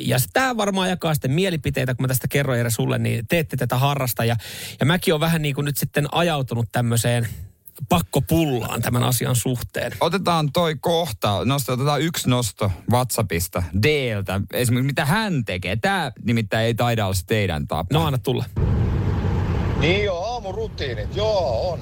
Ja 0.00 0.18
tämä 0.32 0.56
varmaan 0.56 0.88
jakaa 0.88 1.14
sitten 1.14 1.32
mielipiteitä, 1.32 1.94
kun 1.94 2.04
mä 2.04 2.08
tästä 2.08 2.28
kerroin 2.28 2.56
Jere 2.56 2.70
sulle, 2.70 2.98
niin 2.98 3.26
teette 3.26 3.56
tätä 3.56 3.78
harrasta. 3.78 4.24
Ja, 4.24 4.36
ja 4.80 4.86
mäkin 4.86 5.14
on 5.14 5.20
vähän 5.20 5.42
niin 5.42 5.54
kuin 5.54 5.64
nyt 5.64 5.76
sitten 5.76 6.06
ajautunut 6.12 6.68
tämmöiseen 6.72 7.28
pakkopullaan 7.88 8.82
tämän 8.82 9.02
asian 9.02 9.36
suhteen. 9.36 9.92
Otetaan 10.00 10.52
toi 10.52 10.76
kohta, 10.80 11.44
nosto, 11.44 11.72
otetaan 11.72 12.00
yksi 12.00 12.30
nosto 12.30 12.70
WhatsAppista, 12.90 13.62
Dltä, 13.82 14.40
esimerkiksi 14.52 14.86
mitä 14.86 15.04
hän 15.04 15.44
tekee. 15.44 15.76
Tämä 15.76 16.12
nimittäin 16.24 16.66
ei 16.66 16.74
taida 16.74 17.04
olla 17.04 17.14
se 17.14 17.26
teidän 17.26 17.66
tapa. 17.66 17.98
No 17.98 18.06
anna 18.06 18.18
tulla. 18.18 18.44
Niin 19.80 20.04
joo, 20.04 20.24
aamurutiinit, 20.24 21.16
joo 21.16 21.72
on. 21.72 21.80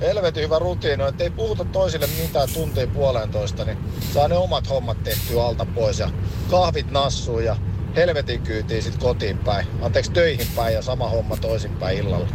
Helvetin 0.00 0.42
hyvä 0.42 0.58
rutiini 0.58 1.02
on, 1.02 1.08
että 1.08 1.24
ei 1.24 1.30
puhuta 1.30 1.64
toisille 1.64 2.06
mitään 2.22 2.48
tuntia 2.54 2.86
puolentoista, 2.86 3.64
niin 3.64 3.78
saa 4.14 4.28
ne 4.28 4.36
omat 4.36 4.68
hommat 4.68 5.02
tehtyä 5.02 5.44
alta 5.44 5.66
pois 5.74 5.98
ja 5.98 6.10
kahvit 6.50 6.90
nassuu 6.90 7.38
ja 7.38 7.56
helvetin 7.96 8.42
kyytiin 8.42 8.82
sit 8.82 8.96
kotiin 8.96 9.38
päin. 9.38 9.66
Anteeksi 9.82 10.10
töihin 10.12 10.46
päin 10.56 10.74
ja 10.74 10.82
sama 10.82 11.08
homma 11.08 11.36
toisinpäin 11.36 11.98
illalla. 11.98 12.28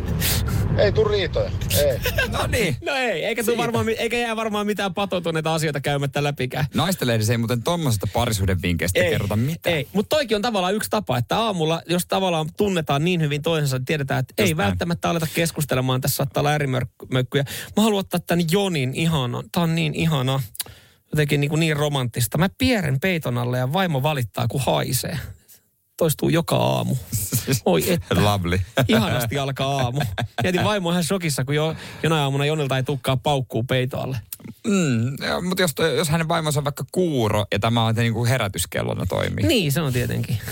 Ei 0.77 0.91
tuu 0.91 1.03
riitoja, 1.05 1.51
ei. 1.85 1.99
No 2.31 2.47
niin. 2.47 2.75
No 2.85 2.95
ei, 2.95 3.25
eikä, 3.25 3.43
tuu 3.43 3.57
varmaan, 3.57 3.89
eikä 3.89 4.17
jää 4.17 4.35
varmaan 4.35 4.65
mitään 4.65 4.93
patoutuneita 4.93 5.53
asioita 5.53 5.81
käymättä 5.81 6.23
läpikään. 6.23 6.65
Naisten 6.73 7.07
lehdessä 7.07 7.33
ei 7.33 7.37
muuten 7.37 7.63
tommosesta 7.63 8.07
parisuuden 8.13 8.61
vinkkeistä 8.61 8.99
kerrota 8.99 9.35
mitään. 9.35 9.75
Ei, 9.75 9.87
mutta 9.93 10.15
toikin 10.15 10.35
on 10.35 10.41
tavallaan 10.41 10.75
yksi 10.75 10.89
tapa, 10.89 11.17
että 11.17 11.37
aamulla, 11.39 11.81
jos 11.85 12.05
tavallaan 12.05 12.49
tunnetaan 12.57 13.05
niin 13.05 13.21
hyvin 13.21 13.41
toisensa, 13.41 13.77
niin 13.77 13.85
tiedetään, 13.85 14.19
että 14.19 14.33
ei 14.37 14.49
Just 14.49 14.57
näin. 14.57 14.67
välttämättä 14.67 15.09
aleta 15.09 15.27
keskustelemaan. 15.35 16.01
Tässä 16.01 16.15
saattaa 16.15 16.41
olla 16.41 16.55
eri 16.55 16.67
mörk- 16.67 17.07
mökkyjä. 17.11 17.43
Mä 17.77 17.83
haluan 17.83 17.99
ottaa 17.99 18.19
tämän 18.19 18.45
Jonin 18.51 18.93
ihana. 18.95 19.43
Tää 19.51 19.63
on 19.63 19.75
niin 19.75 19.95
ihana. 19.95 20.41
Jotenkin 21.11 21.41
niin, 21.41 21.49
kuin 21.49 21.59
niin 21.59 21.77
romanttista. 21.77 22.37
Mä 22.37 22.49
pieren 22.57 22.99
peiton 22.99 23.37
alle 23.37 23.57
ja 23.57 23.73
vaimo 23.73 24.03
valittaa, 24.03 24.47
kun 24.47 24.61
haisee. 24.65 25.19
Toistuu 26.01 26.29
joka 26.29 26.55
aamu. 26.55 26.95
Oi 27.65 27.91
että. 27.91 28.23
Lovely. 28.23 28.59
Ihanasti 28.87 29.39
alkaa 29.39 29.77
aamu. 29.77 30.01
Mietin 30.43 30.63
vaimo 30.63 30.91
ihan 30.91 31.03
shokissa, 31.03 31.45
kun 31.45 31.55
jo, 31.55 31.75
jonain 32.03 32.21
aamuna 32.21 32.45
Jonilta 32.45 32.77
ei 32.77 32.83
tukkaa 32.83 33.17
paukkuu 33.17 33.63
peitoalle. 33.63 34.17
Mm, 34.67 35.25
joo, 35.27 35.41
mutta 35.41 35.61
jos, 35.61 35.71
jos 35.97 36.09
hänen 36.09 36.27
vaimonsa 36.27 36.59
on 36.59 36.63
vaikka 36.63 36.85
kuuro 36.91 37.45
ja 37.51 37.59
tämä 37.59 37.85
on 37.85 37.95
niin 37.95 38.13
kuin 38.13 38.29
herätyskellona 38.29 39.05
toimii. 39.05 39.47
Niin, 39.47 39.71
se 39.71 39.81
on 39.81 39.93
tietenkin. 39.93 40.37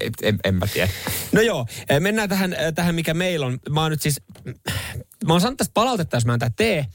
En, 0.00 0.12
en, 0.22 0.38
en 0.44 0.54
mä 0.54 0.66
tiedä. 0.66 0.92
No 1.32 1.40
joo, 1.40 1.66
eh, 1.88 2.00
mennään 2.00 2.28
tähän, 2.28 2.52
eh, 2.52 2.74
tähän 2.74 2.94
mikä 2.94 3.14
meillä 3.14 3.46
on. 3.46 3.58
Mä 3.70 3.82
oon 3.82 3.90
nyt 3.90 4.02
siis, 4.02 4.20
mä 5.26 5.32
oon 5.32 5.40
saanut 5.40 5.58
tästä 5.58 5.74
palautetta, 5.74 6.16
jos 6.16 6.24
mä 6.24 6.34
en 6.34 6.40
tee. 6.56 6.86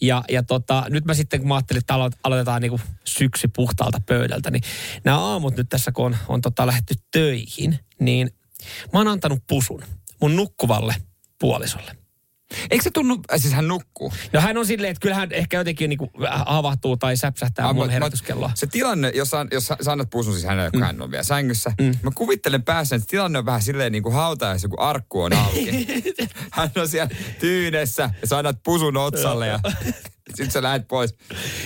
Ja, 0.00 0.24
ja 0.28 0.42
tota, 0.42 0.84
nyt 0.88 1.04
mä 1.04 1.14
sitten, 1.14 1.40
kun 1.40 1.48
mä 1.48 1.54
ajattelin, 1.54 1.78
että 1.78 1.94
alo- 1.94 2.18
aloitetaan 2.24 2.62
niin 2.62 2.80
syksy 3.04 3.48
puhtaalta 3.56 4.00
pöydältä, 4.06 4.50
niin 4.50 4.62
nämä 5.04 5.18
aamut 5.18 5.56
nyt 5.56 5.68
tässä, 5.68 5.92
kun 5.92 6.06
on, 6.06 6.16
on 6.28 6.40
tota 6.40 6.66
lähetty 6.66 6.94
töihin, 7.10 7.78
niin 8.00 8.30
mä 8.92 8.98
oon 8.98 9.08
antanut 9.08 9.42
pusun 9.46 9.82
mun 10.20 10.36
nukkuvalle 10.36 10.94
puolisolle. 11.40 12.05
Eikö 12.70 12.84
se 12.84 12.90
tunnu, 12.90 13.20
äh, 13.32 13.40
siis 13.40 13.54
hän 13.54 13.68
nukkuu. 13.68 14.12
No 14.32 14.40
hän 14.40 14.56
on 14.56 14.66
silleen, 14.66 14.90
että 14.90 15.00
kyllähän 15.00 15.32
ehkä 15.32 15.56
jotenkin 15.56 15.88
niin 15.88 15.98
havahtuu 16.46 16.96
tai 16.96 17.16
säpsähtää 17.16 17.68
Ah, 17.68 17.74
mun 17.74 17.90
herätyskelloa. 17.90 18.50
Se 18.54 18.66
tilanne, 18.66 19.12
jos, 19.14 19.30
sä, 19.30 19.46
jos 19.52 19.66
sä, 19.66 19.92
annat 19.92 20.10
pusun 20.10 20.32
siis 20.32 20.44
hänelle, 20.46 20.70
kun 20.70 20.82
hän 20.82 21.02
on 21.02 21.10
vielä 21.10 21.22
sängyssä. 21.22 21.72
Mä 22.02 22.10
kuvittelen 22.14 22.62
päässä, 22.62 22.96
että 22.96 23.06
tilanne 23.10 23.38
on 23.38 23.46
vähän 23.46 23.62
silleen 23.62 23.92
niin 23.92 24.02
kuin 24.02 24.14
hautajaisissa, 24.14 24.68
kun 24.68 24.80
arkku 24.80 25.22
on 25.22 25.32
auki. 25.32 25.86
hän 26.52 26.70
on 26.76 26.88
siellä 26.88 27.14
tyynessä 27.40 28.10
ja 28.20 28.26
sä 28.26 28.38
annat 28.38 28.62
pusun 28.64 28.96
otsalle 28.96 29.46
ja 29.46 29.60
sitten 30.36 30.50
sä 30.50 30.62
lähdet 30.62 30.88
pois. 30.88 31.14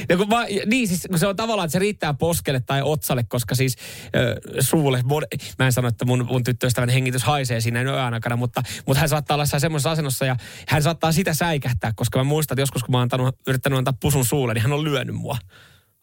Ja 0.08 0.16
kun 0.16 0.28
mä, 0.28 0.44
niin 0.66 0.88
siis 0.88 1.06
kun 1.10 1.18
se 1.18 1.26
on 1.26 1.36
tavallaan, 1.36 1.66
että 1.66 1.72
se 1.72 1.78
riittää 1.78 2.14
poskelle 2.14 2.60
tai 2.60 2.82
otsalle, 2.82 3.24
koska 3.24 3.54
siis 3.54 3.76
ö, 4.16 4.40
suulle, 4.60 5.02
mod- 5.04 5.38
mä 5.58 5.66
en 5.66 5.72
sano, 5.72 5.88
että 5.88 6.04
mun, 6.04 6.26
mun 6.30 6.44
tyttöystävän 6.44 6.88
hengitys 6.88 7.22
haisee 7.22 7.60
siinä 7.60 7.82
yön 7.82 8.14
aikana, 8.14 8.36
mutta, 8.36 8.62
mutta 8.86 9.00
hän 9.00 9.08
saattaa 9.08 9.34
olla 9.34 9.46
semmoisessa 9.46 9.90
asennossa 9.90 10.24
ja 10.24 10.36
hän 10.68 10.82
saattaa 10.82 11.12
sitä 11.12 11.34
säikähtää, 11.34 11.92
koska 11.96 12.18
mä 12.18 12.24
muistan, 12.24 12.54
että 12.54 12.62
joskus 12.62 12.82
kun 12.82 12.92
mä 12.92 12.96
oon 12.98 13.02
antanut, 13.02 13.36
yrittänyt 13.46 13.78
antaa 13.78 13.94
pusun 14.00 14.24
suulle, 14.24 14.54
niin 14.54 14.62
hän 14.62 14.72
on 14.72 14.84
lyönyt 14.84 15.16
mua 15.16 15.38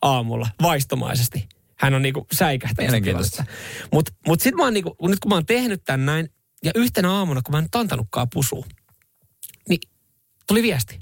aamulla 0.01 0.47
vaistomaisesti. 0.61 1.49
Hän 1.79 1.93
on 1.93 2.01
niinku 2.01 2.27
säikähtänyt. 2.31 2.91
Mutta 3.91 4.13
mut 4.27 4.41
sitten 4.41 4.57
mä 4.57 4.63
oon 4.63 4.73
niinku, 4.73 4.95
nyt 5.07 5.19
kun 5.19 5.29
mä 5.29 5.35
oon 5.35 5.45
tehnyt 5.45 5.83
tän 5.83 6.05
näin, 6.05 6.29
ja 6.63 6.71
yhtenä 6.75 7.11
aamuna, 7.11 7.41
kun 7.41 7.51
mä 7.51 7.57
en 7.57 7.63
nyt 7.63 7.75
antanutkaan 7.75 8.27
pusua, 8.33 8.65
niin 9.69 9.79
tuli 10.47 10.63
viesti. 10.63 10.99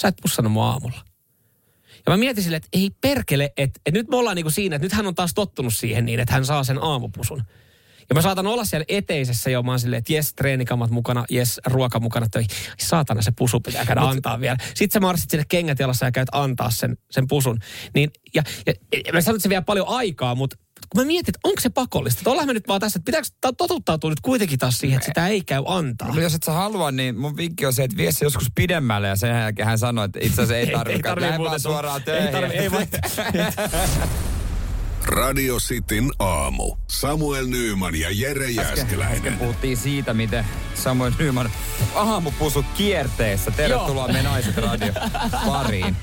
Sä 0.00 0.08
et 0.08 0.14
pussannut 0.22 0.52
mua 0.52 0.70
aamulla. 0.70 1.04
Ja 2.06 2.10
mä 2.10 2.16
mietin 2.16 2.44
silleen, 2.44 2.56
että 2.64 2.68
ei 2.72 2.90
perkele, 3.00 3.44
että, 3.56 3.80
että 3.86 3.98
nyt 3.98 4.08
me 4.08 4.16
ollaan 4.16 4.36
niinku 4.36 4.50
siinä, 4.50 4.76
että 4.76 4.86
nyt 4.86 4.92
hän 4.92 5.06
on 5.06 5.14
taas 5.14 5.34
tottunut 5.34 5.74
siihen 5.74 6.04
niin, 6.04 6.20
että 6.20 6.34
hän 6.34 6.44
saa 6.44 6.64
sen 6.64 6.82
aamupusun. 6.82 7.42
Ja 8.08 8.14
mä 8.14 8.22
saatan 8.22 8.46
olla 8.46 8.64
siellä 8.64 8.84
eteisessä 8.88 9.50
jo, 9.50 9.62
mä 9.62 9.72
oon 9.72 9.80
silleen, 9.80 9.98
että 9.98 10.12
jes, 10.12 10.34
treenikamat 10.34 10.90
mukana, 10.90 11.24
jes, 11.30 11.60
ruoka 11.66 12.00
mukana 12.00 12.28
töihin. 12.28 12.50
Saatana, 12.78 13.22
se 13.22 13.32
pusu 13.38 13.60
pitää 13.60 13.84
käydä 13.84 14.00
antaa 14.00 14.40
vielä. 14.40 14.56
Sitten 14.74 14.90
sä 14.90 15.00
marssit 15.00 15.30
sinne 15.30 15.44
kengät 15.48 15.78
jalassa 15.78 16.06
ja 16.06 16.12
käyt 16.12 16.28
antaa 16.32 16.70
sen, 16.70 16.98
sen 17.10 17.28
pusun. 17.28 17.58
Niin, 17.94 18.10
ja, 18.34 18.42
ja, 18.66 18.72
ja 19.06 19.12
mä 19.12 19.20
sanon, 19.20 19.36
että 19.36 19.42
se 19.42 19.48
vie 19.48 19.60
paljon 19.60 19.88
aikaa, 19.88 20.34
mutta 20.34 20.56
mä 20.96 21.04
mietin, 21.04 21.30
että 21.34 21.48
onko 21.48 21.60
se 21.60 21.68
pakollista. 21.70 22.20
Että 22.20 22.30
ollaan 22.30 22.46
me 22.46 22.52
nyt 22.52 22.68
vaan 22.68 22.80
tässä, 22.80 22.98
että 22.98 23.04
pitääkö 23.04 23.28
ta- 23.40 23.52
totuttautua 23.52 24.10
nyt 24.10 24.20
kuitenkin 24.20 24.58
taas 24.58 24.78
siihen, 24.78 24.96
että 24.96 25.06
sitä 25.06 25.28
ei 25.28 25.40
käy 25.42 25.62
antaa. 25.66 26.08
No 26.14 26.20
jos 26.20 26.34
et 26.34 26.42
sä 26.42 26.52
halua, 26.52 26.90
niin 26.90 27.18
mun 27.18 27.36
vinkki 27.36 27.66
on 27.66 27.72
se, 27.72 27.84
että 27.84 27.96
vie 27.96 28.12
se 28.12 28.24
joskus 28.24 28.46
pidemmälle 28.54 29.08
ja 29.08 29.16
sen 29.16 29.30
jälkeen 29.30 29.68
hän 29.68 29.78
sanoi, 29.78 30.04
että 30.04 30.18
itse 30.22 30.42
asiassa 30.42 30.56
ei 30.56 30.60
Ei- 30.62 30.66
ei 30.96 31.02
tarvitse. 31.02 31.58
suoraan 31.58 32.00
Ei 32.00 32.04
töihin. 32.32 32.50
ei 32.52 32.70
vaan- 32.70 32.86
Radio 35.06 35.56
Cityn 35.56 36.10
aamu. 36.18 36.76
Samuel 36.90 37.46
Nyyman 37.46 37.94
ja 37.94 38.08
Jere 38.12 38.46
Äsken, 38.46 38.64
äsken 38.64 38.78
Jäskeläinen. 38.78 39.38
puhuttiin 39.38 39.76
siitä, 39.76 40.14
miten 40.14 40.44
Samuel 40.74 41.12
Nyman 41.18 41.50
aamupusu 41.94 42.64
kierteessä. 42.76 43.50
Tervetuloa 43.50 44.08
me 44.08 44.22
naiset 44.22 44.56
radio 44.56 44.92
pariin. 45.46 45.96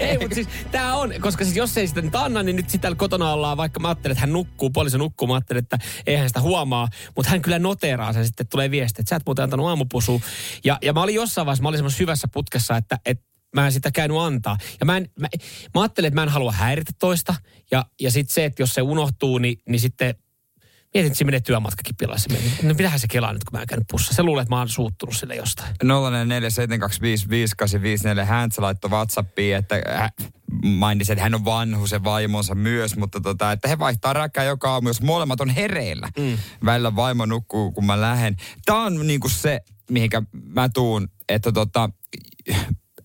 Ei, 0.00 0.18
mutta 0.18 0.34
siis 0.34 0.48
tää 0.70 0.96
on, 0.96 1.12
koska 1.20 1.44
siis 1.44 1.56
jos 1.56 1.76
ei 1.76 1.88
sitä 1.88 2.02
nyt 2.02 2.14
anna, 2.14 2.42
niin 2.42 2.56
nyt 2.56 2.70
sitä 2.70 2.94
kotona 2.94 3.32
ollaan, 3.32 3.56
vaikka 3.56 3.80
mä 3.80 3.88
ajattelen, 3.88 4.12
että 4.12 4.20
hän 4.20 4.32
nukkuu, 4.32 4.70
puoliso 4.70 4.98
nukkuu, 4.98 5.28
mä 5.28 5.34
ajattelen, 5.34 5.62
että 5.62 5.78
eihän 6.06 6.28
sitä 6.28 6.40
huomaa, 6.40 6.88
mutta 7.16 7.30
hän 7.30 7.42
kyllä 7.42 7.58
noteraa 7.58 8.12
sen 8.12 8.26
sitten, 8.26 8.46
tulee 8.46 8.70
viesti, 8.70 9.02
että 9.02 9.10
sä 9.10 9.16
et 9.16 9.22
muuten 9.26 9.42
antanut 9.42 9.68
aamupusua. 9.68 10.20
Ja, 10.64 10.78
ja 10.82 10.92
mä 10.92 11.02
olin 11.02 11.14
jossain 11.14 11.46
vaiheessa, 11.46 11.62
mä 11.62 11.68
olin 11.68 11.78
semmoisessa 11.78 12.02
hyvässä 12.02 12.28
putkessa, 12.32 12.76
että, 12.76 12.98
että 13.06 13.29
mä 13.54 13.66
en 13.66 13.72
sitä 13.72 13.90
käynyt 13.90 14.16
antaa. 14.18 14.56
Ja 14.80 14.86
mä, 14.86 14.96
en, 14.96 15.08
mä, 15.18 15.28
mä 15.74 15.80
ajattelin, 15.80 16.08
että 16.08 16.14
mä 16.14 16.22
en 16.22 16.28
halua 16.28 16.52
häiritä 16.52 16.92
toista. 16.98 17.34
Ja, 17.70 17.84
ja 18.00 18.10
sitten 18.10 18.34
se, 18.34 18.44
että 18.44 18.62
jos 18.62 18.74
se 18.74 18.82
unohtuu, 18.82 19.38
niin, 19.38 19.58
niin 19.68 19.80
sitten 19.80 20.14
mietin, 20.94 21.06
että 21.06 21.18
se 21.18 21.24
menee 21.24 21.40
työmatkakin. 21.40 21.94
Mietin, 22.28 22.68
no 22.68 22.74
mitähän 22.74 23.00
se 23.00 23.08
kelaa 23.08 23.32
nyt, 23.32 23.44
kun 23.44 23.58
mä 23.58 23.62
en 23.62 23.68
käynyt 23.68 23.86
pussa. 23.90 24.14
Se 24.14 24.22
luulee, 24.22 24.42
että 24.42 24.54
mä 24.54 24.58
oon 24.58 24.68
suuttunut 24.68 25.16
sille 25.16 25.34
jostain. 25.36 25.74
0447255854 28.22 28.24
hän 28.24 28.52
se 28.52 28.60
laittoi 28.60 28.90
Whatsappiin, 28.90 29.56
että 29.56 29.82
äh, 29.88 30.12
mainitsi, 30.64 31.12
että 31.12 31.22
hän 31.22 31.34
on 31.34 31.44
vanhus 31.44 31.92
ja 31.92 32.04
vaimonsa 32.04 32.54
myös, 32.54 32.96
mutta 32.96 33.20
tota, 33.20 33.52
että 33.52 33.68
he 33.68 33.78
vaihtaa 33.78 34.12
räkkää 34.12 34.44
joka 34.44 34.72
aamu, 34.72 34.88
jos 34.88 35.02
molemmat 35.02 35.40
on 35.40 35.50
hereillä. 35.50 36.08
Mm. 36.18 36.38
Välillä 36.64 36.96
vaimo 36.96 37.26
nukkuu, 37.26 37.72
kun 37.72 37.84
mä 37.86 38.00
lähden. 38.00 38.36
Tämä 38.64 38.84
on 38.84 39.06
niinku 39.06 39.28
se, 39.28 39.60
mihinkä 39.90 40.22
mä 40.32 40.68
tuun, 40.68 41.08
että 41.28 41.52
tota, 41.52 41.90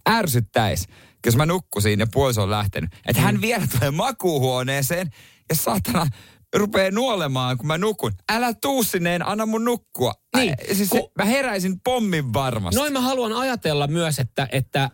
ärsyttäis, 0.10 0.88
jos 1.26 1.36
mä 1.36 1.46
nukkusin 1.46 2.00
ja 2.00 2.08
puoliso 2.14 2.44
on 2.44 2.50
lähtenyt. 2.52 2.90
Että 3.08 3.22
hän 3.22 3.42
vielä 3.42 3.68
tulee 3.80 3.92
makuuhuoneeseen 3.92 5.10
ja 5.50 5.56
saatana 5.56 6.08
rupeaa 6.56 6.92
nuolemaan, 6.92 7.58
kun 7.58 7.68
mä 7.68 7.78
nukun. 7.78 8.12
Älä 8.32 8.54
tuu 8.54 8.84
sinne, 8.84 9.16
en 9.16 9.28
anna 9.28 9.46
mun 9.46 9.66
nukkua. 9.66 10.14
Niin, 10.38 10.54
Ä, 10.72 10.74
siis 10.76 10.90
kun- 10.90 11.00
se, 11.00 11.08
mä 11.18 11.26
heräisin 11.26 11.80
pommin 11.84 12.34
varmasti. 12.34 12.80
Noin 12.80 12.94
mä 12.94 13.02
haluan 13.02 13.34
ajatella 13.34 13.88
myös, 13.88 14.20
että, 14.20 14.48
että 14.52 14.90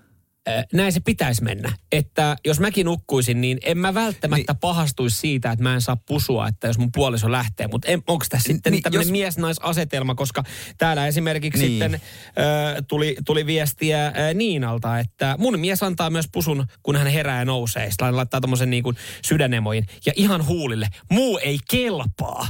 näin 0.73 0.91
se 0.93 0.99
pitäisi 0.99 1.43
mennä. 1.43 1.73
Että 1.91 2.35
jos 2.45 2.59
mäkin 2.59 2.85
nukkuisin, 2.85 3.41
niin 3.41 3.57
en 3.63 3.77
mä 3.77 3.93
välttämättä 3.93 4.53
niin. 4.53 4.59
pahastuisi 4.59 5.17
siitä, 5.17 5.51
että 5.51 5.63
mä 5.63 5.73
en 5.73 5.81
saa 5.81 5.97
pusua, 6.07 6.47
että 6.47 6.67
jos 6.67 6.77
mun 6.77 6.91
puoliso 6.91 7.31
lähtee. 7.31 7.67
Mutta 7.67 7.87
onko 8.07 8.25
tässä 8.29 8.47
sitten 8.53 8.71
Niin, 8.73 8.83
tämmöinen 8.83 9.07
jos- 9.07 9.11
mies-naisasetelma, 9.11 10.15
koska 10.15 10.43
täällä 10.77 11.07
esimerkiksi 11.07 11.59
Niin. 11.61 11.71
sitten 11.71 11.93
äh, 11.93 12.01
tuli, 12.87 13.15
tuli 13.25 13.45
viestiä 13.45 14.07
äh, 14.07 14.13
Niinalta, 14.33 14.99
että 14.99 15.35
mun 15.39 15.59
mies 15.59 15.83
antaa 15.83 16.09
myös 16.09 16.25
pusun, 16.31 16.65
kun 16.83 16.95
hän 16.95 17.07
herää 17.07 17.39
ja 17.39 17.45
nousee. 17.45 17.89
Sitten 17.89 18.15
laittaa 18.15 18.41
tommosen 18.41 18.69
niin 18.69 18.83
kuin 18.83 18.95
sydänemoin 19.25 19.85
ja 20.05 20.13
ihan 20.15 20.45
huulille. 20.47 20.87
Muu 21.11 21.37
ei 21.37 21.59
kelpaa. 21.71 22.47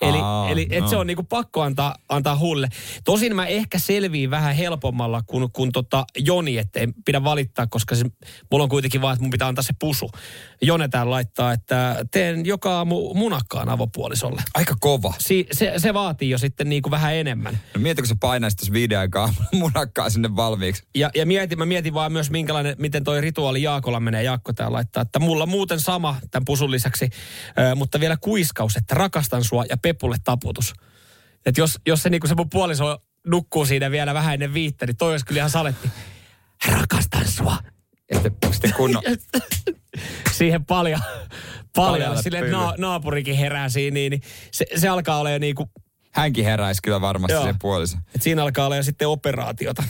Eli, 0.00 0.18
Aa, 0.22 0.50
eli 0.50 0.66
et 0.70 0.80
no. 0.80 0.88
se 0.88 0.96
on 0.96 1.06
niinku 1.06 1.22
pakko 1.22 1.62
antaa, 1.62 1.94
antaa 2.08 2.36
huulille. 2.36 2.68
Tosin 3.04 3.36
mä 3.36 3.46
ehkä 3.46 3.78
selviin 3.78 4.30
vähän 4.30 4.54
helpommalla 4.54 5.22
kuin, 5.26 5.52
kuin 5.52 5.72
tota 5.72 6.04
Joni, 6.18 6.58
ettei 6.58 6.88
pidä 7.04 7.24
valittaa, 7.24 7.66
koska 7.66 7.94
se, 7.94 8.04
mulla 8.50 8.62
on 8.62 8.68
kuitenkin 8.68 9.00
vaan, 9.00 9.12
että 9.12 9.22
mun 9.22 9.30
pitää 9.30 9.48
antaa 9.48 9.62
se 9.62 9.74
pusu. 9.78 10.10
Jone 10.62 10.88
täällä 10.88 11.10
laittaa, 11.10 11.52
että 11.52 12.04
teen 12.10 12.46
joka 12.46 12.76
aamu 12.76 13.14
munakkaan 13.14 13.68
avopuolisolle. 13.68 14.42
Aika 14.54 14.74
kova. 14.80 15.14
Si, 15.18 15.46
se, 15.52 15.72
se 15.76 15.94
vaatii 15.94 16.30
jo 16.30 16.38
sitten 16.38 16.68
niinku 16.68 16.90
vähän 16.90 17.14
enemmän. 17.14 17.58
No 17.74 17.80
mieti, 17.80 18.02
kun 18.02 18.08
sä 18.08 18.16
painaisit 18.20 18.58
tuossa 18.58 18.72
viiden 18.72 18.98
aikaa 18.98 19.34
munakkaa 19.52 20.10
sinne 20.10 20.36
valmiiksi. 20.36 20.82
Ja, 20.94 21.10
ja 21.14 21.26
mietin, 21.26 21.58
mä 21.58 21.66
mietin 21.66 21.94
vaan 21.94 22.12
myös, 22.12 22.30
minkälainen, 22.30 22.76
miten 22.78 23.04
toi 23.04 23.20
rituaali 23.20 23.62
Jaakolla 23.62 24.00
menee. 24.00 24.22
Jaakko 24.22 24.52
täällä 24.52 24.74
laittaa, 24.74 25.02
että 25.02 25.18
mulla 25.18 25.46
muuten 25.46 25.80
sama 25.80 26.16
tämän 26.30 26.44
pusun 26.44 26.70
lisäksi, 26.70 27.10
mutta 27.76 28.00
vielä 28.00 28.16
kuiskaus, 28.16 28.76
että 28.76 28.94
rakastan 28.94 29.44
sua 29.44 29.64
ja 29.70 29.76
Pepulle 29.76 30.16
taputus. 30.24 30.72
Että 31.46 31.60
jos, 31.60 31.78
jos 31.86 32.02
se, 32.02 32.10
niinku 32.10 32.26
se 32.26 32.34
mun 32.34 32.50
puoliso 32.50 32.98
nukkuu 33.26 33.66
siinä 33.66 33.90
vielä 33.90 34.14
vähän 34.14 34.34
ennen 34.34 34.54
viittä, 34.54 34.86
niin 34.86 34.96
toi 34.96 35.10
olisi 35.10 35.26
kyllä 35.26 35.38
ihan 35.38 35.50
saletti. 35.50 35.90
Rakastan 36.68 37.28
sua. 37.28 37.56
Ja 38.10 38.20
sitten, 38.22 38.52
sitten 38.52 38.74
kunnon... 38.74 39.02
Siihen 40.32 40.64
paljon, 40.64 41.00
paljon. 41.76 42.22
Silleen, 42.22 42.44
että 42.44 42.56
na, 42.56 42.74
naapurikin 42.78 43.36
herää 43.36 43.68
siinä, 43.68 43.94
niin, 43.94 44.10
niin 44.10 44.22
se, 44.50 44.66
se 44.76 44.88
alkaa 44.88 45.18
olla 45.18 45.30
jo 45.30 45.38
niinku, 45.38 45.70
Hänkin 46.12 46.44
heräisi 46.44 46.82
kyllä 46.82 47.00
varmasti 47.00 47.32
Joo. 47.32 47.44
sen 47.44 47.58
puolisen. 47.60 47.98
että 47.98 48.24
siinä 48.24 48.42
alkaa 48.42 48.66
olla 48.66 48.76
jo 48.76 48.82
sitten 48.82 49.08
operaatiota. 49.08 49.84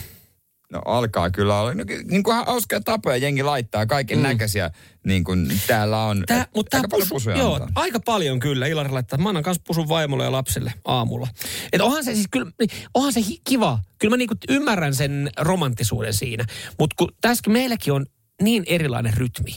No 0.71 0.81
alkaa 0.85 1.29
kyllä 1.29 1.59
olla. 1.59 1.73
No, 1.73 1.83
niin 2.11 2.23
kuin 2.23 2.35
hauskoja 2.45 2.81
tapoja 2.81 3.17
jengi 3.17 3.43
laittaa, 3.43 3.85
kaiken 3.85 4.23
näköisiä, 4.23 4.71
niin 5.05 5.23
kuin 5.23 5.47
täällä 5.67 6.03
on. 6.03 6.23
Tää, 6.27 6.41
Et 6.41 6.49
mutta 6.55 6.77
aika 6.77 6.87
paljon 6.87 7.05
pusu, 7.07 7.15
pusuja 7.15 7.37
joo, 7.37 7.53
antaa. 7.53 7.67
aika 7.75 7.99
paljon 7.99 8.39
kyllä. 8.39 8.67
Ilari 8.67 8.89
laittaa, 8.89 9.15
että 9.15 9.23
mä 9.23 9.29
annan 9.29 9.43
kanssa 9.43 9.63
pusun 9.67 9.89
vaimolle 9.89 10.23
ja 10.23 10.31
lapsille 10.31 10.73
aamulla. 10.85 11.27
Et 11.73 11.81
onhan 11.81 12.03
se 12.03 12.13
siis 12.13 12.27
kyllä, 12.31 12.51
onhan 12.93 13.13
se 13.13 13.21
kiva. 13.49 13.79
Kyllä 13.99 14.13
mä 14.13 14.17
niinku 14.17 14.35
ymmärrän 14.49 14.95
sen 14.95 15.29
romanttisuuden 15.37 16.13
siinä. 16.13 16.45
Mutta 16.79 16.95
kun 16.97 17.11
tässäkin 17.21 17.53
meilläkin 17.53 17.93
on 17.93 18.05
niin 18.41 18.63
erilainen 18.67 19.13
rytmi. 19.13 19.51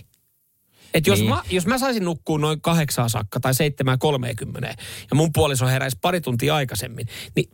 Et 0.95 1.07
jos, 1.07 1.19
Niin. 1.19 1.29
mä, 1.29 1.43
jos 1.51 1.67
mä 1.67 1.79
saisin 1.79 2.05
nukkua 2.05 2.39
noin 2.39 2.61
kahdeksaan 2.61 3.11
saakka 3.11 3.41
tai 3.41 3.55
seitsemään 3.55 3.99
kolmeenkymmeneen 3.99 4.75
ja 5.11 5.17
mun 5.17 5.33
puoliso 5.33 5.67
heräisi 5.67 5.99
pari 6.01 6.21
tuntia 6.21 6.55
aikaisemmin, 6.55 7.07
niin 7.37 7.51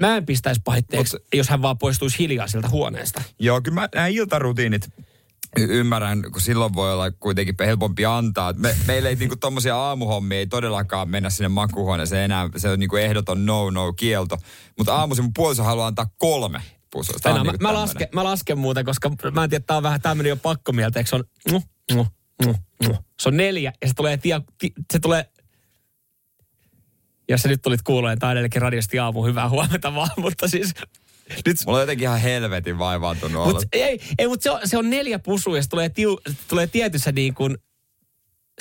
mä 0.00 0.16
en 0.16 0.26
pistäisi 0.26 0.60
pahitteeksi, 0.64 1.16
jos 1.34 1.48
hän 1.48 1.62
vaan 1.62 1.78
poistuisi 1.78 2.18
hiljaa 2.18 2.46
sieltä 2.46 2.68
huoneesta. 2.68 3.22
Joo, 3.38 3.60
kyllä 3.60 3.74
mä 3.74 3.88
nämä 3.94 4.06
iltarutiinit 4.06 4.88
y- 5.58 5.78
ymmärrän, 5.80 6.22
kun 6.32 6.40
silloin 6.40 6.74
voi 6.74 6.92
olla 6.92 7.10
kuitenkin 7.10 7.54
helpompi 7.66 8.04
antaa. 8.06 8.52
Me, 8.52 8.76
meillä 8.86 9.08
ei 9.08 9.14
niinku 9.16 9.36
tommosia 9.36 9.76
aamuhommia 9.76 10.38
ei 10.38 10.46
todellakaan 10.46 11.08
mennä 11.08 11.30
sinne 11.30 11.48
makuuhuoneeseen 11.48 12.24
enää. 12.24 12.48
Se 12.56 12.68
on 12.68 12.78
niinku 12.80 12.96
ehdoton 12.96 13.46
no-no 13.46 13.92
kielto. 13.92 14.36
Mutta 14.78 14.94
aamuisin 14.96 15.24
mun 15.24 15.32
puoliso 15.36 15.62
haluaa 15.62 15.86
antaa 15.86 16.06
kolme 16.18 16.62
Tänään, 17.22 17.46
mä, 17.46 17.52
niinku 17.52 17.62
mä, 17.62 17.68
tämmönen. 17.68 17.74
lasken, 17.82 18.08
mä 18.14 18.24
lasken 18.24 18.58
muuten, 18.58 18.84
koska 18.84 19.10
mä 19.32 19.44
en 19.44 19.50
tiedä, 19.50 19.64
tää 19.66 19.76
on 19.76 19.82
vähän 19.82 20.00
tämmöinen 20.00 20.28
jo 20.30 20.36
pakkomieltä, 20.36 20.98
eikö 21.00 21.08
se 21.10 21.16
on, 21.16 21.24
mm, 21.50 21.54
mm, 21.54 21.60
mm, 21.92 21.98
mm. 21.98 22.06
Se 23.20 23.28
on 23.28 23.36
neljä 23.36 23.72
ja 23.82 23.88
se 23.88 23.94
tulee, 23.94 24.16
tia, 24.16 24.40
ti, 24.58 24.72
se 24.92 24.98
tulee, 24.98 25.26
jos 27.28 27.42
sä 27.42 27.48
nyt 27.48 27.62
tulit 27.62 27.82
kuuleen, 27.82 28.18
tai 28.18 28.32
edellekin 28.32 28.62
radiosti 28.62 28.98
aamu, 28.98 29.24
hyvää 29.24 29.48
huomenta 29.48 29.94
vaan, 29.94 30.10
mutta 30.22 30.48
siis 30.48 30.74
nyt, 31.46 31.56
Mulla 31.66 31.78
on 31.78 31.82
jotenkin 31.82 32.04
ihan 32.04 32.20
helvetin 32.20 32.78
vaivaantunut 32.78 33.46
mut, 33.46 33.64
ei, 33.72 34.00
ei 34.18 34.28
mutta 34.28 34.42
se 34.42 34.50
on, 34.50 34.60
se 34.64 34.78
on 34.78 34.90
neljä 34.90 35.18
pusua 35.18 35.56
ja 35.56 35.62
se 35.62 35.68
tulee, 35.68 35.88
tiu, 35.88 36.20
tulee 36.48 36.66
tietyssä 36.66 37.12
niin 37.12 37.34
kuin, 37.34 37.58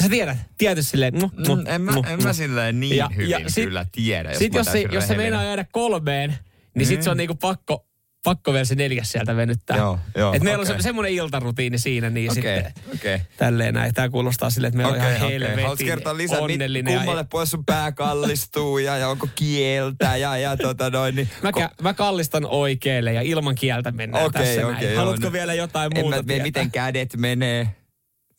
sä 0.03 0.09
tiedät, 0.09 0.37
tietyssä 0.57 0.91
silleen, 0.91 1.13
mm, 1.13 1.19
mm, 1.21 1.27
Mm, 1.55 1.67
en 1.67 1.81
mä, 1.81 1.91
mm, 1.91 1.97
en 2.07 2.19
mm. 2.19 2.23
mä 2.23 2.33
silleen 2.33 2.79
niin 2.79 2.97
Ja- 2.97 3.09
hyvin 3.15 3.29
ja 3.29 3.39
sit- 3.49 3.63
kyllä 3.65 3.85
tiedä. 3.91 4.29
Jos, 4.29 4.39
Sitten 4.39 4.59
jos, 4.59 4.67
se, 4.67 4.81
jos 4.91 5.07
se 5.07 5.17
meinaa 5.17 5.43
jäädä 5.43 5.65
kolmeen, 5.71 6.37
niin 6.75 6.87
sit 6.87 7.01
se 7.01 7.09
on 7.09 7.17
niinku 7.17 7.35
pakko, 7.35 7.85
pakko 8.25 8.53
vielä 8.53 8.65
se 8.65 8.75
neljäs 8.75 9.11
sieltä 9.11 9.35
venyttää. 9.35 9.77
Joo, 9.77 9.99
joo, 10.17 10.33
Et 10.33 10.43
meillä 10.43 10.61
okei. 10.61 10.75
on 10.75 10.81
se, 10.81 10.83
semmoinen 10.83 11.13
iltarutiini 11.13 11.77
siinä, 11.77 12.09
niin 12.09 12.31
Okei, 12.31 12.43
sitten 12.63 12.73
okei. 12.95 13.19
tälleen 13.37 13.73
näin. 13.73 13.93
Tämä 13.93 14.09
kuulostaa 14.09 14.49
silleen, 14.49 14.67
että 14.69 14.77
meillä 14.77 14.93
on 14.93 14.97
Okei, 14.99 15.09
ihan 15.15 15.25
okei. 15.25 15.33
helvetin 15.39 15.61
Haluatko 15.63 15.85
kertoa 15.85 16.17
lisää, 16.17 16.37
mi- 16.37 16.53
onnellinen. 16.53 16.93
ja- 16.93 16.99
kummalle 16.99 17.25
pois 17.31 17.51
sun 17.51 17.65
pää 17.65 17.91
kallistuu 17.91 18.77
ja, 18.77 18.97
ja 18.97 19.07
onko 19.09 19.27
kieltä 19.35 20.17
ja, 20.17 20.37
ja 20.37 20.57
tota 20.57 20.89
noin. 20.89 21.15
Niin, 21.15 21.29
Mä, 21.43 21.51
kä- 21.51 21.69
mä 21.81 21.93
kallistan 21.93 22.45
oikealle 22.45 23.13
ja 23.13 23.21
ilman 23.21 23.55
kieltä 23.55 23.91
mennään 23.91 24.25
Okei, 24.25 24.41
tässä 24.45 24.67
okei, 24.67 24.73
näin. 24.73 24.87
joo, 24.87 24.95
Haluatko 24.97 25.25
no. 25.27 25.33
vielä 25.33 25.53
jotain 25.53 25.91
en 25.97 26.01
muuta 26.03 26.17
mä, 26.17 26.23
tietää? 26.23 26.43
miten 26.43 26.71
kädet 26.71 27.15
menee 27.17 27.67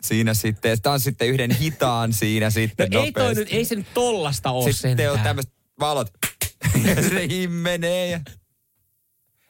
siinä 0.03 0.35
sitten. 0.35 0.83
Tämä 0.83 0.93
on 0.93 1.01
sitten 1.01 1.29
yhden 1.29 1.51
hitaan 1.51 2.13
siinä 2.13 2.51
sitten 2.51 2.89
No 2.93 3.03
ei, 3.03 3.13
toi 3.13 3.35
nyt, 3.35 3.49
ei 3.51 3.65
se 3.65 3.75
nyt 3.75 3.87
tollasta 3.95 4.51
ole 4.51 4.73
Sitten 4.73 4.91
on 4.91 4.97
sentään. 4.99 5.21
tämmöiset 5.25 5.53
valot. 5.81 6.09
ja 6.87 7.03
se 7.03 7.29
himmenee. 7.31 8.11
Ja... 8.11 8.21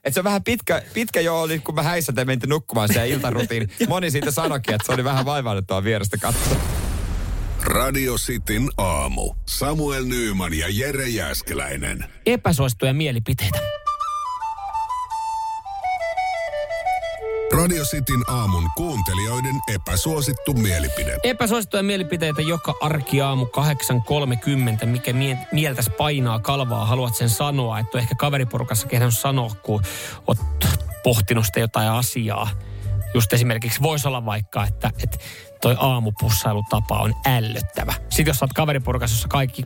Et 0.06 0.14
se 0.14 0.20
on 0.20 0.24
vähän 0.24 0.44
pitkä, 0.44 0.82
pitkä 0.94 1.20
jo 1.20 1.40
oli, 1.40 1.58
kun 1.58 1.74
mä 1.74 1.82
häissä 1.82 2.12
te 2.12 2.24
menitte 2.24 2.46
nukkumaan 2.46 2.88
siellä 2.88 3.04
iltarutiini. 3.04 3.66
Moni 3.88 4.10
siitä 4.10 4.30
sanoikin, 4.30 4.74
että 4.74 4.86
se 4.86 4.92
oli 4.92 5.04
vähän 5.04 5.24
vaivaannuttavaa 5.24 5.84
vierestä 5.84 6.16
katsoa. 6.20 6.56
Radio 7.62 8.14
Cityn 8.14 8.68
aamu. 8.76 9.34
Samuel 9.46 10.04
Nyyman 10.04 10.54
ja 10.54 10.66
Jere 10.70 11.08
Jäskeläinen. 11.08 12.04
Epäsuosittuja 12.26 12.94
mielipiteitä. 12.94 13.58
Radio 17.56 17.84
Cityn 17.84 18.30
aamun 18.30 18.70
kuuntelijoiden 18.76 19.54
epäsuosittu 19.74 20.52
mielipide. 20.52 21.18
Epäsuosittuja 21.22 21.82
mielipiteitä 21.82 22.42
joka 22.42 22.74
arkiaamu 22.80 23.44
8.30. 24.80 24.86
Mikä 24.86 25.12
mie- 25.12 25.38
mieltäs 25.52 25.90
painaa 25.98 26.38
kalvaa, 26.38 26.86
haluat 26.86 27.14
sen 27.14 27.30
sanoa. 27.30 27.78
Että 27.78 27.98
on 27.98 28.02
ehkä 28.02 28.14
kaveriporukassa 28.14 28.86
kehdannut 28.86 29.14
sanoa, 29.14 29.50
kun 29.62 29.82
oot 30.26 30.38
pohtinut 31.02 31.46
sitä 31.46 31.60
jotain 31.60 31.90
asiaa. 31.90 32.50
Just 33.14 33.32
esimerkiksi 33.32 33.82
voisi 33.82 34.08
olla 34.08 34.24
vaikka, 34.24 34.64
että, 34.64 34.90
että 35.02 35.18
toi 35.60 35.76
aamupussailutapa 35.78 36.98
on 36.98 37.14
ällöttävä. 37.26 37.94
Sitten 38.10 38.26
jos 38.26 38.36
sä 38.38 38.44
oot 38.44 38.52
kaveriporukassa, 38.52 39.14
jossa 39.14 39.28
kaikki 39.28 39.62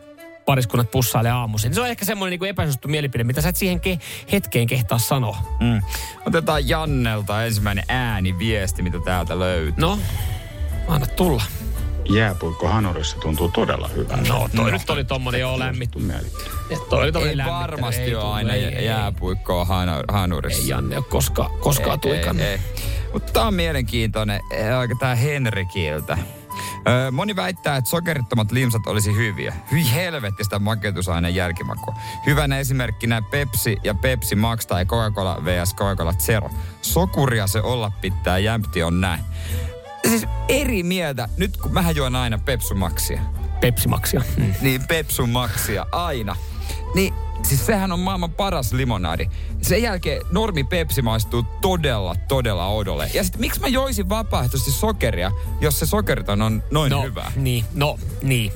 pariskunnat 0.50 0.90
pussailee 0.90 1.30
aamuisin, 1.30 1.68
niin 1.68 1.74
se 1.74 1.80
on 1.80 1.86
ehkä 1.88 2.04
semmoinen 2.04 2.38
niin 2.40 2.48
epäsuosittu 2.48 2.88
mielipide, 2.88 3.24
mitä 3.24 3.40
sä 3.40 3.48
et 3.48 3.56
siihen 3.56 3.80
ke- 3.80 4.00
hetkeen 4.32 4.66
kehtaa 4.66 4.98
sanoa. 4.98 5.38
Mm. 5.60 5.82
Otetaan 6.26 6.68
Jannelta 6.68 7.44
ensimmäinen 7.44 7.84
ääniviesti, 7.88 8.82
mitä 8.82 8.98
täältä 9.04 9.38
löytyy. 9.38 9.74
No, 9.76 9.98
anna 10.88 11.06
tulla. 11.06 11.42
jääpuikko 12.14 12.68
Hanurissa 12.68 13.18
tuntuu 13.18 13.48
todella 13.48 13.88
hyvältä. 13.88 14.28
No 14.28 14.48
toi 14.56 14.72
nyt 14.72 14.90
oli 14.90 15.04
tommonen 15.04 15.40
joo 15.40 15.58
lämmit. 15.58 15.96
Mielipide. 15.96 16.44
Et 16.70 16.88
Toi 16.88 17.12
oli 17.14 17.28
Ei 17.28 17.36
varmasti 17.46 18.02
ei 18.02 18.14
ole 18.14 18.24
aina 18.24 18.54
ei, 18.54 18.64
ei, 18.64 18.84
jääpuikkoa 18.84 19.66
hanurissa. 20.08 20.62
Ei 20.62 20.68
Janne 20.68 20.96
ole 20.96 21.04
koskaan, 21.08 21.50
koskaan 21.60 22.00
tuikannut. 22.00 22.46
Mutta 23.12 23.32
tää 23.32 23.46
on 23.46 23.54
mielenkiintoinen, 23.54 24.40
tää 25.00 25.14
Henrikiltä. 25.14 26.18
Öö, 26.88 27.10
moni 27.10 27.36
väittää, 27.36 27.76
että 27.76 27.90
sokerittomat 27.90 28.52
limsat 28.52 28.86
olisi 28.86 29.16
hyviä. 29.16 29.54
Hyi 29.72 29.94
helvetti 29.94 30.44
sitä 30.44 30.58
makeutusaineen 30.58 31.34
jälkimakua. 31.34 31.94
Hyvänä 32.26 32.58
esimerkkinä 32.58 33.22
Pepsi 33.22 33.76
ja 33.84 33.94
Pepsi 33.94 34.36
Max 34.36 34.66
tai 34.66 34.84
Coca-Cola 34.84 35.44
vs 35.44 35.74
Coca-Cola 35.74 36.12
Zero. 36.12 36.50
Sokuria 36.82 37.46
se 37.46 37.60
olla 37.60 37.92
pitää, 38.00 38.38
jämpti 38.38 38.82
on 38.82 39.00
näin. 39.00 39.20
Siis 40.08 40.26
eri 40.48 40.82
mieltä, 40.82 41.28
nyt 41.36 41.56
kun 41.56 41.72
mähän 41.72 41.96
juon 41.96 42.16
aina. 42.16 42.38
Pepsi 42.38 42.74
Maxia. 42.74 44.22
Mm. 44.36 44.54
Niin 44.60 44.86
Pepsu 44.88 45.26
Maxia, 45.26 45.86
aina. 45.92 46.36
Niin 46.94 47.14
Siis 47.42 47.66
sehän 47.66 47.92
on 47.92 48.00
maailman 48.00 48.32
paras 48.32 48.72
limonadi. 48.72 49.26
Sen 49.62 49.82
jälkeen 49.82 50.22
normi 50.30 50.64
Pepsi 50.64 51.02
maistuu 51.02 51.42
todella, 51.60 52.14
todella 52.28 52.68
odolle. 52.68 53.10
Ja 53.14 53.24
sitten 53.24 53.40
miksi 53.40 53.60
mä 53.60 53.68
joisin 53.68 54.08
vapaaehtoisesti 54.08 54.72
sokeria, 54.72 55.30
jos 55.60 55.78
se 55.78 55.86
sokeriton 55.86 56.42
on 56.42 56.62
noin 56.70 56.90
no, 56.90 57.02
hyvä? 57.02 57.32
Niin, 57.36 57.64
no 57.74 57.98
niin. 58.22 58.52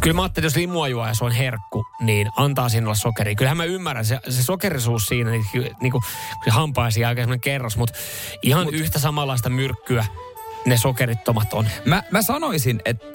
Kyllä 0.00 0.14
mä 0.14 0.22
ajattelin, 0.22 0.46
että 0.46 0.58
jos 0.58 0.62
limua 0.66 0.88
juo 0.88 1.06
ja 1.06 1.14
se 1.14 1.24
on 1.24 1.32
herkku, 1.32 1.86
niin 2.00 2.30
antaa 2.36 2.68
siinä 2.68 2.86
olla 2.86 2.94
sokeria. 2.94 3.34
Kyllähän 3.34 3.56
mä 3.56 3.64
ymmärrän, 3.64 4.04
se, 4.04 4.20
se 4.28 4.42
sokerisuus 4.42 5.06
siinä, 5.06 5.30
niin, 5.30 5.44
niin 5.80 5.92
kuin 5.92 6.04
se 6.44 6.50
hampaisi 6.50 7.04
aika 7.04 7.22
semmoinen 7.22 7.40
kerros, 7.40 7.76
mutta 7.76 7.98
ihan 8.42 8.64
Mut, 8.64 8.74
yhtä 8.74 8.98
samanlaista 8.98 9.50
myrkkyä 9.50 10.06
ne 10.66 10.76
sokerittomat 10.76 11.52
on. 11.52 11.68
Mä, 11.84 12.02
mä 12.10 12.22
sanoisin, 12.22 12.80
että 12.84 13.06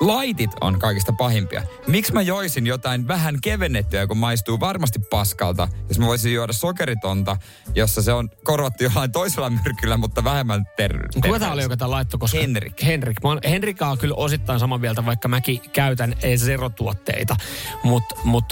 laitit 0.00 0.50
on 0.60 0.78
kaikista 0.78 1.12
pahimpia. 1.12 1.62
Miksi 1.86 2.12
mä 2.12 2.22
joisin 2.22 2.66
jotain 2.66 3.08
vähän 3.08 3.38
kevennettyä, 3.42 4.06
kun 4.06 4.16
maistuu 4.16 4.60
varmasti 4.60 4.98
paskalta, 4.98 5.68
jos 5.88 5.98
mä 5.98 6.06
voisin 6.06 6.34
juoda 6.34 6.52
sokeritonta, 6.52 7.36
jossa 7.74 8.02
se 8.02 8.12
on 8.12 8.30
korvattu 8.44 8.84
jollain 8.84 9.12
toisella 9.12 9.50
myrkyllä, 9.50 9.96
mutta 9.96 10.24
vähemmän 10.24 10.66
ter- 10.76 11.08
Kuka 11.14 11.38
tää 11.38 11.52
oli, 11.52 11.62
joka 11.62 11.76
tää 11.76 11.90
laittoi? 11.90 12.18
Koska 12.18 12.38
Henrik. 12.38 12.82
Henrik. 12.82 13.22
Mä 13.22 13.28
oon, 13.28 13.40
Henrika 13.44 13.88
on 13.88 13.98
kyllä 13.98 14.14
osittain 14.14 14.60
saman 14.60 14.80
mieltä, 14.80 15.06
vaikka 15.06 15.28
mäkin 15.28 15.60
käytän 15.72 16.16
zerotuotteita. 16.36 17.36
Mutta 17.82 18.14
mut, 18.24 18.44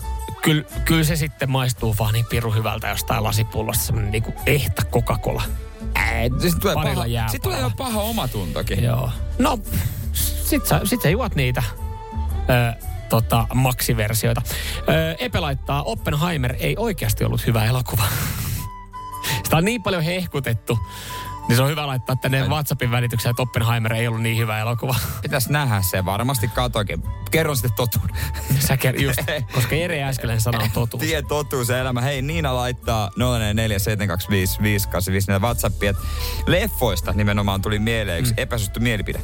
kyllä, 0.42 0.64
kyllä 0.84 1.04
se 1.04 1.16
sitten 1.16 1.50
maistuu 1.50 1.94
vaan 1.98 2.12
niin 2.12 2.26
pirun 2.26 2.54
hyvältä 2.54 2.88
jostain 2.88 3.24
lasipullosta. 3.24 3.84
Semmoinen 3.84 4.12
niinku 4.12 4.34
ehtä 4.46 4.82
Coca-Cola. 4.82 5.42
Sitten 6.40 6.60
tulee, 6.60 6.74
paha, 6.74 7.04
sit 7.30 7.42
tulee 7.42 7.60
jo 7.60 7.70
paha 7.76 8.00
omatuntokin. 8.00 8.84
Joo. 8.84 9.10
No, 9.38 9.58
sit 10.46 10.66
sä, 10.66 10.80
sit 10.84 11.02
sä 11.02 11.10
juot 11.10 11.34
niitä 11.34 11.62
ö, 12.50 12.72
tota, 13.08 13.46
maksiversioita. 13.54 14.42
Ö, 14.88 15.16
Epe 15.18 15.40
laittaa, 15.40 15.82
Oppenheimer 15.82 16.54
ei 16.58 16.74
oikeasti 16.78 17.24
ollut 17.24 17.46
hyvä 17.46 17.64
elokuva. 17.64 18.02
Sitä 19.44 19.56
on 19.56 19.64
niin 19.64 19.82
paljon 19.82 20.02
hehkutettu. 20.02 20.78
Niin 21.48 21.56
se 21.56 21.62
on 21.62 21.68
hyvä 21.68 21.86
laittaa 21.86 22.16
tänne 22.16 22.48
WhatsAppin 22.48 22.90
välitykseen, 22.90 23.30
että 23.30 23.42
Oppenheimer 23.42 23.92
ei 23.92 24.08
ollut 24.08 24.22
niin 24.22 24.38
hyvä 24.38 24.60
elokuva. 24.60 24.94
Pitäis 25.22 25.48
nähdä 25.48 25.82
se, 25.82 26.04
varmasti 26.04 26.48
katoikin. 26.48 27.02
Kerron 27.30 27.56
sitten 27.56 27.76
totuuden. 27.76 28.16
Sä 28.58 28.76
ker- 28.76 29.02
just, 29.02 29.18
koska 29.54 29.74
Jere 29.74 30.02
äsken 30.02 30.40
sanoo 30.40 30.62
totuus. 30.74 31.00
Tie 31.00 31.22
totuus 31.22 31.68
ja 31.68 31.78
elämä. 31.78 32.00
Hei, 32.00 32.22
Niina 32.22 32.54
laittaa 32.54 33.08
0447255854 33.08 33.12
WhatsAppia. 35.40 35.90
että 35.90 36.02
Leffoista 36.46 37.12
nimenomaan 37.12 37.62
tuli 37.62 37.78
mieleen 37.78 38.20
yksi 38.20 38.32
mm. 38.32 38.42
epäsuosittu 38.42 38.80
mielipide. 38.80 39.20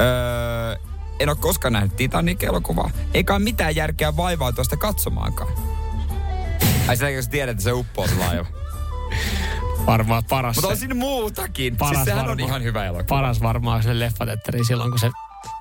Öö, 0.00 0.76
en 1.20 1.28
ole 1.28 1.36
koskaan 1.40 1.72
nähnyt 1.72 1.96
Titanic-elokuvaa. 1.96 2.90
Eikä 3.14 3.32
ole 3.34 3.42
mitään 3.42 3.76
järkeä 3.76 4.16
vaivaa 4.16 4.52
tuosta 4.52 4.76
katsomaankaan. 4.76 5.50
Ai 6.88 7.14
jos 7.14 7.28
tiedät, 7.28 7.52
että 7.52 7.64
se 7.64 7.72
uppoo 7.72 8.06
se 8.08 8.14
laiva. 8.14 8.46
Varmaan 9.86 10.22
paras. 10.28 10.56
Mutta 10.56 10.68
on 10.68 10.76
se- 10.76 10.80
siinä 10.80 10.94
muutakin. 10.94 11.76
paras 11.76 11.94
siis 11.94 12.04
sehän 12.04 12.20
on 12.20 12.26
varmaan- 12.28 12.48
ihan 12.48 12.62
hyvä 12.62 12.84
elokuva. 12.86 13.04
Paras 13.08 13.42
varmaan 13.42 13.82
se 13.82 13.98
leffatetteri 13.98 14.64
silloin, 14.64 14.90
kun 14.90 14.98
se 14.98 15.10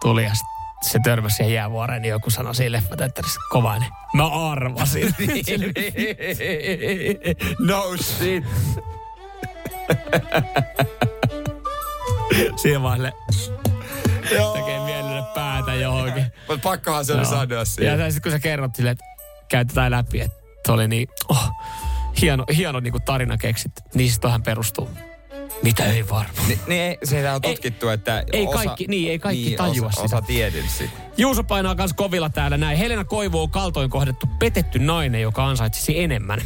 tuli 0.01 0.23
ja 0.23 0.31
se 0.81 0.99
törmäsi 1.03 1.35
siihen 1.35 1.53
jäävuoreen, 1.53 2.01
niin 2.01 2.09
joku 2.09 2.29
sanoi 2.29 2.55
siinä 2.55 2.71
leffatetterissä 2.71 3.39
kovainen. 3.49 3.89
Mä 4.13 4.27
arvasin. 4.51 5.15
no 7.67 7.83
shit. 8.01 8.43
Siinä 12.55 12.93
sille 12.95 13.13
tekee 14.53 14.79
mielelle 14.85 15.23
päätä 15.35 15.73
johonkin. 15.73 16.25
Mutta 16.47 16.69
pakkohan 16.69 17.05
se 17.05 17.13
oli 17.13 17.25
sanoa 17.25 17.59
Ja 17.59 17.65
siihen. 17.65 18.11
sitten 18.11 18.21
kun 18.21 18.31
sä 18.31 18.39
kerrot 18.39 18.75
sille, 18.75 18.89
että 18.89 19.05
käytetään 19.49 19.91
läpi, 19.91 20.21
että 20.21 20.37
se 20.65 20.71
oli 20.71 20.87
niin, 20.87 21.07
oh, 21.29 21.51
hieno, 22.21 22.43
hieno 22.55 22.79
niin 22.79 22.91
kuin 22.91 23.03
tarina 23.03 23.37
keksit, 23.37 23.71
niin 23.93 24.11
tohän 24.21 24.43
perustuu. 24.43 24.89
Mitä 25.63 25.85
ei 25.85 26.09
varmaan. 26.09 26.47
Ni, 26.47 26.59
niin 26.67 26.81
ei, 26.81 26.97
sehän 27.03 27.35
on 27.35 27.41
tutkittu, 27.41 27.89
että 27.89 28.23
ei 28.33 28.47
osa, 28.47 28.57
kaikki- 28.57 28.85
niin, 28.87 29.11
ei 29.11 29.19
kaikki 29.19 29.55
tajua 29.57 29.87
osa, 29.87 30.01
sitä. 30.01 30.17
Osa 30.17 30.27
tiedin 30.27 30.69
sitä. 30.69 30.91
Juuso 31.17 31.43
painaa 31.43 31.75
kans 31.75 31.93
kovilla 31.93 32.29
täällä 32.29 32.57
näin. 32.57 32.77
Helena 32.77 33.03
Koivu 33.03 33.41
on 33.41 33.49
kaltoin 33.49 33.89
kohdettu 33.89 34.27
petetty 34.39 34.79
nainen, 34.79 35.21
joka 35.21 35.47
ansaitsisi 35.47 35.99
enemmän. 35.99 36.41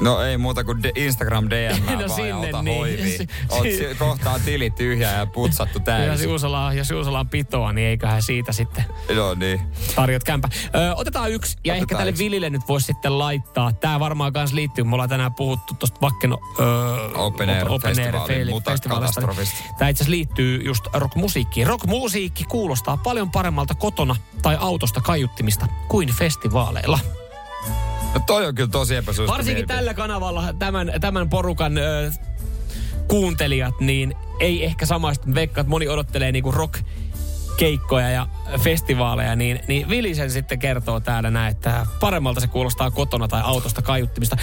No 0.00 0.20
ei 0.22 0.38
muuta 0.38 0.64
kuin 0.64 0.82
de- 0.82 0.92
Instagram 0.94 1.44
DM 1.50 1.80
No 1.86 1.86
vaan 1.86 2.00
ja 2.00 2.08
sinne 2.08 2.34
ota 2.34 2.62
niin. 2.62 2.76
hoiviin. 2.78 3.18
Si- 3.18 3.26
Oot 3.48 3.62
si- 3.62 3.76
si- 3.76 3.94
kohtaan 3.98 4.40
tilit 4.44 4.74
tyhjää 4.74 5.18
ja 5.18 5.26
putsattu 5.26 5.78
Ja 5.82 5.84
täysin. 5.84 6.28
Juusola, 6.28 6.72
jos 6.72 6.90
Juusola 6.90 7.20
on 7.20 7.28
pitoa, 7.28 7.72
niin 7.72 7.88
eiköhän 7.88 8.22
siitä 8.22 8.52
sitten 8.52 8.84
No 9.16 9.34
niin. 9.34 9.60
tarjot 9.94 10.24
kämpä. 10.24 10.48
Ö, 10.74 10.94
otetaan 10.94 11.30
yksi, 11.32 11.56
ja 11.64 11.72
Otetaan 11.72 11.82
ehkä 11.82 11.96
tälle 11.96 12.10
yksi. 12.10 12.24
Vilille 12.24 12.50
nyt 12.50 12.62
voisi 12.68 12.86
sitten 12.86 13.18
laittaa. 13.18 13.72
Tämä 13.72 14.00
varmaan 14.00 14.32
kans 14.32 14.52
liittyy, 14.52 14.84
me 14.84 14.92
ollaan 14.94 15.08
tänään 15.08 15.34
puhuttu 15.34 15.74
tuosta 15.74 16.00
Vakkeno 16.00 16.38
ö, 16.60 16.62
Open 17.18 17.50
Air 17.50 17.66
festivaalista. 17.82 18.50
mutakatastrofista. 18.50 19.56
Tämä 19.78 19.88
itse 19.88 20.02
asiassa 20.02 20.10
liittyy 20.10 20.62
just 20.64 20.84
rockmusiikkiin. 20.92 21.66
Rockmusiikki 21.66 22.44
kuulostaa 22.44 22.96
paljon 22.96 23.30
paremmalta 23.30 23.74
kotona 23.74 24.16
tai 24.42 24.56
autosta 24.60 25.00
kaiuttimista 25.00 25.66
kuin 25.88 26.08
festivaaleilla. 26.12 26.98
No 28.18 28.22
toi 28.26 28.46
on 28.46 28.54
kyllä 28.54 28.70
tosi 28.70 28.96
epäsuosittu 28.96 29.32
Varsinkin 29.32 29.54
mielipide. 29.54 29.76
tällä 29.76 29.94
kanavalla 29.94 30.52
tämän, 30.58 30.92
tämän 31.00 31.28
porukan 31.28 31.78
ö, 31.78 32.10
kuuntelijat, 33.08 33.80
niin 33.80 34.14
ei 34.40 34.64
ehkä 34.64 34.86
samaista. 34.86 35.26
Veikka, 35.34 35.60
että 35.60 35.70
moni 35.70 35.88
odottelee 35.88 36.32
niinku 36.32 36.52
rock 36.52 36.80
keikkoja 37.56 38.10
ja 38.10 38.26
festivaaleja, 38.60 39.36
niin, 39.36 39.60
niin 39.68 39.88
Vilisen 39.88 40.30
sitten 40.30 40.58
kertoo 40.58 41.00
täällä 41.00 41.30
näin, 41.30 41.50
että 41.52 41.86
paremmalta 42.00 42.40
se 42.40 42.46
kuulostaa 42.46 42.90
kotona 42.90 43.28
tai 43.28 43.40
autosta 43.44 43.82
kaiuttimista. 43.82 44.36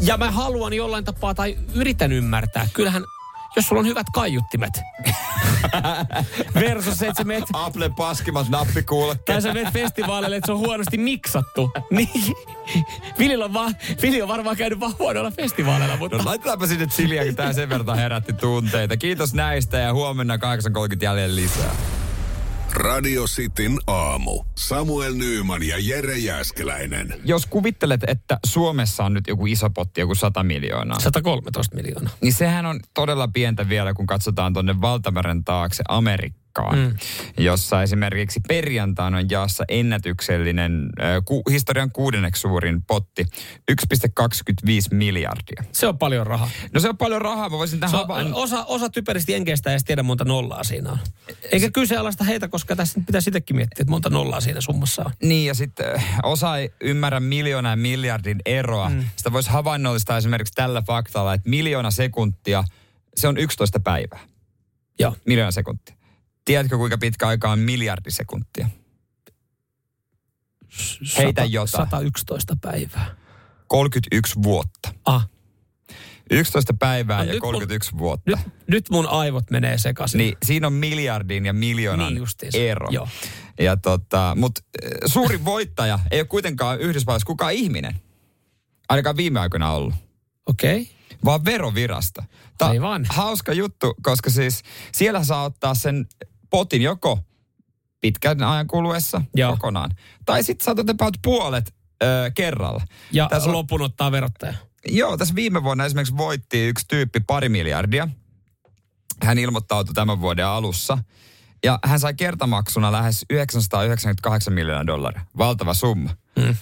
Ja 0.00 0.16
mä 0.16 0.30
haluan 0.30 0.72
jollain 0.72 1.04
tapaa 1.04 1.34
tai 1.34 1.56
yritän 1.74 2.12
ymmärtää. 2.12 2.68
Kyllähän, 2.72 3.04
jos 3.56 3.68
sulla 3.68 3.80
on 3.80 3.86
hyvät 3.86 4.06
kaiuttimet, 4.14 4.80
versus 6.54 6.98
se, 6.98 7.06
että 7.06 7.22
sä 7.22 7.24
meet 7.24 7.44
Apple 7.52 7.90
paskimat 7.96 8.48
nappikuulokkeet. 8.48 9.24
tai 9.24 9.42
sä 9.42 9.54
menet 9.54 9.72
festivaaleille, 9.72 10.36
että 10.36 10.46
se 10.46 10.52
on 10.52 10.58
huonosti 10.58 10.98
miksattu. 10.98 11.70
Niin. 11.90 12.36
Vilillä 13.18 13.44
on, 13.44 13.52
vaan, 13.52 13.76
Vili 14.02 14.22
on 14.22 14.28
varmaan 14.28 14.56
käynyt 14.56 14.80
vaan 14.80 14.94
huonoilla 14.98 15.30
festivaaleilla, 15.30 15.96
mutta... 15.96 16.16
No 16.16 16.24
laitetaanpa 16.24 16.66
sinne 16.66 16.86
chiliä, 16.86 17.24
kun 17.24 17.36
tää 17.36 17.52
sen 17.52 17.68
verran 17.68 17.96
herätti 17.96 18.32
tunteita. 18.32 18.96
Kiitos 18.96 19.34
näistä 19.34 19.78
ja 19.78 19.92
huomenna 19.92 20.36
8.30 20.36 20.40
jäljellä 21.02 21.36
lisää. 21.36 21.74
Radio 22.76 23.24
Cityn 23.24 23.78
aamu. 23.86 24.44
Samuel 24.58 25.14
Nyyman 25.14 25.62
ja 25.62 25.76
Jere 25.78 26.18
Jäskeläinen. 26.18 27.14
Jos 27.24 27.46
kuvittelet, 27.46 28.00
että 28.06 28.38
Suomessa 28.46 29.04
on 29.04 29.14
nyt 29.14 29.26
joku 29.26 29.46
iso 29.46 29.70
potti, 29.70 30.00
joku 30.00 30.14
100 30.14 30.42
miljoonaa, 30.42 31.00
113 31.00 31.76
miljoonaa. 31.76 32.12
niin 32.20 32.32
sehän 32.32 32.66
on 32.66 32.80
todella 32.94 33.28
pientä 33.28 33.68
vielä, 33.68 33.94
kun 33.94 34.06
katsotaan 34.06 34.52
tuonne 34.52 34.80
Valtameren 34.80 35.44
taakse 35.44 35.82
Amerikkaan, 35.88 36.43
mm. 36.62 36.96
jossa 37.38 37.82
esimerkiksi 37.82 38.40
perjantaina 38.48 39.18
on 39.18 39.30
jaassa 39.30 39.64
ennätyksellinen, 39.68 40.88
äh, 41.00 41.22
ku, 41.24 41.42
historian 41.50 41.90
kuudenneksi 41.90 42.40
suurin 42.40 42.82
potti, 42.82 43.26
1,25 43.72 44.68
miljardia. 44.90 45.64
Se 45.72 45.86
on 45.86 45.98
paljon 45.98 46.26
rahaa. 46.26 46.50
No 46.72 46.80
se 46.80 46.88
on 46.88 46.96
paljon 46.96 47.22
rahaa, 47.22 47.48
mä 47.48 47.58
voisin 47.58 47.80
tähän 47.80 47.94
on, 47.94 48.00
havain... 48.00 48.34
osa, 48.34 48.64
osa 48.64 48.88
typeristä 48.88 49.32
jenkeistä 49.32 49.72
ei 49.72 49.78
tiedä 49.86 50.02
monta 50.02 50.24
nollaa 50.24 50.64
siinä 50.64 50.90
on. 50.90 50.98
Eikä 51.52 51.70
kyseenalaista 51.70 52.24
heitä, 52.24 52.48
koska 52.48 52.76
tässä 52.76 53.00
pitäisi 53.06 53.30
itsekin 53.30 53.56
miettiä, 53.56 53.82
että 53.82 53.90
monta 53.90 54.10
nollaa 54.10 54.40
siinä 54.40 54.60
summassa 54.60 55.02
on. 55.06 55.12
Niin, 55.22 55.46
ja 55.46 55.54
sitten 55.54 56.02
osa 56.22 56.56
ei 56.58 56.70
ymmärrä 56.80 57.20
miljoona 57.20 57.70
ja 57.70 57.76
miljardin 57.76 58.40
eroa. 58.46 58.88
Mm. 58.88 59.04
Sitä 59.16 59.32
voisi 59.32 59.50
havainnollistaa 59.50 60.16
esimerkiksi 60.16 60.54
tällä 60.54 60.82
faktalla, 60.82 61.34
että 61.34 61.50
miljoona 61.50 61.90
sekuntia, 61.90 62.64
se 63.16 63.28
on 63.28 63.38
11 63.38 63.80
päivää. 63.80 64.20
Joo. 64.98 65.16
Miljoona 65.26 65.50
sekuntia. 65.50 65.96
Tiedätkö, 66.44 66.76
kuinka 66.76 66.98
pitkä 66.98 67.28
aika 67.28 67.50
on 67.50 67.58
miljardi 67.58 68.10
sekuntia? 68.10 68.68
Heitä 71.18 71.44
jotain. 71.44 71.68
111 71.68 72.56
päivää. 72.60 73.14
31 73.68 74.34
vuotta. 74.42 74.94
Ah, 75.04 75.28
11 76.30 76.74
päivää 76.78 77.18
No 77.18 77.24
ja 77.24 77.32
nyt 77.32 77.34
mun- 77.34 77.40
31 77.40 77.98
vuotta. 77.98 78.30
Nyt, 78.30 78.38
nyt 78.66 78.90
mun 78.90 79.06
aivot 79.06 79.50
menee 79.50 79.78
sekaisin. 79.78 80.18
Niin 80.18 80.36
siinä 80.46 80.66
on 80.66 80.72
miljardin 80.72 81.46
ja 81.46 81.52
miljoonan 81.52 82.14
Niin 82.14 82.26
ero. 82.54 82.88
Joo. 82.90 83.08
Ja 83.60 83.76
tota, 83.76 84.36
mutta 84.38 84.60
suurin 85.06 85.44
voittaja 85.44 85.98
ei 86.10 86.20
ole 86.20 86.26
kuitenkaan 86.26 86.80
Yhdysvalloissa 86.80 87.26
kukaan 87.26 87.52
ihminen. 87.52 87.94
Ainakaan 88.88 89.16
viime 89.16 89.40
aikoina 89.40 89.70
ollut. 89.70 89.94
Okei. 90.46 90.80
Okay. 90.82 90.94
Vaan 91.24 91.44
verovirasto. 91.44 92.22
Tää 92.58 92.68
on 92.68 92.72
Aivan. 92.72 93.06
hauska 93.08 93.52
juttu, 93.52 93.94
koska 94.02 94.30
siis 94.30 94.62
siellä 94.92 95.24
saa 95.24 95.44
ottaa 95.44 95.74
sen 95.74 96.06
potin 96.56 96.82
joko 96.82 97.18
pitkän 98.00 98.42
ajan 98.42 98.66
kuluessa 98.66 99.22
Joo. 99.34 99.52
kokonaan. 99.52 99.90
Tai 100.26 100.42
sitten 100.42 100.64
saatat 100.64 100.90
about 100.90 101.16
puolet 101.22 101.74
ö, 102.02 102.30
kerralla. 102.34 102.82
Ja 103.12 103.28
Tässä 103.28 103.52
lopun 103.52 103.82
ottaa 103.82 104.12
verottaja. 104.12 104.54
Joo, 104.88 105.16
tässä 105.16 105.34
viime 105.34 105.62
vuonna 105.62 105.84
esimerkiksi 105.84 106.16
voitti 106.16 106.66
yksi 106.66 106.84
tyyppi 106.88 107.20
pari 107.20 107.48
miljardia. 107.48 108.08
Hän 109.22 109.38
ilmoittautui 109.38 109.94
tämän 109.94 110.20
vuoden 110.20 110.46
alussa. 110.46 110.98
Ja 111.64 111.78
hän 111.84 112.00
sai 112.00 112.14
kertamaksuna 112.14 112.92
lähes 112.92 113.24
998 113.30 114.52
miljoonaa 114.52 114.86
dollaria. 114.86 115.20
Valtava 115.38 115.74
summa. 115.74 116.10
Mm. 116.36 116.54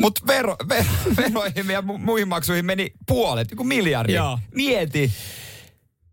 Mutta 0.00 0.20
vero, 0.26 0.56
vero, 0.68 0.90
veroihin 1.16 1.70
ja 1.70 1.80
mu- 1.80 1.98
muihin 1.98 2.28
maksuihin 2.28 2.64
meni 2.66 2.92
puolet, 3.06 3.50
joku 3.50 3.64
miljardi. 3.64 4.12
Joo. 4.12 4.38
Mieti. 4.54 5.12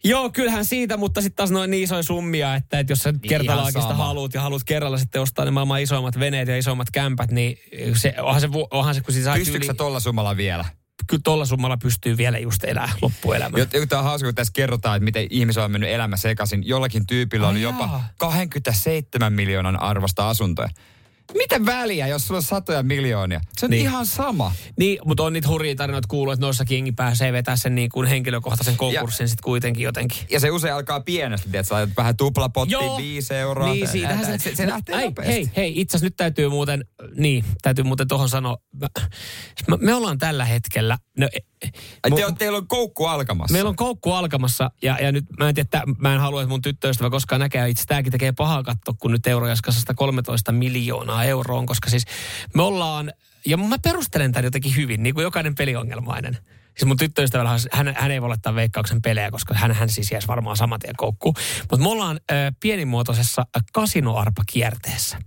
Joo, 0.04 0.30
kyllähän 0.30 0.66
siitä, 0.66 0.98
mutta 0.98 1.22
sitten 1.22 1.36
taas 1.36 1.52
noin 1.52 1.72
niin 1.72 1.84
isoja 1.84 2.04
summia, 2.04 2.56
että, 2.56 2.80
että 2.80 2.92
jos 2.92 3.00
sä 3.00 3.14
kertalaakista 3.28 3.82
sama. 3.82 4.06
haluat 4.06 4.34
ja 4.34 4.42
haluat 4.42 4.64
kerralla 4.64 4.98
sitten 4.98 5.22
ostaa 5.22 5.46
ne 5.46 5.52
maailman 5.52 5.82
isoimmat 5.82 6.20
veneet 6.20 6.48
ja 6.48 6.58
isommat 6.58 6.88
kämpät, 6.92 7.32
niin 7.32 7.58
se, 7.96 8.16
onhan 8.20 8.42
se, 8.42 8.50
onhan 8.72 8.96
se 8.96 9.02
kun 9.02 9.14
siis 9.14 9.26
sait 9.26 9.40
Pystyykö 9.40 9.66
sä 9.66 9.72
yli, 9.72 9.78
tolla 9.78 10.00
summalla 10.00 10.38
vielä? 10.38 10.66
kyllä 11.08 11.22
tolla 11.24 11.46
summalla 11.46 11.78
pystyy 11.78 12.18
vielä 12.18 12.38
just 12.38 12.64
elää 12.64 12.90
loppuelämän. 13.02 13.60
Jotta 13.60 13.78
tämä 13.90 14.00
on 14.00 14.06
hauska, 14.06 14.28
kun 14.28 14.36
tässä 14.36 14.54
kerrotaan, 14.56 14.96
että 14.96 15.04
miten 15.04 15.28
ihmisellä 15.30 15.66
on 15.66 15.72
mennyt 15.72 15.90
elämä 15.90 16.18
sekaisin. 16.18 16.68
Jollakin 16.68 17.08
tyypillä 17.08 17.48
Ai 17.48 17.52
oli 17.52 17.62
jopa 17.62 17.84
jaa. 17.84 18.08
27 18.18 19.34
miljoonan 19.34 19.82
arvosta 19.82 20.30
asuntoja. 20.30 20.70
Mitä 21.34 21.66
väliä, 21.66 22.08
jos 22.08 22.28
sulla 22.28 22.38
on 22.38 22.44
satoja 22.44 22.84
miljoonia? 22.84 23.42
Se 23.58 23.66
on 23.66 23.70
Niin. 23.70 23.82
ihan 23.82 24.06
sama. 24.06 24.52
Niin, 24.78 25.00
mutta 25.06 25.24
on 25.24 25.34
niitä 25.34 25.48
hurjia 25.48 25.76
tarinoita 25.76 26.08
kuullut, 26.08 26.34
että 26.34 26.46
noissakin 26.46 26.76
jengi 26.76 26.92
pääsee 26.92 27.34
vetää 27.34 27.56
sen 27.56 27.76
niin 27.76 27.90
kuin 27.90 28.08
henkilökohtaisen 28.08 28.78
konkurssin 28.78 29.28
sitten 29.28 29.44
kuitenkin 29.44 29.84
jotenkin. 29.84 30.18
Ja 30.30 30.40
se 30.40 30.52
usein 30.52 30.74
alkaa 30.74 31.00
pienestä, 31.00 31.48
että 31.54 31.64
sä 31.64 31.88
vähän 31.98 32.18
tuplapottiin, 32.18 32.72
Joo. 32.72 32.98
viisi 32.98 33.34
euroa. 33.34 33.74
Niin, 33.74 33.88
siitähän 33.88 34.26
se, 34.26 34.38
se, 34.38 34.56
se 34.56 34.68
lähtee 34.68 34.96
Ei. 34.96 35.12
Hei, 35.26 35.52
hei, 35.56 35.82
itse 35.82 35.92
asiassa 35.98 36.06
nyt 36.06 36.16
täytyy 36.18 36.50
muuten, 36.50 36.86
niin, 37.16 37.46
täytyy 37.62 37.84
muuten 37.84 38.08
tuohon 38.08 38.30
sanoa, 38.30 38.58
me, 39.68 39.78
me 39.80 39.94
ollaan 39.94 40.18
tällä 40.18 40.46
hetkellä, 40.46 40.98
no, 41.18 41.30
e- 41.34 41.70
te, 42.16 42.34
teillä 42.38 42.58
on 42.58 42.68
koukku 42.68 43.06
alkamassa. 43.06 43.54
Meillä 43.54 43.70
on 43.70 43.76
koukku 43.76 44.12
alkamassa 44.12 44.72
ja, 44.82 44.98
ja 45.02 45.12
nyt 45.12 45.26
mä 45.40 45.50
en 45.50 45.56
tiedä, 45.56 45.66
että 45.68 45.84
mä 45.98 46.14
en 46.14 46.20
halua, 46.20 46.42
että 46.42 46.50
mun 46.50 46.62
tyttöystävä 46.62 47.10
koskaan 47.10 47.40
näkee. 47.42 47.70
Itse 47.70 47.86
tämäkin 47.88 48.12
tekee 48.12 48.32
pahaa 48.32 48.64
katsoa, 48.64 48.94
kun 49.00 49.12
nyt 49.12 49.28
Eurojaskassa 49.28 49.94
13 49.94 50.52
miljoonaa 50.52 51.24
euroa, 51.24 51.64
koska 51.66 51.90
siis 51.90 52.04
me 52.56 52.64
ollaan, 52.64 53.14
ja 53.46 53.58
mä 53.58 53.80
perustelen 53.84 54.32
tämän 54.32 54.44
jotenkin 54.46 54.76
hyvin, 54.76 55.04
niin 55.04 55.16
kuin 55.16 55.24
jokainen 55.24 55.56
peliongelmainen. 55.56 56.38
Siis 56.78 56.86
mun 56.88 56.98
tyttöystävällä, 56.98 57.52
on- 57.52 57.60
hän, 57.72 57.96
hän 57.98 58.12
ei 58.12 58.22
voi 58.22 58.30
laittaa 58.30 58.56
veikkauksen 58.56 59.02
pelejä, 59.02 59.32
koska 59.32 59.54
hän, 59.54 59.72
hän 59.72 59.90
siis 59.90 60.12
jäisi 60.12 60.28
varmaan 60.28 60.58
saman 60.58 60.80
tien 60.80 60.96
koukkuun. 60.96 61.36
Mutta 61.62 61.78
me 61.78 61.90
ollaan 61.90 62.20
ö, 62.32 62.34
pienimuotoisessa 62.60 63.46
kasinoarpakierteessä. 63.74 65.18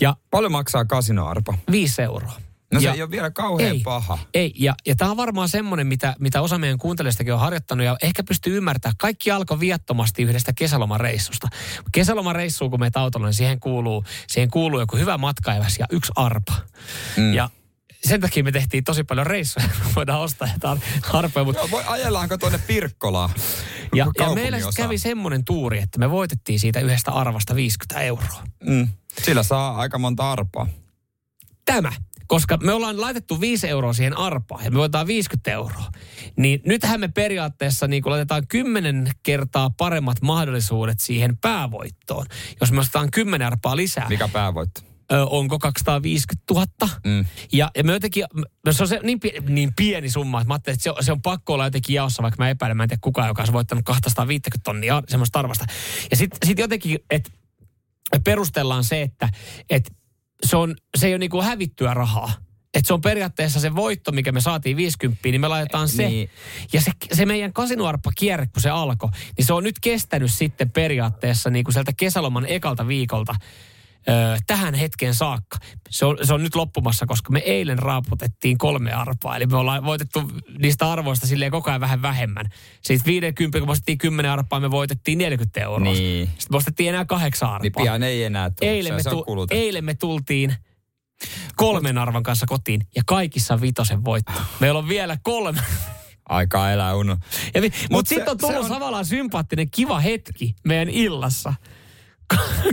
Ja 0.00 0.16
Paljon 0.30 0.52
maksaa 0.52 0.84
kasinoarpa? 0.84 1.54
viisi 1.70 2.02
euroa. 2.02 2.32
No 2.74 2.80
se 2.80 2.86
ja, 2.86 2.92
ei 2.94 3.02
ole 3.02 3.10
vielä 3.10 3.30
kauhean 3.30 3.72
ei, 3.72 3.80
paha. 3.80 4.18
Ei, 4.34 4.52
ja, 4.58 4.74
ja 4.86 4.96
tämä 4.96 5.10
on 5.10 5.16
varmaan 5.16 5.48
semmoinen, 5.48 5.86
mitä, 5.86 6.16
mitä 6.20 6.40
osa 6.40 6.58
meidän 6.58 6.78
kuuntelijoistakin 6.78 7.34
on 7.34 7.40
harjoittanut 7.40 7.86
ja 7.86 7.96
ehkä 8.02 8.24
pystyy 8.24 8.56
ymmärtämään. 8.56 8.94
Kaikki 8.98 9.30
alkoi 9.30 9.60
viattomasti 9.60 10.22
yhdestä 10.22 10.52
kesälomareissusta. 10.52 11.48
Kesälomareissuun, 11.92 12.70
kun 12.70 12.80
meitä 12.80 13.00
autolla, 13.00 13.26
niin 13.26 13.34
siihen 13.34 13.60
kuuluu, 13.60 14.04
siihen 14.28 14.50
kuuluu 14.50 14.80
joku 14.80 14.96
hyvä 14.96 15.18
matkaiväs 15.18 15.78
ja 15.78 15.86
yksi 15.90 16.12
arpa. 16.16 16.52
Mm. 17.16 17.34
Ja 17.34 17.50
sen 18.04 18.20
takia 18.20 18.44
me 18.44 18.52
tehtiin 18.52 18.84
tosi 18.84 19.04
paljon 19.04 19.26
reissuja. 19.26 19.66
Voidaan 19.96 20.20
ostaa 20.20 20.48
jotain 20.52 20.80
arpoja, 21.12 21.44
mutta 21.44 21.60
Joo, 21.60 21.70
voi, 21.70 21.82
ajellaanko 21.86 22.38
tuonne 22.38 22.58
Pirkkolaan? 22.58 23.30
ja, 23.94 24.06
ja 24.18 24.34
meillä 24.34 24.58
kävi 24.76 24.98
semmoinen 24.98 25.44
tuuri, 25.44 25.78
että 25.78 25.98
me 25.98 26.10
voitettiin 26.10 26.60
siitä 26.60 26.80
yhdestä 26.80 27.12
arvasta 27.12 27.54
50 27.54 28.00
euroa. 28.00 28.42
Mm. 28.64 28.88
Sillä 29.22 29.42
saa 29.42 29.76
aika 29.76 29.98
monta 29.98 30.32
arpaa. 30.32 30.66
tämä, 31.64 31.92
koska 32.26 32.56
me 32.56 32.72
ollaan 32.72 33.00
laitettu 33.00 33.40
5 33.40 33.68
euroa 33.68 33.92
siihen 33.92 34.18
arpaan 34.18 34.64
ja 34.64 34.70
me 34.70 34.78
voitetaan 34.78 35.06
50 35.06 35.50
euroa, 35.50 35.90
niin 36.36 36.60
nythän 36.66 37.00
me 37.00 37.08
periaatteessa 37.08 37.86
niin 37.86 38.02
laitetaan 38.06 38.46
10 38.46 39.10
kertaa 39.22 39.70
paremmat 39.70 40.22
mahdollisuudet 40.22 41.00
siihen 41.00 41.38
päävoittoon. 41.38 42.26
Jos 42.60 42.72
me 42.72 42.80
ostetaan 42.80 43.10
10 43.10 43.46
arpaa 43.46 43.76
lisää, 43.76 44.08
Mikä 44.08 44.28
päävoitto? 44.28 44.80
ö, 45.12 45.24
onko 45.26 45.58
250 45.58 46.54
000? 46.54 46.66
Mm. 47.06 47.24
Ja, 47.52 47.70
ja 47.76 47.84
me 47.84 47.92
jotenkin, 47.92 48.24
no 48.66 48.72
se 48.72 48.82
on 48.82 48.88
se 48.88 49.00
niin, 49.02 49.20
niin 49.48 49.72
pieni 49.76 50.10
summa, 50.10 50.40
että 50.40 50.48
mä 50.48 50.54
ajattelin, 50.54 50.74
että 50.74 50.82
se 50.82 50.90
on, 50.90 51.04
se 51.04 51.12
on 51.12 51.22
pakko 51.22 51.54
olla 51.54 51.64
jotenkin 51.64 51.94
jaossa, 51.94 52.22
vaikka 52.22 52.44
mä 52.44 52.50
epäilen, 52.50 52.76
mä 52.76 52.82
en 52.82 52.88
tiedä 52.88 53.00
kukaan, 53.00 53.28
joka 53.28 53.42
olisi 53.42 53.52
voittanut 53.52 53.84
250 53.84 54.64
tonnia 54.64 55.02
semmoista 55.08 55.38
arvasta. 55.38 55.64
Ja 56.10 56.16
sitten 56.16 56.38
sit 56.46 56.58
jotenkin, 56.58 56.98
että 57.10 57.30
perustellaan 58.24 58.84
se, 58.84 59.02
että, 59.02 59.28
että 59.70 59.90
se, 60.44 60.56
on, 60.56 60.76
se 60.96 61.06
ei 61.06 61.12
ole 61.12 61.18
niinku 61.18 61.42
hävittyä 61.42 61.94
rahaa. 61.94 62.32
Että 62.74 62.86
se 62.86 62.94
on 62.94 63.00
periaatteessa 63.00 63.60
se 63.60 63.74
voitto, 63.74 64.12
mikä 64.12 64.32
me 64.32 64.40
saatiin 64.40 64.76
50, 64.76 65.20
niin 65.24 65.40
me 65.40 65.48
laitetaan 65.48 65.88
se. 65.88 66.08
Niin. 66.08 66.30
Ja 66.72 66.80
se, 66.80 66.90
se 67.12 67.26
meidän 67.26 67.52
kasinoarppa 67.52 68.12
kierre, 68.14 68.46
kun 68.46 68.62
se 68.62 68.70
alkoi, 68.70 69.08
niin 69.38 69.46
se 69.46 69.52
on 69.52 69.62
nyt 69.62 69.80
kestänyt 69.80 70.32
sitten 70.32 70.70
periaatteessa 70.70 71.50
niin 71.50 71.64
kuin 71.64 71.72
sieltä 71.72 71.92
kesäloman 71.96 72.46
ekalta 72.46 72.88
viikolta 72.88 73.34
ö, 74.08 74.36
tähän 74.46 74.74
hetkeen 74.74 75.14
saakka. 75.14 75.58
Se 75.90 76.04
on, 76.06 76.18
se 76.22 76.34
on 76.34 76.42
nyt 76.42 76.54
loppumassa, 76.54 77.06
koska 77.06 77.32
me 77.32 77.38
eilen 77.38 77.78
raaputettiin 77.78 78.58
kolme 78.58 78.92
arpaa. 78.92 79.36
Eli 79.36 79.46
me 79.46 79.56
ollaan 79.56 79.84
voitettu 79.84 80.30
niistä 80.58 80.92
arvoista 80.92 81.26
silleen 81.26 81.50
koko 81.50 81.70
ajan 81.70 81.80
vähän 81.80 82.02
vähemmän. 82.02 82.46
Siitä 82.82 83.04
50, 83.06 83.60
kun 83.60 83.70
ostettiin 83.70 83.98
10 83.98 84.30
arpaa, 84.30 84.60
me 84.60 84.70
voitettiin 84.70 85.18
40 85.18 85.60
euroa. 85.60 85.78
Niin. 85.92 86.26
Sitten 86.26 86.46
me 86.50 86.56
ostettiin 86.56 86.88
enää 86.88 87.04
kahdeksan 87.04 87.48
arpaa. 87.48 87.62
Niin 87.62 87.72
pian 87.72 88.02
ei 88.02 88.24
enää 88.24 88.50
tule. 88.50 88.70
Eilen 88.70 88.94
me, 88.94 89.02
tu- 89.02 89.24
eilen 89.50 89.84
me 89.84 89.94
tultiin 89.94 90.54
kolmen 91.56 91.98
arvan 91.98 92.22
kanssa 92.22 92.46
kotiin 92.46 92.86
ja 92.96 93.02
kaikissa 93.06 93.60
vitosen 93.60 94.04
voitto. 94.04 94.32
Meillä 94.60 94.78
on 94.78 94.88
vielä 94.88 95.18
kolme. 95.22 95.60
Aikaa 96.28 96.72
elää 96.72 96.94
unu. 96.96 97.12
Mutta 97.14 97.78
Mut 97.90 98.06
sitten 98.08 98.30
on 98.30 98.38
tullut 98.38 98.64
on- 98.64 98.68
tavallaan 98.70 99.04
sympaattinen 99.04 99.70
kiva 99.70 100.00
hetki 100.00 100.54
meidän 100.64 100.88
illassa. 100.88 101.54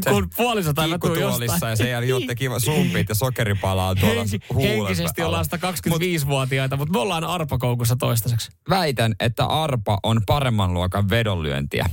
Kun 0.09 0.27
puoliso 0.37 0.73
tai 0.73 0.87
mä 0.87 0.97
tuun 0.97 1.19
jostain. 1.19 1.69
ja 1.69 1.75
sen 1.75 1.89
jälkeen 1.89 2.09
juotte 2.09 2.35
kiva 2.35 2.59
sumpit 2.59 3.09
ja 3.09 3.15
sokeripala 3.15 3.87
on 3.87 3.97
tuolla 3.97 4.15
Henki, 4.15 4.39
henkisesti 4.61 5.21
ollaan 5.21 5.45
125-vuotiaita, 5.45 6.77
mutta 6.77 6.91
me 6.91 6.99
ollaan 6.99 7.23
arpakoukussa 7.23 7.95
toistaiseksi. 7.95 8.51
Väitän, 8.69 9.15
että 9.19 9.45
arpa 9.45 9.99
on 10.03 10.21
paremman 10.25 10.73
luokan 10.73 11.09
vedonlyöntiä. 11.09 11.85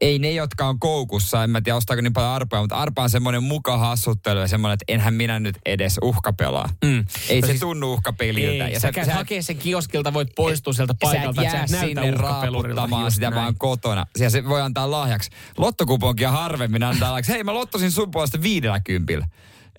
Ei 0.00 0.18
ne, 0.18 0.32
jotka 0.32 0.66
on 0.68 0.78
koukussa, 0.78 1.44
en 1.44 1.50
mä 1.50 1.60
tiedä 1.60 1.76
ostaako 1.76 2.00
niin 2.02 2.12
paljon 2.12 2.32
arpaa, 2.32 2.60
mutta 2.60 2.76
arpa 2.76 3.02
on 3.02 3.10
semmoinen 3.10 3.42
muka 3.42 3.78
hassuttelu 3.78 4.38
ja 4.40 4.48
semmoinen, 4.48 4.74
että 4.74 4.84
enhän 4.88 5.14
minä 5.14 5.40
nyt 5.40 5.58
edes 5.66 5.98
uhkapelaa. 6.02 6.68
Mm. 6.84 7.04
Ei 7.28 7.40
No 7.40 7.46
se 7.46 7.50
siis- 7.50 7.60
tunnu 7.60 7.92
uhkapeliltä. 7.92 8.66
Ei, 8.66 8.72
ja 8.72 8.80
sä, 8.80 8.92
käyt 8.92 9.08
hakee 9.12 9.42
sen 9.42 9.56
kioskilta, 9.58 10.12
voit 10.14 10.28
poistua 10.36 10.72
sieltä 10.72 10.94
sä 11.04 11.06
et 11.06 11.12
paikalta, 11.12 11.42
jää 11.42 11.66
sä 11.66 11.80
et 11.80 11.86
sinne 11.86 12.10
raaputtamaan 12.10 13.12
sitä 13.12 13.30
näin. 13.30 13.34
vaan 13.42 13.54
kotona. 13.58 14.06
Ja 14.18 14.30
se 14.30 14.44
voi 14.48 14.60
antaa 14.60 14.90
lahjaksi. 14.90 15.30
Lottokuponkia 15.58 16.30
harvemmin 16.30 16.82
antaa 16.82 17.10
lahjaksi. 17.10 17.32
Hei, 17.32 17.44
mä 17.44 17.54
lottosin 17.54 17.90
sun 17.90 18.10
puolesta 18.10 18.42
viidellä 18.42 18.80
kympillä. 18.80 19.26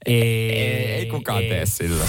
Ei, 0.06 0.22
Ei, 0.52 0.86
ei 0.94 1.06
kukaan 1.06 1.40
tee 1.44 1.66
sillä. 1.66 2.06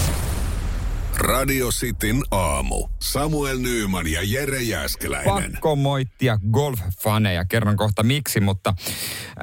Radio 1.17 1.69
Cityn 1.69 2.23
aamu. 2.31 2.89
Samuel 3.01 3.59
Nyyman 3.59 4.07
ja 4.07 4.21
Jere 4.23 4.63
Jäskeläinen. 4.63 5.53
Pakko 5.53 5.77
moittia 5.77 6.39
golf-faneja. 6.53 7.45
Kerron 7.49 7.77
kohta 7.77 8.03
miksi, 8.03 8.41
mutta 8.41 8.75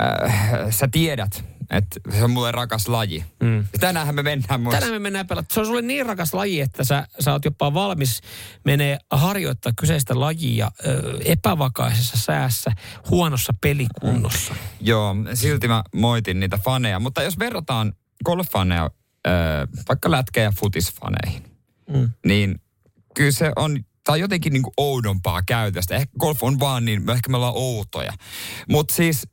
äh, 0.01 0.33
sä 0.69 0.87
tiedät, 0.91 1.43
että 1.69 1.99
se 2.17 2.23
on 2.23 2.31
mulle 2.31 2.51
rakas 2.51 2.87
laji. 2.87 3.25
Mm. 3.43 3.65
Tänäänhän 3.79 4.15
me 4.15 4.23
mennään 4.23 4.61
myös. 4.61 4.73
Tänään 4.73 4.91
me 4.91 4.99
mennään 4.99 5.27
pelata. 5.27 5.53
Se 5.53 5.59
on 5.59 5.65
sulle 5.65 5.81
niin 5.81 6.05
rakas 6.05 6.33
laji, 6.33 6.61
että 6.61 6.83
sä, 6.83 7.07
sä 7.19 7.31
oot 7.31 7.45
jopa 7.45 7.73
valmis 7.73 8.21
menee 8.65 8.97
harjoittaa 9.11 9.71
kyseistä 9.79 10.19
lajia 10.19 10.71
ö, 10.85 11.19
epävakaisessa 11.25 12.17
säässä, 12.17 12.71
huonossa 13.09 13.53
pelikunnossa. 13.61 14.55
Joo, 14.81 15.15
silti 15.33 15.67
mä 15.67 15.83
moitin 15.95 16.39
niitä 16.39 16.57
faneja. 16.65 16.99
Mutta 16.99 17.23
jos 17.23 17.39
verrataan 17.39 17.93
golf-faneja 18.25 18.89
äh, 19.27 19.33
vaikka 19.89 20.11
lätkä- 20.11 20.41
ja 20.41 20.51
futisfaneihin, 20.59 21.43
Mm. 21.93 22.09
niin 22.25 22.61
kyllä 23.15 23.31
se 23.31 23.51
on, 23.55 23.79
tai 24.03 24.19
jotenkin 24.19 24.53
niin 24.53 24.63
kuin 24.63 24.73
oudompaa 24.77 25.41
käytöstä. 25.41 25.95
Ehkä 25.95 26.11
golf 26.19 26.43
on 26.43 26.59
vaan 26.59 26.85
niin, 26.85 27.09
ehkä 27.09 27.29
me 27.29 27.37
ollaan 27.37 27.53
outoja. 27.55 28.13
Mutta 28.69 28.95
siis 28.95 29.27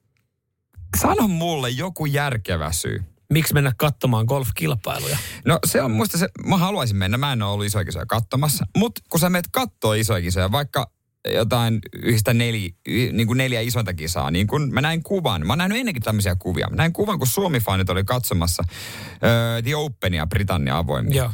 sano 1.01 1.29
mulle 1.29 1.71
joku 1.71 2.07
järkevä 2.07 2.73
syy. 2.73 3.05
Miksi 3.33 3.55
mennä 3.55 3.73
katsomaan 3.77 4.27
golfkilpailuja? 4.27 5.19
No 5.45 5.59
se 5.67 5.83
on 5.83 5.91
muista 5.91 6.19
se, 6.19 6.29
mä 6.47 6.57
haluaisin 6.57 6.97
mennä, 6.97 7.19
mä 7.19 7.33
en 7.33 7.43
ole 7.43 7.53
ollut 7.53 7.67
isoja 7.67 7.85
kisoja 7.85 8.07
katsomassa, 8.07 8.67
mutta 8.77 9.01
kun 9.11 9.21
sä 9.21 9.31
menet 9.31 9.49
kattoo 9.53 9.93
isoja 9.93 10.23
kisoja, 10.23 10.53
vaikka 10.53 10.91
jotain 11.35 11.79
yhtä 12.03 12.35
neli, 12.35 12.75
niin 13.13 13.27
kuin 13.27 13.37
neljä 13.37 13.61
isointa 13.61 13.95
kisaa, 13.95 14.31
niin 14.31 14.47
kun 14.47 14.73
mä 14.73 14.81
näin 14.81 15.03
kuvan, 15.03 15.47
mä 15.47 15.53
oon 15.53 15.59
nähnyt 15.59 15.79
ennenkin 15.79 16.03
tämmöisiä 16.03 16.37
kuvia, 16.39 16.71
mä 16.71 16.77
näin 16.77 16.93
kuvan, 16.93 17.19
kun 17.19 17.27
Suomi-fanit 17.27 17.91
oli 17.91 18.05
katsomassa 18.05 18.63
uh, 18.69 19.65
The 19.65 19.77
Openia 19.77 20.27
Britannia 20.27 20.79
avoimia. 20.79 21.17
Joo. 21.17 21.31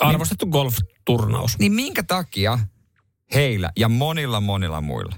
Arvostettu 0.00 0.46
golf-turnaus. 0.46 1.58
Niin 1.58 1.72
minkä 1.72 2.02
takia 2.02 2.58
heillä 3.34 3.72
ja 3.76 3.88
monilla 3.88 4.40
monilla 4.40 4.80
muilla 4.80 5.16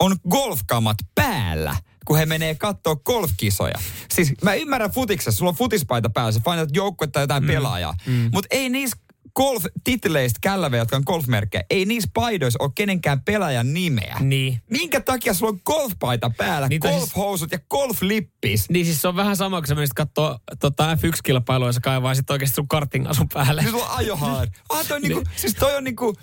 on 0.00 0.16
golfkamat 0.30 0.96
päällä, 1.14 1.76
kun 2.04 2.16
he 2.16 2.26
menee 2.26 2.54
kattoo 2.54 2.96
golfkisoja. 2.96 3.78
Siis 4.14 4.32
mä 4.42 4.54
ymmärrän 4.54 4.90
futiksessa, 4.90 5.38
sulla 5.38 5.48
on 5.48 5.56
futispaita 5.56 6.10
päällä, 6.10 6.32
sä 6.32 6.40
painat 6.44 6.68
joukkuetta 6.72 7.12
tai 7.12 7.22
jotain 7.22 7.42
mm. 7.42 7.46
pelaajaa. 7.46 7.94
Mm. 8.06 8.30
Mutta 8.32 8.48
ei 8.50 8.68
niissä 8.68 8.96
golf-titleistä 9.36 10.38
källävejä, 10.42 10.80
jotka 10.82 10.96
on 10.96 11.02
golfmerkkejä, 11.06 11.64
ei 11.70 11.84
niissä 11.84 12.10
paidoissa 12.14 12.62
ole 12.62 12.70
kenenkään 12.74 13.22
pelaajan 13.22 13.74
nimeä. 13.74 14.16
Niin. 14.20 14.60
Minkä 14.70 15.00
takia 15.00 15.34
sulla 15.34 15.52
on 15.52 15.60
golfpaita 15.64 16.30
päällä, 16.36 16.68
Niin, 16.68 16.80
tai 16.80 16.92
golfhousut 16.92 17.52
ja 17.52 17.58
golflippis? 17.70 18.70
Niin 18.70 18.86
siis 18.86 19.02
se 19.02 19.08
on 19.08 19.16
vähän 19.16 19.36
sama, 19.36 19.60
kun 19.60 19.66
sä 19.66 19.74
menisit 19.74 19.94
kattoo 19.94 20.38
tota 20.60 20.94
F1-kilpailua 20.94 21.66
ja 21.68 21.72
sä 21.72 21.80
kaivaisit 21.80 22.30
oikeasti 22.30 22.54
sun 22.54 22.68
kartingasun 22.68 23.28
päälle. 23.28 23.62
Niin 23.62 23.70
sulla 23.70 23.88
on 23.88 23.96
ajohaar. 23.98 24.48
Ah, 24.68 24.86
toi 24.88 25.00
niinku, 25.00 25.22
siis 25.36 25.54
toi 25.54 25.76
on 25.76 25.84
niinku, 25.84 26.14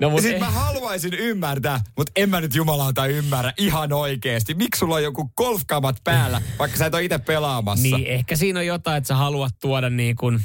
No, 0.00 0.10
mut 0.10 0.20
siis 0.20 0.34
ei- 0.34 0.40
mä 0.40 0.50
haluaisin 0.50 1.14
ymmärtää, 1.14 1.80
mutta 1.96 2.12
en 2.16 2.30
mä 2.30 2.40
nyt 2.40 2.54
jumalauta 2.54 3.06
ymmärrä 3.06 3.52
ihan 3.58 3.92
oikeesti. 3.92 4.54
Miksi 4.54 4.78
sulla 4.78 4.94
on 4.94 5.02
joku 5.02 5.32
golfkamat 5.36 5.96
päällä, 6.04 6.42
vaikka 6.58 6.78
sä 6.78 6.86
et 6.86 6.94
ole 6.94 7.04
itse 7.04 7.18
pelaamassa? 7.18 7.82
Niin, 7.96 8.06
ehkä 8.06 8.36
siinä 8.36 8.60
on 8.60 8.66
jotain, 8.66 8.96
että 8.96 9.08
sä 9.08 9.14
haluat 9.16 9.54
tuoda 9.60 9.90
niin 9.90 10.16
kuin 10.16 10.40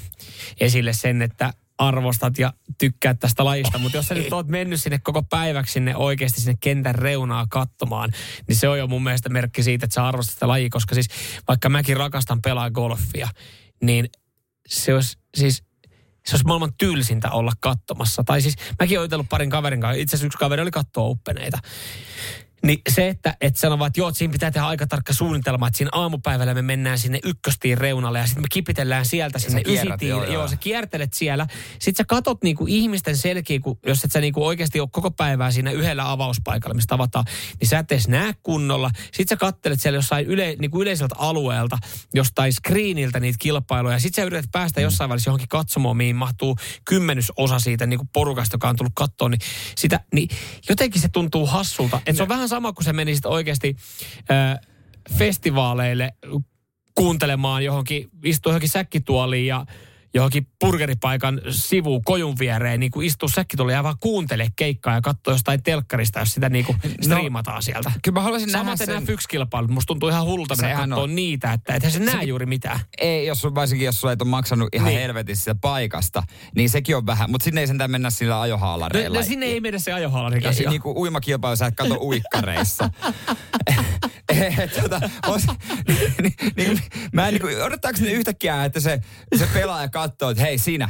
esille 0.59 0.93
sen, 0.93 1.21
että 1.21 1.53
arvostat 1.77 2.39
ja 2.39 2.53
tykkäät 2.77 3.19
tästä 3.19 3.45
lajista, 3.45 3.77
mutta 3.77 3.97
jos 3.97 4.07
sä 4.07 4.15
nyt 4.15 4.33
oot 4.33 4.47
mennyt 4.47 4.81
sinne 4.81 4.99
koko 4.99 5.23
päiväksi 5.23 5.73
sinne 5.73 5.95
oikeasti 5.95 6.41
sinne 6.41 6.57
kentän 6.59 6.95
reunaa 6.95 7.47
katsomaan, 7.49 8.09
niin 8.47 8.55
se 8.55 8.69
on 8.69 8.79
jo 8.79 8.87
mun 8.87 9.03
mielestä 9.03 9.29
merkki 9.29 9.63
siitä, 9.63 9.85
että 9.85 9.93
sä 9.93 10.07
arvostat 10.07 10.33
sitä 10.33 10.47
lajia, 10.47 10.69
koska 10.71 10.95
siis 10.95 11.07
vaikka 11.47 11.69
mäkin 11.69 11.97
rakastan 11.97 12.41
pelaa 12.41 12.69
golfia, 12.71 13.29
niin 13.83 14.09
se 14.67 14.93
olisi 14.93 15.17
siis 15.37 15.63
se 16.27 16.35
olisi 16.35 16.45
maailman 16.45 16.73
tylsintä 16.77 17.31
olla 17.31 17.51
katsomassa. 17.59 18.23
Tai 18.23 18.41
siis 18.41 18.55
mäkin 18.79 18.97
olen 18.99 19.05
jutellut 19.05 19.29
parin 19.29 19.49
kaverin 19.49 19.81
kanssa. 19.81 20.01
Itse 20.01 20.15
asiassa 20.15 20.25
yksi 20.25 20.37
kaveri 20.37 20.61
oli 20.61 20.71
katsoa 20.71 21.03
oppeneita. 21.03 21.57
Niin 22.67 22.81
se, 22.89 23.07
että, 23.07 23.37
että 23.41 23.59
sanovat, 23.59 23.87
että 23.87 23.99
joo, 23.99 24.07
että 24.07 24.17
siinä 24.17 24.31
pitää 24.31 24.51
tehdä 24.51 24.67
aika 24.67 24.87
tarkka 24.87 25.13
suunnitelma, 25.13 25.67
että 25.67 25.77
siinä 25.77 25.89
aamupäivällä 25.93 26.53
me 26.53 26.61
mennään 26.61 26.99
sinne 26.99 27.19
ykköstiin 27.23 27.77
reunalle 27.77 28.19
ja 28.19 28.25
sitten 28.25 28.43
me 28.43 28.47
kipitellään 28.51 29.05
sieltä 29.05 29.39
sinne 29.39 29.61
ysitiin. 29.65 30.09
joo, 30.09 30.23
Joo, 30.23 30.33
joo. 30.33 30.47
sä 30.47 30.55
kiertelet 30.55 31.13
siellä. 31.13 31.47
Sitten 31.71 31.95
sä 31.95 32.03
katot 32.07 32.43
niinku 32.43 32.65
ihmisten 32.67 33.17
selkiä, 33.17 33.59
kun, 33.59 33.79
jos 33.85 34.03
et 34.03 34.11
sä 34.11 34.19
niinku 34.19 34.45
oikeasti 34.45 34.79
ole 34.79 34.89
koko 34.91 35.11
päivää 35.11 35.51
siinä 35.51 35.71
yhdellä 35.71 36.11
avauspaikalla, 36.11 36.73
mistä 36.73 36.95
avataan, 36.95 37.25
niin 37.59 37.67
sä 37.67 37.79
et 37.79 37.91
edes 37.91 38.07
näe 38.07 38.33
kunnolla. 38.43 38.91
Sitten 39.03 39.27
sä 39.29 39.35
kattelet 39.35 39.81
siellä 39.81 39.97
jossain 39.97 40.25
yle, 40.25 40.55
niinku 40.59 40.81
yleiseltä 40.81 41.15
alueelta, 41.17 41.77
jostain 42.13 42.53
screeniltä 42.53 43.19
niitä 43.19 43.37
kilpailuja. 43.39 43.99
Sitten 43.99 44.21
sä 44.23 44.25
yrität 44.25 44.51
päästä 44.51 44.81
jossain 44.81 45.09
välissä 45.09 45.29
johonkin 45.29 45.47
katsomoon, 45.47 45.97
mihin 45.97 46.15
mahtuu 46.15 46.55
kymmenysosa 46.85 47.59
siitä 47.59 47.85
niinku 47.85 48.07
porukasta, 48.13 48.55
joka 48.55 48.69
on 48.69 48.75
tullut 48.75 48.93
kattoon. 48.95 49.31
Niin, 49.31 49.41
sitä, 49.77 49.99
niin 50.13 50.29
jotenkin 50.69 51.01
se 51.01 51.09
tuntuu 51.09 51.45
hassulta. 51.45 51.97
Että 51.97 52.13
se 52.13 52.23
on 52.23 52.29
vähän 52.29 52.49
sama, 52.57 52.73
kun 52.73 52.83
sä 52.83 52.93
menisit 52.93 53.25
oikeasti 53.25 53.75
äh, 54.31 54.59
festivaaleille 55.17 56.13
kuuntelemaan 56.95 57.65
johonkin, 57.65 58.09
istua 58.23 58.49
johonkin 58.51 58.69
säkkituoliin 58.69 59.47
ja 59.47 59.65
johonkin 60.13 60.47
burgeripaikan 60.59 61.41
sivuun 61.49 62.03
kojun 62.03 62.39
viereen, 62.39 62.79
niin 62.79 62.91
kuin 62.91 63.07
istuu 63.07 63.29
säkkituoliin 63.29 63.75
ja 63.75 63.83
vaan 63.83 63.95
kuuntele 63.99 64.47
keikkaa 64.55 64.93
ja 64.93 65.01
katsoo 65.01 65.33
jostain 65.33 65.63
telkkarista, 65.63 66.19
jos 66.19 66.33
sitä 66.33 66.49
niin 66.49 66.65
kuin 66.65 66.77
striimataan 67.01 67.63
sieltä. 67.63 67.91
Kyllä 68.03 68.13
mä 68.19 68.21
haluaisin 68.23 68.47
nähdä 68.51 68.59
Samaten 68.65 68.85
sen... 68.87 68.95
nämä 68.95 69.05
Fyx-kilpailut. 69.05 69.71
Musta 69.71 69.87
tuntuu 69.87 70.09
ihan 70.09 70.25
hullulta 70.25 70.55
mennä 70.55 70.69
Sehän 70.69 70.89
katsoa 70.89 71.03
on- 71.03 71.15
niitä, 71.15 71.53
että 71.53 71.75
ethän 71.75 71.91
se 71.91 71.99
näe 71.99 72.23
juuri 72.23 72.45
mitään. 72.45 72.79
Ei, 72.97 73.25
jos 73.27 73.43
varsinkin 73.43 73.85
jos 73.85 74.01
sulla 74.01 74.11
et 74.11 74.21
ole 74.21 74.29
maksanut 74.29 74.69
ihan 74.75 74.87
Niin. 74.87 74.99
helvetissä 75.01 75.55
paikasta, 75.55 76.23
niin 76.55 76.69
sekin 76.69 76.95
on 76.97 77.05
vähän. 77.05 77.31
Mutta 77.31 77.45
sinne 77.45 77.61
ei 77.61 77.67
sentään 77.67 77.91
mennä 77.91 78.09
sillä 78.09 78.33
No, 78.35 78.41
ajohaalareilla. 78.41 79.17
no 79.19 79.23
sinne 79.25 79.45
ei 79.45 79.61
mene 79.61 79.79
se 79.79 79.93
ajohaalari 79.93 80.35
Ei, 80.35 80.41
kanssa. 80.41 80.69
niin 80.69 80.81
kuin 80.81 80.97
uimakilpailu, 80.97 81.55
sä 81.55 81.65
et 81.65 81.75
kato 81.75 81.95
uikkareissa. 82.09 82.89
Tota, 84.81 85.01
os, 85.27 85.41
niin, 86.21 86.33
niin, 86.57 86.79
mä 87.13 87.27
en 87.27 87.33
niin 87.33 87.41
kuin, 87.41 87.63
odottaako 87.63 87.99
ne 88.01 88.11
yhtäkkiä, 88.11 88.65
että 88.65 88.79
se, 88.79 89.01
se 89.37 89.47
pelaaja 89.53 89.89
katsoo, 89.89 90.29
että 90.29 90.43
hei 90.43 90.57
sinä, 90.57 90.89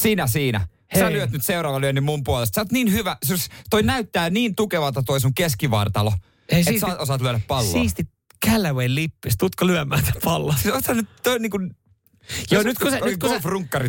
sinä 0.00 0.26
siinä. 0.26 0.66
Sä 0.98 1.04
Hei. 1.04 1.12
lyöt 1.12 1.30
nyt 1.30 1.44
seuraava 1.44 1.80
lyönnin 1.80 2.04
mun 2.04 2.24
puolesta. 2.24 2.54
Sä 2.54 2.60
oot 2.60 2.72
niin 2.72 2.92
hyvä, 2.92 3.16
siis 3.24 3.48
toi 3.70 3.82
näyttää 3.82 4.30
niin 4.30 4.54
tukevalta 4.56 5.02
toi 5.02 5.20
sun 5.20 5.34
keskivartalo, 5.34 6.10
Hei, 6.52 6.60
että 6.60 6.70
siisti- 6.70 6.90
sä 6.90 6.98
osaat 6.98 7.20
lyödä 7.20 7.40
palloa. 7.48 7.72
Siisti 7.72 8.08
Callaway 8.46 8.94
lippis. 8.94 9.34
Tuutko 9.38 9.66
lyömään 9.66 10.04
tämän 10.04 10.20
pallon? 10.24 10.54
Siis 10.62 10.74
oot 10.74 10.84
sä 10.84 10.94
nyt 10.94 11.08
toi 11.22 11.38
niin 11.38 11.50
kuin, 11.50 11.76
Joo, 12.50 12.62
nyt 12.62 12.78
kun, 12.78 12.90
sä, 12.90 13.00
nyt, 13.04 13.18
kun 13.18 13.30
sä, 13.30 13.40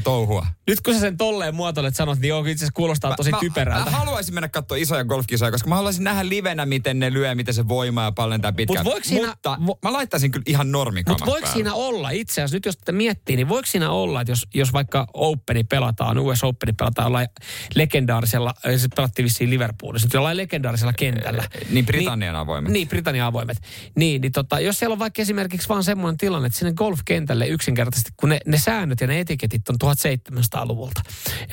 touhua. 0.04 0.48
nyt 0.68 0.82
kun 0.82 0.94
sä 0.94 1.00
sen 1.00 1.18
tolleen 1.18 1.56
muotoilet 1.56 1.96
sanot, 1.96 2.20
niin 2.20 2.30
joo, 2.30 2.40
itse 2.40 2.52
asiassa 2.52 2.72
kuulostaa 2.74 3.16
tosi 3.16 3.32
mä, 3.32 3.40
typerältä. 3.40 3.92
Mä 3.92 3.98
haluaisin 3.98 4.34
mennä 4.34 4.48
katsoa 4.50 4.78
isoja 4.78 5.04
golfkisoja, 5.04 5.52
koska 5.52 5.70
mä 5.70 5.76
haluaisin 5.76 6.04
nähdä 6.04 6.30
livenä, 6.30 6.66
miten 6.66 7.00
ne 7.00 7.14
lyö, 7.14 7.36
miten 7.36 7.54
se 7.54 7.68
voima 7.68 8.04
ja 8.04 8.12
paljon 8.12 8.42
tää 8.42 8.52
pitkään. 8.54 8.86
Mut 8.86 8.94
voiko 8.94 9.08
siinä- 9.08 9.28
Mutta 9.28 9.58
vo- 9.62 9.78
mä 9.84 9.94
laittaisin 9.94 10.32
kyllä 10.32 10.44
ihan 10.48 10.72
normikamat 10.72 11.20
Mutta 11.20 11.32
voiko 11.32 11.48
siinä 11.48 11.74
olla, 11.74 12.10
itse 12.10 12.34
asiassa 12.42 12.56
nyt 12.56 12.66
jos 12.66 12.78
tätä 12.78 12.92
miettii, 12.92 13.36
niin 13.36 13.50
voiko 13.50 13.66
siinä 13.66 13.92
olla, 13.92 14.22
että 14.22 14.32
jos, 14.32 14.48
jos 14.54 14.74
vaikka 14.74 15.08
Openi 15.14 15.64
pelataan, 15.64 16.18
US 16.20 16.44
Openi 16.44 16.74
pelataan 16.74 17.06
jollain 17.06 17.28
legendaarisella, 17.76 18.54
äh, 18.68 18.74
se 18.78 18.88
pelattiin 18.96 19.24
vissiin 19.24 19.50
Liverpoolissa, 19.50 20.08
jollain 20.14 20.38
legendaarisella 20.38 20.94
kentällä. 20.94 21.44
Niin 21.70 21.86
Britannian 21.86 22.36
avoimet. 22.36 22.72
Niin, 22.74 22.88
Britannian 22.88 23.28
avoimet. 23.28 23.58
Niin, 23.96 24.22
niin 24.22 24.32
tota, 24.32 24.60
jos 24.60 24.80
siellä 24.80 24.94
on 24.94 25.00
vaikka 25.00 25.22
esimerkiksi 25.22 25.70
vaan 25.70 25.84
semmoinen 25.84 26.18
tilanne, 26.18 26.48
että 26.48 26.60
sinne 26.60 26.74
golfkentälle 26.74 27.48
yksinkertaisesti, 27.48 28.12
kun 28.26 28.30
ne, 28.30 28.40
ne 28.46 28.58
säännöt 28.58 29.02
ja 29.02 29.08
ne 29.08 29.20
etiketit 29.20 29.70
on 29.70 29.76
1700-luvulta. 29.84 31.02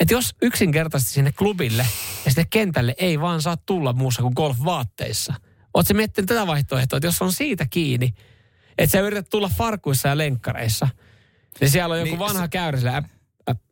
Että 0.01 0.15
jos 0.15 0.35
yksinkertaisesti 0.43 1.13
sinne 1.13 1.33
klubille 1.33 1.87
ja 2.25 2.31
sinne 2.31 2.47
kentälle 2.51 2.95
ei 2.99 3.21
vaan 3.21 3.43
saa 3.43 3.57
tulla 3.57 3.93
muussa 3.93 4.23
kuin 4.23 4.33
golfvaatteissa. 4.37 5.35
Oletko 5.75 5.95
miettinyt 5.95 6.29
tätä 6.29 6.47
vaihtoehtoa, 6.47 6.97
että 6.97 7.07
jos 7.07 7.23
on 7.23 7.33
siitä 7.33 7.67
kiinni, 7.71 8.15
että 8.79 8.93
sä 8.93 9.01
yrität 9.01 9.31
tulla 9.31 9.49
farkuissa 9.49 10.09
ja 10.09 10.19
lenkkareissa, 10.19 10.89
niin 11.61 11.71
siellä 11.71 11.93
on 11.93 11.99
joku 11.99 12.11
Niin, 12.11 12.19
vanha 12.19 12.49
käyrä 12.49 12.79
sillä, 12.79 13.03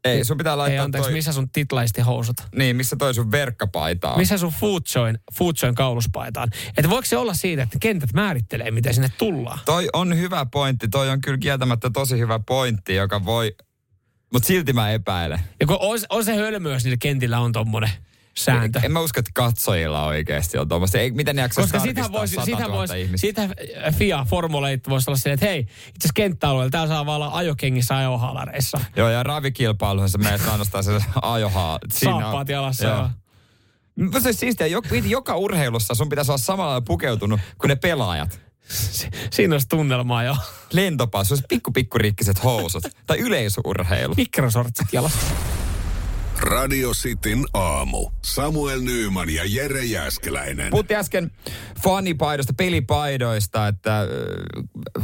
Ei, 0.04 0.24
sun 0.24 0.36
pitää 0.36 0.52
ei 0.52 0.56
laittaa 0.56 0.84
anteeksi, 0.84 1.08
toi... 1.08 1.12
missä 1.12 1.32
sun 1.32 1.50
titlaisti 1.50 2.00
housut? 2.00 2.36
Niin, 2.56 2.76
missä 2.76 2.96
toi 2.96 3.14
sun 3.14 3.30
verkkapaita 3.30 4.10
on. 4.12 4.18
Missä 4.18 4.38
sun 4.38 4.52
foodjoin, 4.52 5.18
foodjoin 5.38 5.74
kauluspaitaan? 5.74 6.48
Että 6.76 6.90
voiko 6.90 7.04
se 7.04 7.16
olla 7.16 7.34
siitä, 7.34 7.62
että 7.62 7.78
kentät 7.80 8.12
määrittelee, 8.12 8.70
miten 8.70 8.94
sinne 8.94 9.12
tullaan? 9.18 9.58
Toi 9.64 9.88
on 9.92 10.16
hyvä 10.16 10.46
pointti. 10.52 10.88
Toi 10.88 11.10
on 11.10 11.20
kyllä 11.20 11.38
kieltämättä 11.38 11.90
tosi 11.90 12.18
hyvä 12.18 12.40
pointti, 12.46 12.94
joka 12.94 13.24
voi... 13.24 13.56
Mutta 14.32 14.46
silti 14.46 14.72
mä 14.72 14.90
epäilen. 14.90 15.40
Ja 15.60 15.66
kun 15.66 15.76
on, 15.80 15.98
on 16.10 16.24
se 16.24 16.36
hölmö, 16.36 16.72
jos 16.72 16.84
niillä 16.84 16.96
kentillä 17.00 17.40
on 17.40 17.52
tommonen 17.52 17.90
sääntö. 18.44 18.80
En 18.82 18.92
mä 18.92 19.00
usko, 19.00 19.20
että 19.20 19.30
katsojilla 19.34 20.06
oikeasti 20.06 20.58
on 20.58 20.68
tuommoista. 20.68 20.98
Ei, 20.98 21.10
miten 21.10 21.36
ne 21.36 21.48
Koska 21.54 21.62
sitä 21.80 21.94
tarkistaa 21.94 22.12
voisi, 22.12 22.34
100 22.34 22.44
sitä 22.44 22.62
000 22.62 22.72
voisi, 22.76 23.00
ihmistä? 23.00 23.26
sitä 23.26 23.48
FIA 23.98 24.26
Formula 24.30 24.66
8 24.68 24.90
voisi 24.90 25.10
olla 25.10 25.18
silleen, 25.18 25.34
että 25.34 25.46
hei, 25.46 25.60
itse 25.60 25.76
asiassa 25.84 26.12
kenttäalueella 26.14 26.70
täällä 26.70 26.88
saa 26.88 27.06
vaan 27.06 27.16
olla 27.16 27.30
ajokengissä 27.38 27.96
ajohalareissa. 27.96 28.80
Joo, 28.96 29.08
ja 29.08 29.22
ravikilpailussa 29.22 30.08
se 30.08 30.18
menet 30.18 30.48
ainoastaan 30.48 30.84
se 30.84 31.00
ajohaa. 31.22 31.78
Saappaat 31.92 32.48
jalassa. 32.48 32.86
Joo. 32.86 33.10
Mutta 34.00 34.20
se 34.20 34.32
siistiä, 34.32 34.66
joka, 35.06 35.36
urheilussa 35.36 35.94
sun 35.94 36.08
pitäisi 36.08 36.30
olla 36.30 36.38
samalla 36.38 36.80
pukeutunut 36.80 37.40
kuin 37.58 37.68
ne 37.68 37.76
pelaajat. 37.76 38.40
Si- 38.68 39.08
Siinä 39.30 39.54
olisi 39.54 39.68
tunnelmaa 39.68 40.22
jo. 40.22 40.36
Lentopassu, 40.72 41.36
se 41.36 41.42
pikku 41.48 41.72
pikku 41.72 41.98
rikkiset 41.98 42.44
housut. 42.44 42.82
tai 43.06 43.18
yleisurheilu. 43.18 44.14
Mikrosortsit 44.16 44.86
jalassa. 44.92 45.18
Radio 46.40 46.90
Cityn 46.90 47.44
aamu. 47.54 48.10
Samuel 48.24 48.80
Nyyman 48.80 49.30
ja 49.30 49.42
Jere 49.46 49.84
Jäskeläinen. 49.84 50.70
Puhuttiin 50.70 51.00
äsken 51.00 51.30
fanipaidoista, 51.82 52.52
pelipaidoista, 52.52 53.68
että 53.68 54.00
äh, 54.00 54.06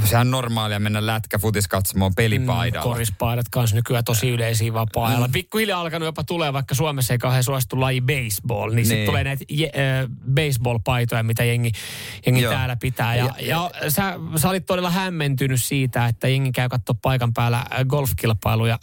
sehän 0.05 0.27
on 0.27 0.31
normaalia 0.31 0.79
mennä 0.79 1.07
lätkäfutis 1.07 1.69
katsomaan 1.69 2.13
pelipaidalla. 2.17 2.87
Mm, 2.87 2.93
Korispaidat 2.93 3.47
kanssa 3.51 3.77
nykyään 3.77 4.05
tosi 4.05 4.29
yleisiä 4.31 4.73
vapaa-ajalla. 4.73 5.29
Pikkuhiljaa 5.33 5.81
alkanut 5.81 6.07
jopa 6.07 6.25
tulee, 6.25 6.53
vaikka 6.53 6.75
Suomessa 6.75 7.15
ei 7.15 7.19
kauhean 7.19 7.45
suosittu 7.45 7.81
laji 7.81 8.01
baseball, 8.01 8.71
niin, 8.75 8.87
sitten 8.87 8.99
Niin. 8.99 9.07
tulee 9.07 9.25
näitä 9.25 9.45
je, 9.51 9.67
äh, 9.67 10.11
baseball-paitoja, 10.35 11.23
mitä 11.23 11.45
jengi, 11.45 11.73
jengi 12.27 12.43
Joo. 12.43 12.53
täällä 12.53 12.77
pitää. 12.77 13.17
Ja, 13.17 13.25
ja, 13.25 13.71
ja 13.83 13.91
sä, 13.91 14.15
sä 14.37 14.49
olit 14.49 14.67
todella 14.67 14.91
hämmentynyt 14.91 15.63
siitä, 15.63 16.07
että 16.07 16.29
jengi 16.29 16.53
käy 16.53 16.69
katsoa 16.69 16.97
paikan 17.03 17.33
päällä 17.35 17.59
äh, 17.59 17.85
golfkilpailuja 17.87 18.79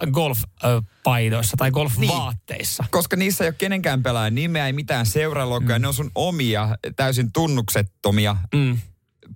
golf-paidoissa 1.04 1.58
tai 1.58 1.72
golfvaatteissa. 1.72 2.84
Koska 2.92 3.16
niissä 3.16 3.44
ei 3.44 3.48
ole 3.48 3.56
kenenkään 3.58 4.04
pelaajan 4.04 4.36
nimeä, 4.36 4.68
ei 4.68 4.74
mitään 4.74 5.06
seuralogoja, 5.06 5.80
mm. 5.80 5.82
ne 5.82 5.88
on 5.88 5.94
sun 5.94 6.12
omia, 6.16 6.78
täysin 6.96 7.32
tunnuksettomia 7.34 8.36
Mm. 8.56 8.78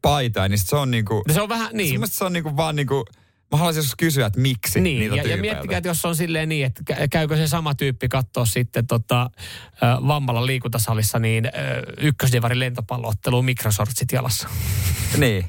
paitoja, 0.01 0.49
niin 0.49 0.59
se 0.59 0.75
on 0.75 0.91
niinku... 0.91 1.23
Se 1.33 1.41
on 1.41 1.49
vähän 1.49 1.69
niin. 1.73 2.01
Niin. 2.01 2.11
Se 2.11 2.25
on 2.25 2.33
niinku 2.33 2.57
vaan 2.57 2.75
niinku 2.75 3.05
Mä 3.51 3.57
haluaisin 3.57 3.79
joskus 3.79 3.95
kysyä, 3.95 4.25
että 4.25 4.39
miksi 4.39 4.79
Niin, 4.79 4.99
niitä 4.99 5.15
ja, 5.15 5.35
ja 5.35 5.37
miettikää, 5.37 5.77
että 5.77 5.89
jos 5.89 6.05
on 6.05 6.15
silleen 6.15 6.49
niin, 6.49 6.65
että 6.65 6.81
kä- 6.93 7.07
käykö 7.11 7.37
se 7.37 7.47
sama 7.47 7.75
tyyppi 7.75 8.09
katsoa 8.09 8.45
sitten 8.45 8.87
tota, 8.87 9.29
Vammalan 10.07 10.45
liikuntasalissa 10.45 11.19
niin 11.19 11.43
ykkösdivarin 11.97 12.59
lentopalloottelu 12.59 13.41
mikrosortsit 13.41 14.11
jalassa. 14.11 14.49
Niin. 15.17 15.45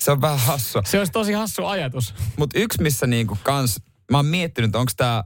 Se 0.00 0.10
on 0.10 0.20
vähän 0.20 0.38
hassua. 0.38 0.82
Se 0.84 0.98
olisi 0.98 1.12
tosi 1.12 1.32
hassu 1.32 1.66
ajatus. 1.66 2.14
Mutta 2.36 2.58
yksi, 2.58 2.82
missä 2.82 3.06
niinku 3.06 3.38
kans, 3.42 3.80
mä 4.10 4.18
oon 4.18 4.26
miettinyt, 4.26 4.76
onko 4.76 4.92
tää, 4.96 5.24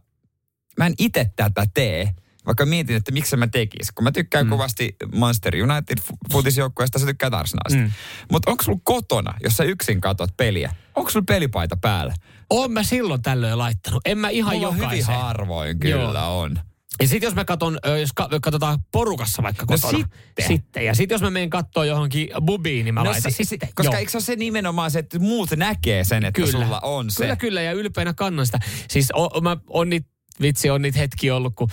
mä 0.79 0.87
en 0.87 0.95
itse 0.99 1.31
tätä 1.37 1.67
tee, 1.75 2.11
vaikka 2.47 2.67
mietin, 2.67 2.97
että 2.97 3.13
miksi 3.13 3.37
mä 3.37 3.47
tekis. 3.47 3.93
Kun 3.93 4.05
mä 4.05 4.13
tykkään 4.13 4.47
mm. 4.47 4.51
kovasti 4.51 4.97
Manchester 5.15 5.55
United 5.57 5.99
fu- 6.01 6.17
futisjoukkueesta, 6.33 6.99
sä 6.99 7.07
tykkäät 7.07 7.35
Arsenalista. 7.35 7.83
Mm. 7.83 7.93
Mutta 8.33 8.51
onko 8.51 8.63
sulla 8.65 8.81
kotona, 8.85 9.35
jos 9.43 9.57
sä 9.57 9.65
yksin 9.65 10.01
katot 10.01 10.31
peliä, 10.37 10.75
onko 10.95 11.11
sulla 11.11 11.25
pelipaita 11.29 11.77
päällä? 11.77 12.15
Oon 12.51 12.73
mä 12.73 12.83
silloin 12.83 13.23
tällöin 13.23 13.59
laittanut. 13.59 14.03
En 14.05 14.19
mä 14.19 14.29
ihan 14.29 14.55
Mulla 14.57 14.69
on 14.69 14.77
hyvin 14.79 15.05
harvoin 15.05 15.79
kyllä 15.79 15.97
Joo. 16.19 16.41
on. 16.41 16.59
Ja 17.03 17.09
sitten 17.09 17.27
jos 17.27 17.35
mä 17.35 17.45
katon, 17.45 17.79
jos 18.01 18.11
ka- 18.15 18.29
katsotaan 18.43 18.79
porukassa 18.93 19.43
vaikka 19.43 19.63
No 19.63 19.67
kotona. 19.67 19.99
sitten. 19.99 20.47
sitten. 20.47 20.85
Ja 20.85 20.95
sitten 20.95 21.15
jos 21.15 21.23
mä 21.23 21.31
menen 21.31 21.51
kattoo 21.51 21.85
johonkin 21.85 22.29
bubiin, 22.41 22.85
niin 22.85 22.95
mä 22.95 23.01
No 23.03 23.11
laitan 23.11 23.33
si- 23.33 23.37
si- 23.37 23.45
sitten. 23.45 23.69
koska 23.75 23.93
Joo. 23.93 23.99
eikö 23.99 24.11
se 24.11 24.17
ole 24.17 24.23
se 24.25 24.37
nimenomaan 24.37 24.91
se, 24.91 24.99
että 24.99 25.19
muut 25.19 25.51
näkee 25.57 26.05
sen, 26.05 26.25
että 26.25 26.41
Kyllä. 26.43 26.53
sulla 26.53 26.81
on 26.81 27.11
se. 27.11 27.23
Kyllä, 27.23 27.37
kyllä, 27.37 27.63
ja 27.63 27.73
ylpeänä 27.73 28.15
kannan 28.15 28.47
sitä. 28.47 28.59
Siis 28.91 29.09
on, 29.15 29.43
mä, 29.43 29.57
on 29.71 29.91
niitä, 29.91 30.09
vitsi, 30.41 30.71
on 30.71 30.83
niitä 30.83 30.99
hetkiä 30.99 31.37
ollut, 31.37 31.55
kun 31.55 31.69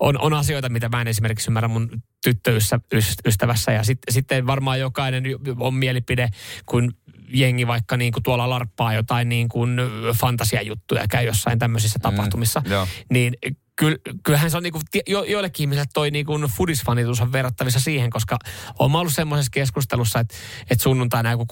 on, 0.00 0.20
on 0.20 0.34
asioita, 0.34 0.68
mitä 0.68 0.88
mä 0.88 1.00
en 1.00 1.08
esimerkiksi 1.08 1.50
ymmärrä 1.50 1.68
mun 1.68 2.02
tyttöystävässä. 2.24 3.72
Ja 3.72 3.84
sit, 3.84 3.98
sitten 4.10 4.46
varmaan 4.46 4.80
jokainen 4.80 5.24
on 5.58 5.74
mielipide, 5.74 6.28
kun 6.66 6.92
jengi 7.28 7.66
vaikka 7.66 7.96
niin 7.96 8.12
kuin 8.12 8.22
tuolla 8.22 8.50
larppaa 8.50 8.94
jotain 8.94 9.28
niin 9.28 9.48
kuin 9.48 9.76
fantasiajuttuja, 10.20 11.04
käy 11.10 11.26
jossain 11.26 11.58
tämmöisissä 11.58 11.98
tapahtumissa. 11.98 12.62
joo. 12.66 12.86
Niin 13.10 13.34
kyllä, 13.76 13.96
kyllähän 14.22 14.50
se 14.50 14.56
on 14.56 14.62
niinku, 14.62 14.80
jo, 15.06 15.24
joillekin 15.24 15.64
ihmisille 15.64 15.86
toi 15.94 16.10
niinku 16.10 16.32
fudisfanitus 16.56 17.20
on 17.20 17.32
verrattavissa 17.32 17.80
siihen, 17.80 18.10
koska 18.10 18.38
olen 18.78 18.96
ollut 18.96 19.14
semmoisessa 19.14 19.50
keskustelussa, 19.50 20.20
että, 20.20 20.34
että 20.70 20.82
sunnuntaina 20.82 21.30
joku 21.30 21.46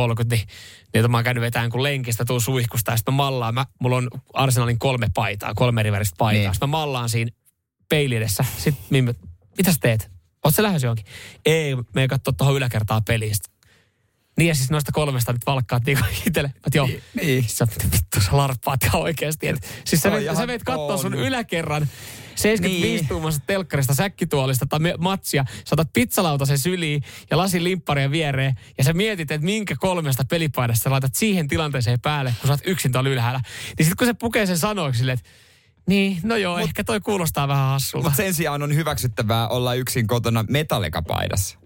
16.30, 0.00 0.24
niin, 0.30 0.46
niin 0.94 1.10
mä 1.10 1.16
oon 1.16 1.24
käynyt 1.24 1.40
vetämään 1.40 1.70
kun 1.70 1.82
lenkistä, 1.82 2.24
tuun 2.24 2.40
suihkusta 2.40 2.90
ja 2.90 2.96
sitten 2.96 3.14
mallaan, 3.14 3.54
mä, 3.54 3.66
mulla 3.80 3.96
on 3.96 4.08
Arsenalin 4.32 4.78
kolme 4.78 5.06
paitaa, 5.14 5.54
kolme 5.54 5.80
eri 5.80 5.92
väristä 5.92 6.14
paitaa, 6.18 6.42
Niin. 6.42 6.54
sitten 6.54 6.68
mä 6.68 6.70
mallaan 6.70 7.08
siinä 7.08 7.30
peili 7.88 8.16
edessä. 8.16 8.44
Sitten 8.58 9.14
mitä 9.58 9.72
sä 9.72 9.78
teet? 9.80 10.10
Oot 10.44 10.54
sä 10.54 10.62
lähes 10.62 10.82
johonkin? 10.82 11.06
Ei, 11.46 11.76
me 11.94 12.00
ei 12.00 12.08
katsoa 12.08 12.32
tuohon 12.32 12.56
yläkertaan 12.56 13.04
peliin. 13.04 13.34
Niin 14.36 14.48
ja 14.48 14.54
siis 14.54 14.70
noista 14.70 14.92
kolmesta 14.92 15.32
nyt 15.32 15.46
valkkaat 15.46 15.84
niinku 15.86 16.04
itselle. 16.26 16.52
Että 16.56 16.78
joo, 16.78 16.88
Niin. 17.22 17.44
sä, 17.48 17.66
vittu 17.92 18.20
sä 18.20 18.36
larppaat 18.36 18.84
ihan 18.84 19.02
oikeasti. 19.02 19.48
Et, 19.48 19.82
siis 19.84 20.02
sä, 20.02 20.18
ihan 20.18 20.36
sä 20.36 20.46
vet 20.46 20.62
katsoa 20.62 20.96
sun 20.96 21.14
yläkerran 21.14 21.88
75-tuumaisesta 22.36 23.46
telkkarista 23.46 23.94
säkkituolista 23.94 24.66
tai 24.66 24.78
matsia. 24.98 25.44
Sä 25.48 25.74
otat 25.74 25.92
pizzalautasen 25.92 26.58
syliin 26.58 27.02
ja 27.30 27.38
lasin 27.38 27.64
limpparia 27.64 28.10
viereen 28.10 28.54
ja 28.78 28.84
sä 28.84 28.92
mietit, 28.92 29.30
että 29.30 29.44
minkä 29.44 29.74
kolmesta 29.78 30.24
pelipaidasta 30.30 30.82
sä 30.82 30.90
laitat 30.90 31.14
siihen 31.14 31.48
tilanteeseen 31.48 32.00
päälle, 32.00 32.34
kun 32.40 32.48
sä 32.48 32.52
oot 32.52 32.60
yksin 32.66 32.92
tuolla 32.92 33.10
ylhäällä. 33.10 33.40
Niin 33.78 33.86
sitten 33.86 33.96
kun 33.96 34.06
se 34.06 34.14
pukee 34.14 34.46
sen 34.46 34.58
sanoiksi 34.58 35.10
että 35.10 35.28
niin, 35.86 36.20
no 36.22 36.36
joo, 36.36 36.58
Mut, 36.58 36.68
ehkä 36.68 36.84
toi 36.84 37.00
kuulostaa 37.00 37.48
vähän 37.48 37.68
hassulta. 37.68 38.08
Mutta 38.08 38.16
sen 38.16 38.34
sijaan 38.34 38.62
on 38.62 38.74
hyväksyttävää 38.74 39.48
olla 39.48 39.74
yksin 39.74 40.06
kotona 40.06 40.44
metallikapaidassa. 40.48 41.58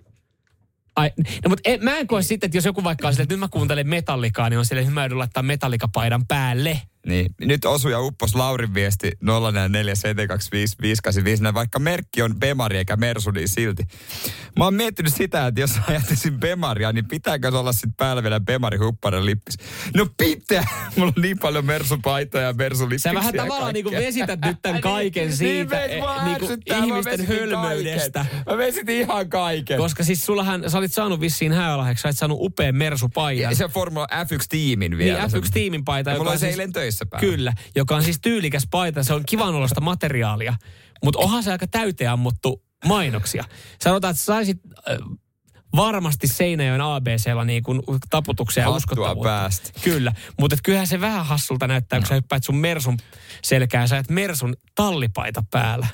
Ai, 0.96 1.10
no 1.44 1.48
mutta 1.48 1.70
en, 1.70 1.84
mä 1.84 1.96
en 1.96 2.06
koe 2.06 2.22
sitten, 2.22 2.48
että 2.48 2.56
jos 2.56 2.64
joku 2.64 2.84
vaikka 2.84 3.06
on 3.06 3.12
silleen, 3.12 3.24
että 3.24 3.34
nyt 3.34 3.40
mä 3.40 3.48
kuuntelen 3.48 3.88
metallikaa, 3.88 4.50
niin 4.50 4.58
on 4.58 4.66
silleen, 4.66 4.82
että 4.82 4.94
mä 4.94 5.02
joudun 5.02 5.18
laittaa 5.18 5.42
metallikapaidan 5.42 6.26
päälle. 6.26 6.80
Niin, 7.06 7.34
nyt 7.40 7.64
osui 7.64 7.92
ja 7.92 8.00
uppos 8.00 8.34
Laurin 8.34 8.74
viesti 8.74 9.12
047255855, 9.24 9.28
vaikka 11.54 11.78
merkki 11.78 12.22
on 12.22 12.34
Bemari 12.40 12.76
eikä 12.78 12.96
Mersu, 12.96 13.30
niin 13.30 13.48
silti. 13.48 13.82
Mä 14.58 14.64
oon 14.64 14.74
miettinyt 14.74 15.14
sitä, 15.14 15.46
että 15.46 15.60
jos 15.60 15.70
ajattelisin 15.88 16.40
Bemaria, 16.40 16.92
niin 16.92 17.08
pitääkö 17.08 17.50
se 17.50 17.56
olla 17.56 17.72
sitten 17.72 17.94
päällä 17.96 18.22
vielä 18.22 18.40
Bemari 18.40 18.78
hupparen 18.78 19.26
lippis? 19.26 19.54
No 19.96 20.06
pitää! 20.18 20.64
Mulla 20.96 21.12
on 21.16 21.22
niin 21.22 21.38
paljon 21.38 21.64
Mersu-paitoja 21.64 22.44
ja 22.46 22.52
mersu 22.52 22.88
Sä 22.96 23.14
vähän 23.14 23.34
tavallaan 23.34 23.74
niinku 23.74 23.90
vesität 23.90 24.40
nyt 24.44 24.56
tämän 24.62 24.80
kaiken 24.92 25.36
siitä 25.36 25.76
niin, 25.78 25.90
eh, 25.90 25.98
mua 25.98 26.24
niinku 26.24 26.44
ärsyttää, 26.44 26.78
mä 26.78 26.84
ihmisten 26.86 27.26
hölmöydestä. 27.26 28.26
kaiken. 28.30 28.42
Mä 28.50 28.58
vesitin 28.58 28.96
ihan 28.96 29.28
kaiken. 29.28 29.78
Koska 29.78 30.04
siis 30.04 30.26
sullahan, 30.26 30.70
sä 30.70 30.78
olit 30.78 30.92
saanut 30.92 31.20
vissiin 31.20 31.52
hääläheksi, 31.52 32.02
sä 32.02 32.08
olit 32.08 32.18
saanut 32.18 32.38
upean 32.40 32.74
Mersu-paidan. 32.74 33.50
Ja 33.50 33.56
se 33.56 33.64
on 33.64 33.70
Formula 33.70 34.06
F1-tiimin 34.12 34.90
Niin, 34.90 34.98
vielä. 34.98 35.26
F1-tiimin 35.26 35.84
paita. 35.84 36.10
Ja 36.10 36.14
joka 36.14 36.20
mulla 36.20 36.30
on 36.30 36.34
oli 36.34 36.38
se 36.38 36.46
siis- 36.46 36.58
eilen 36.58 36.72
töissä 36.72 36.95
päällä. 37.04 37.30
Kyllä, 37.30 37.52
joka 37.76 37.96
on 37.96 38.02
siis 38.02 38.20
tyylikäs 38.22 38.66
paita. 38.70 39.04
Se 39.04 39.14
on 39.14 39.22
kivan 39.26 39.54
olosta 39.54 39.80
materiaalia. 39.80 40.54
Mutta 41.04 41.18
onhan 41.18 41.42
se 41.42 41.52
aika 41.52 41.66
täyteen 41.66 42.10
ammuttu 42.10 42.62
mainoksia. 42.84 43.44
Sanotaan, 43.80 44.10
että 44.10 44.22
saisit 44.22 44.60
äh, 44.90 44.96
varmasti 45.76 46.28
Seinäjoen 46.28 46.80
ABClla 46.80 47.44
niin 47.44 47.62
kuin 47.62 47.82
taputuksia 48.10 48.62
ja 48.62 48.70
uskottavuutta. 48.70 49.28
päästä. 49.28 49.70
Kyllä, 49.84 50.12
mutta 50.40 50.56
kyllähän 50.62 50.86
se 50.86 51.00
vähän 51.00 51.26
hassulta 51.26 51.66
näyttää, 51.66 51.98
kun 51.98 52.08
sä 52.08 52.14
hyppäät 52.14 52.44
sun 52.44 52.56
Mersun 52.56 52.98
selkään 53.44 53.82
ja 53.82 53.88
sä 53.88 53.98
et 53.98 54.10
Mersun 54.10 54.56
tallipaita 54.74 55.44
päällä. 55.50 55.86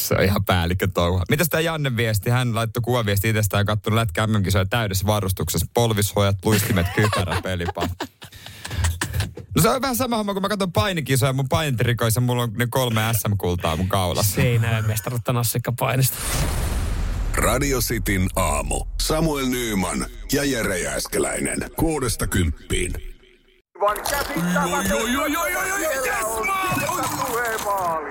Se 0.00 0.14
on 0.14 0.24
ihan 0.24 0.44
päällikkö 0.44 0.88
touha. 0.94 1.24
Mitäs 1.30 1.48
tää 1.48 1.60
Janne 1.60 1.96
viesti? 1.96 2.30
Hän 2.30 2.54
laittoi 2.54 2.80
kuvaviesti 2.80 3.28
itsestään 3.28 3.60
ja 3.60 3.64
katsonut 3.64 3.96
lätkä 3.96 4.26
mm 4.26 4.34
täydessä 4.70 5.06
varustuksessa. 5.06 5.66
Polvishojat, 5.74 6.36
luistimet, 6.44 6.86
kypärä, 6.94 7.42
pelipä. 7.42 7.88
No 9.56 9.62
se 9.62 9.68
on 9.68 9.82
vähän 9.82 9.96
sama 9.96 10.16
homma, 10.16 10.32
kun 10.32 10.42
mä 10.42 10.48
katson 10.48 10.72
painikisoja 10.72 11.32
mun 11.32 11.48
painitrikoissa, 11.48 12.20
mulla 12.20 12.42
on 12.42 12.52
ne 12.52 12.66
kolme 12.70 13.00
SM-kultaa 13.12 13.76
mun 13.76 13.88
kaulassa. 13.88 14.34
Seinäjoen 14.34 14.86
mestaruutta 14.86 15.32
nassikkapainista. 15.32 16.18
Radio 17.36 17.80
Cityn 17.80 18.28
aamu. 18.36 18.84
Samuel 19.00 19.46
Nyyman 19.46 20.06
ja 20.32 20.44
Jere 20.44 20.78
Jääskeläinen. 20.78 21.58
Kuudesta 21.76 22.26
kymppiin. 22.26 22.92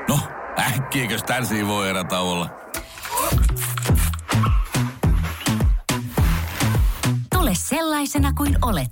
No, 0.08 0.20
äkkiäkös 0.60 1.24
tän 1.24 1.68
voi 1.68 1.90
erä 1.90 2.06
olla? 2.20 2.50
Tule 7.34 7.52
sellaisena 7.54 8.34
kuin 8.34 8.58
olet, 8.62 8.92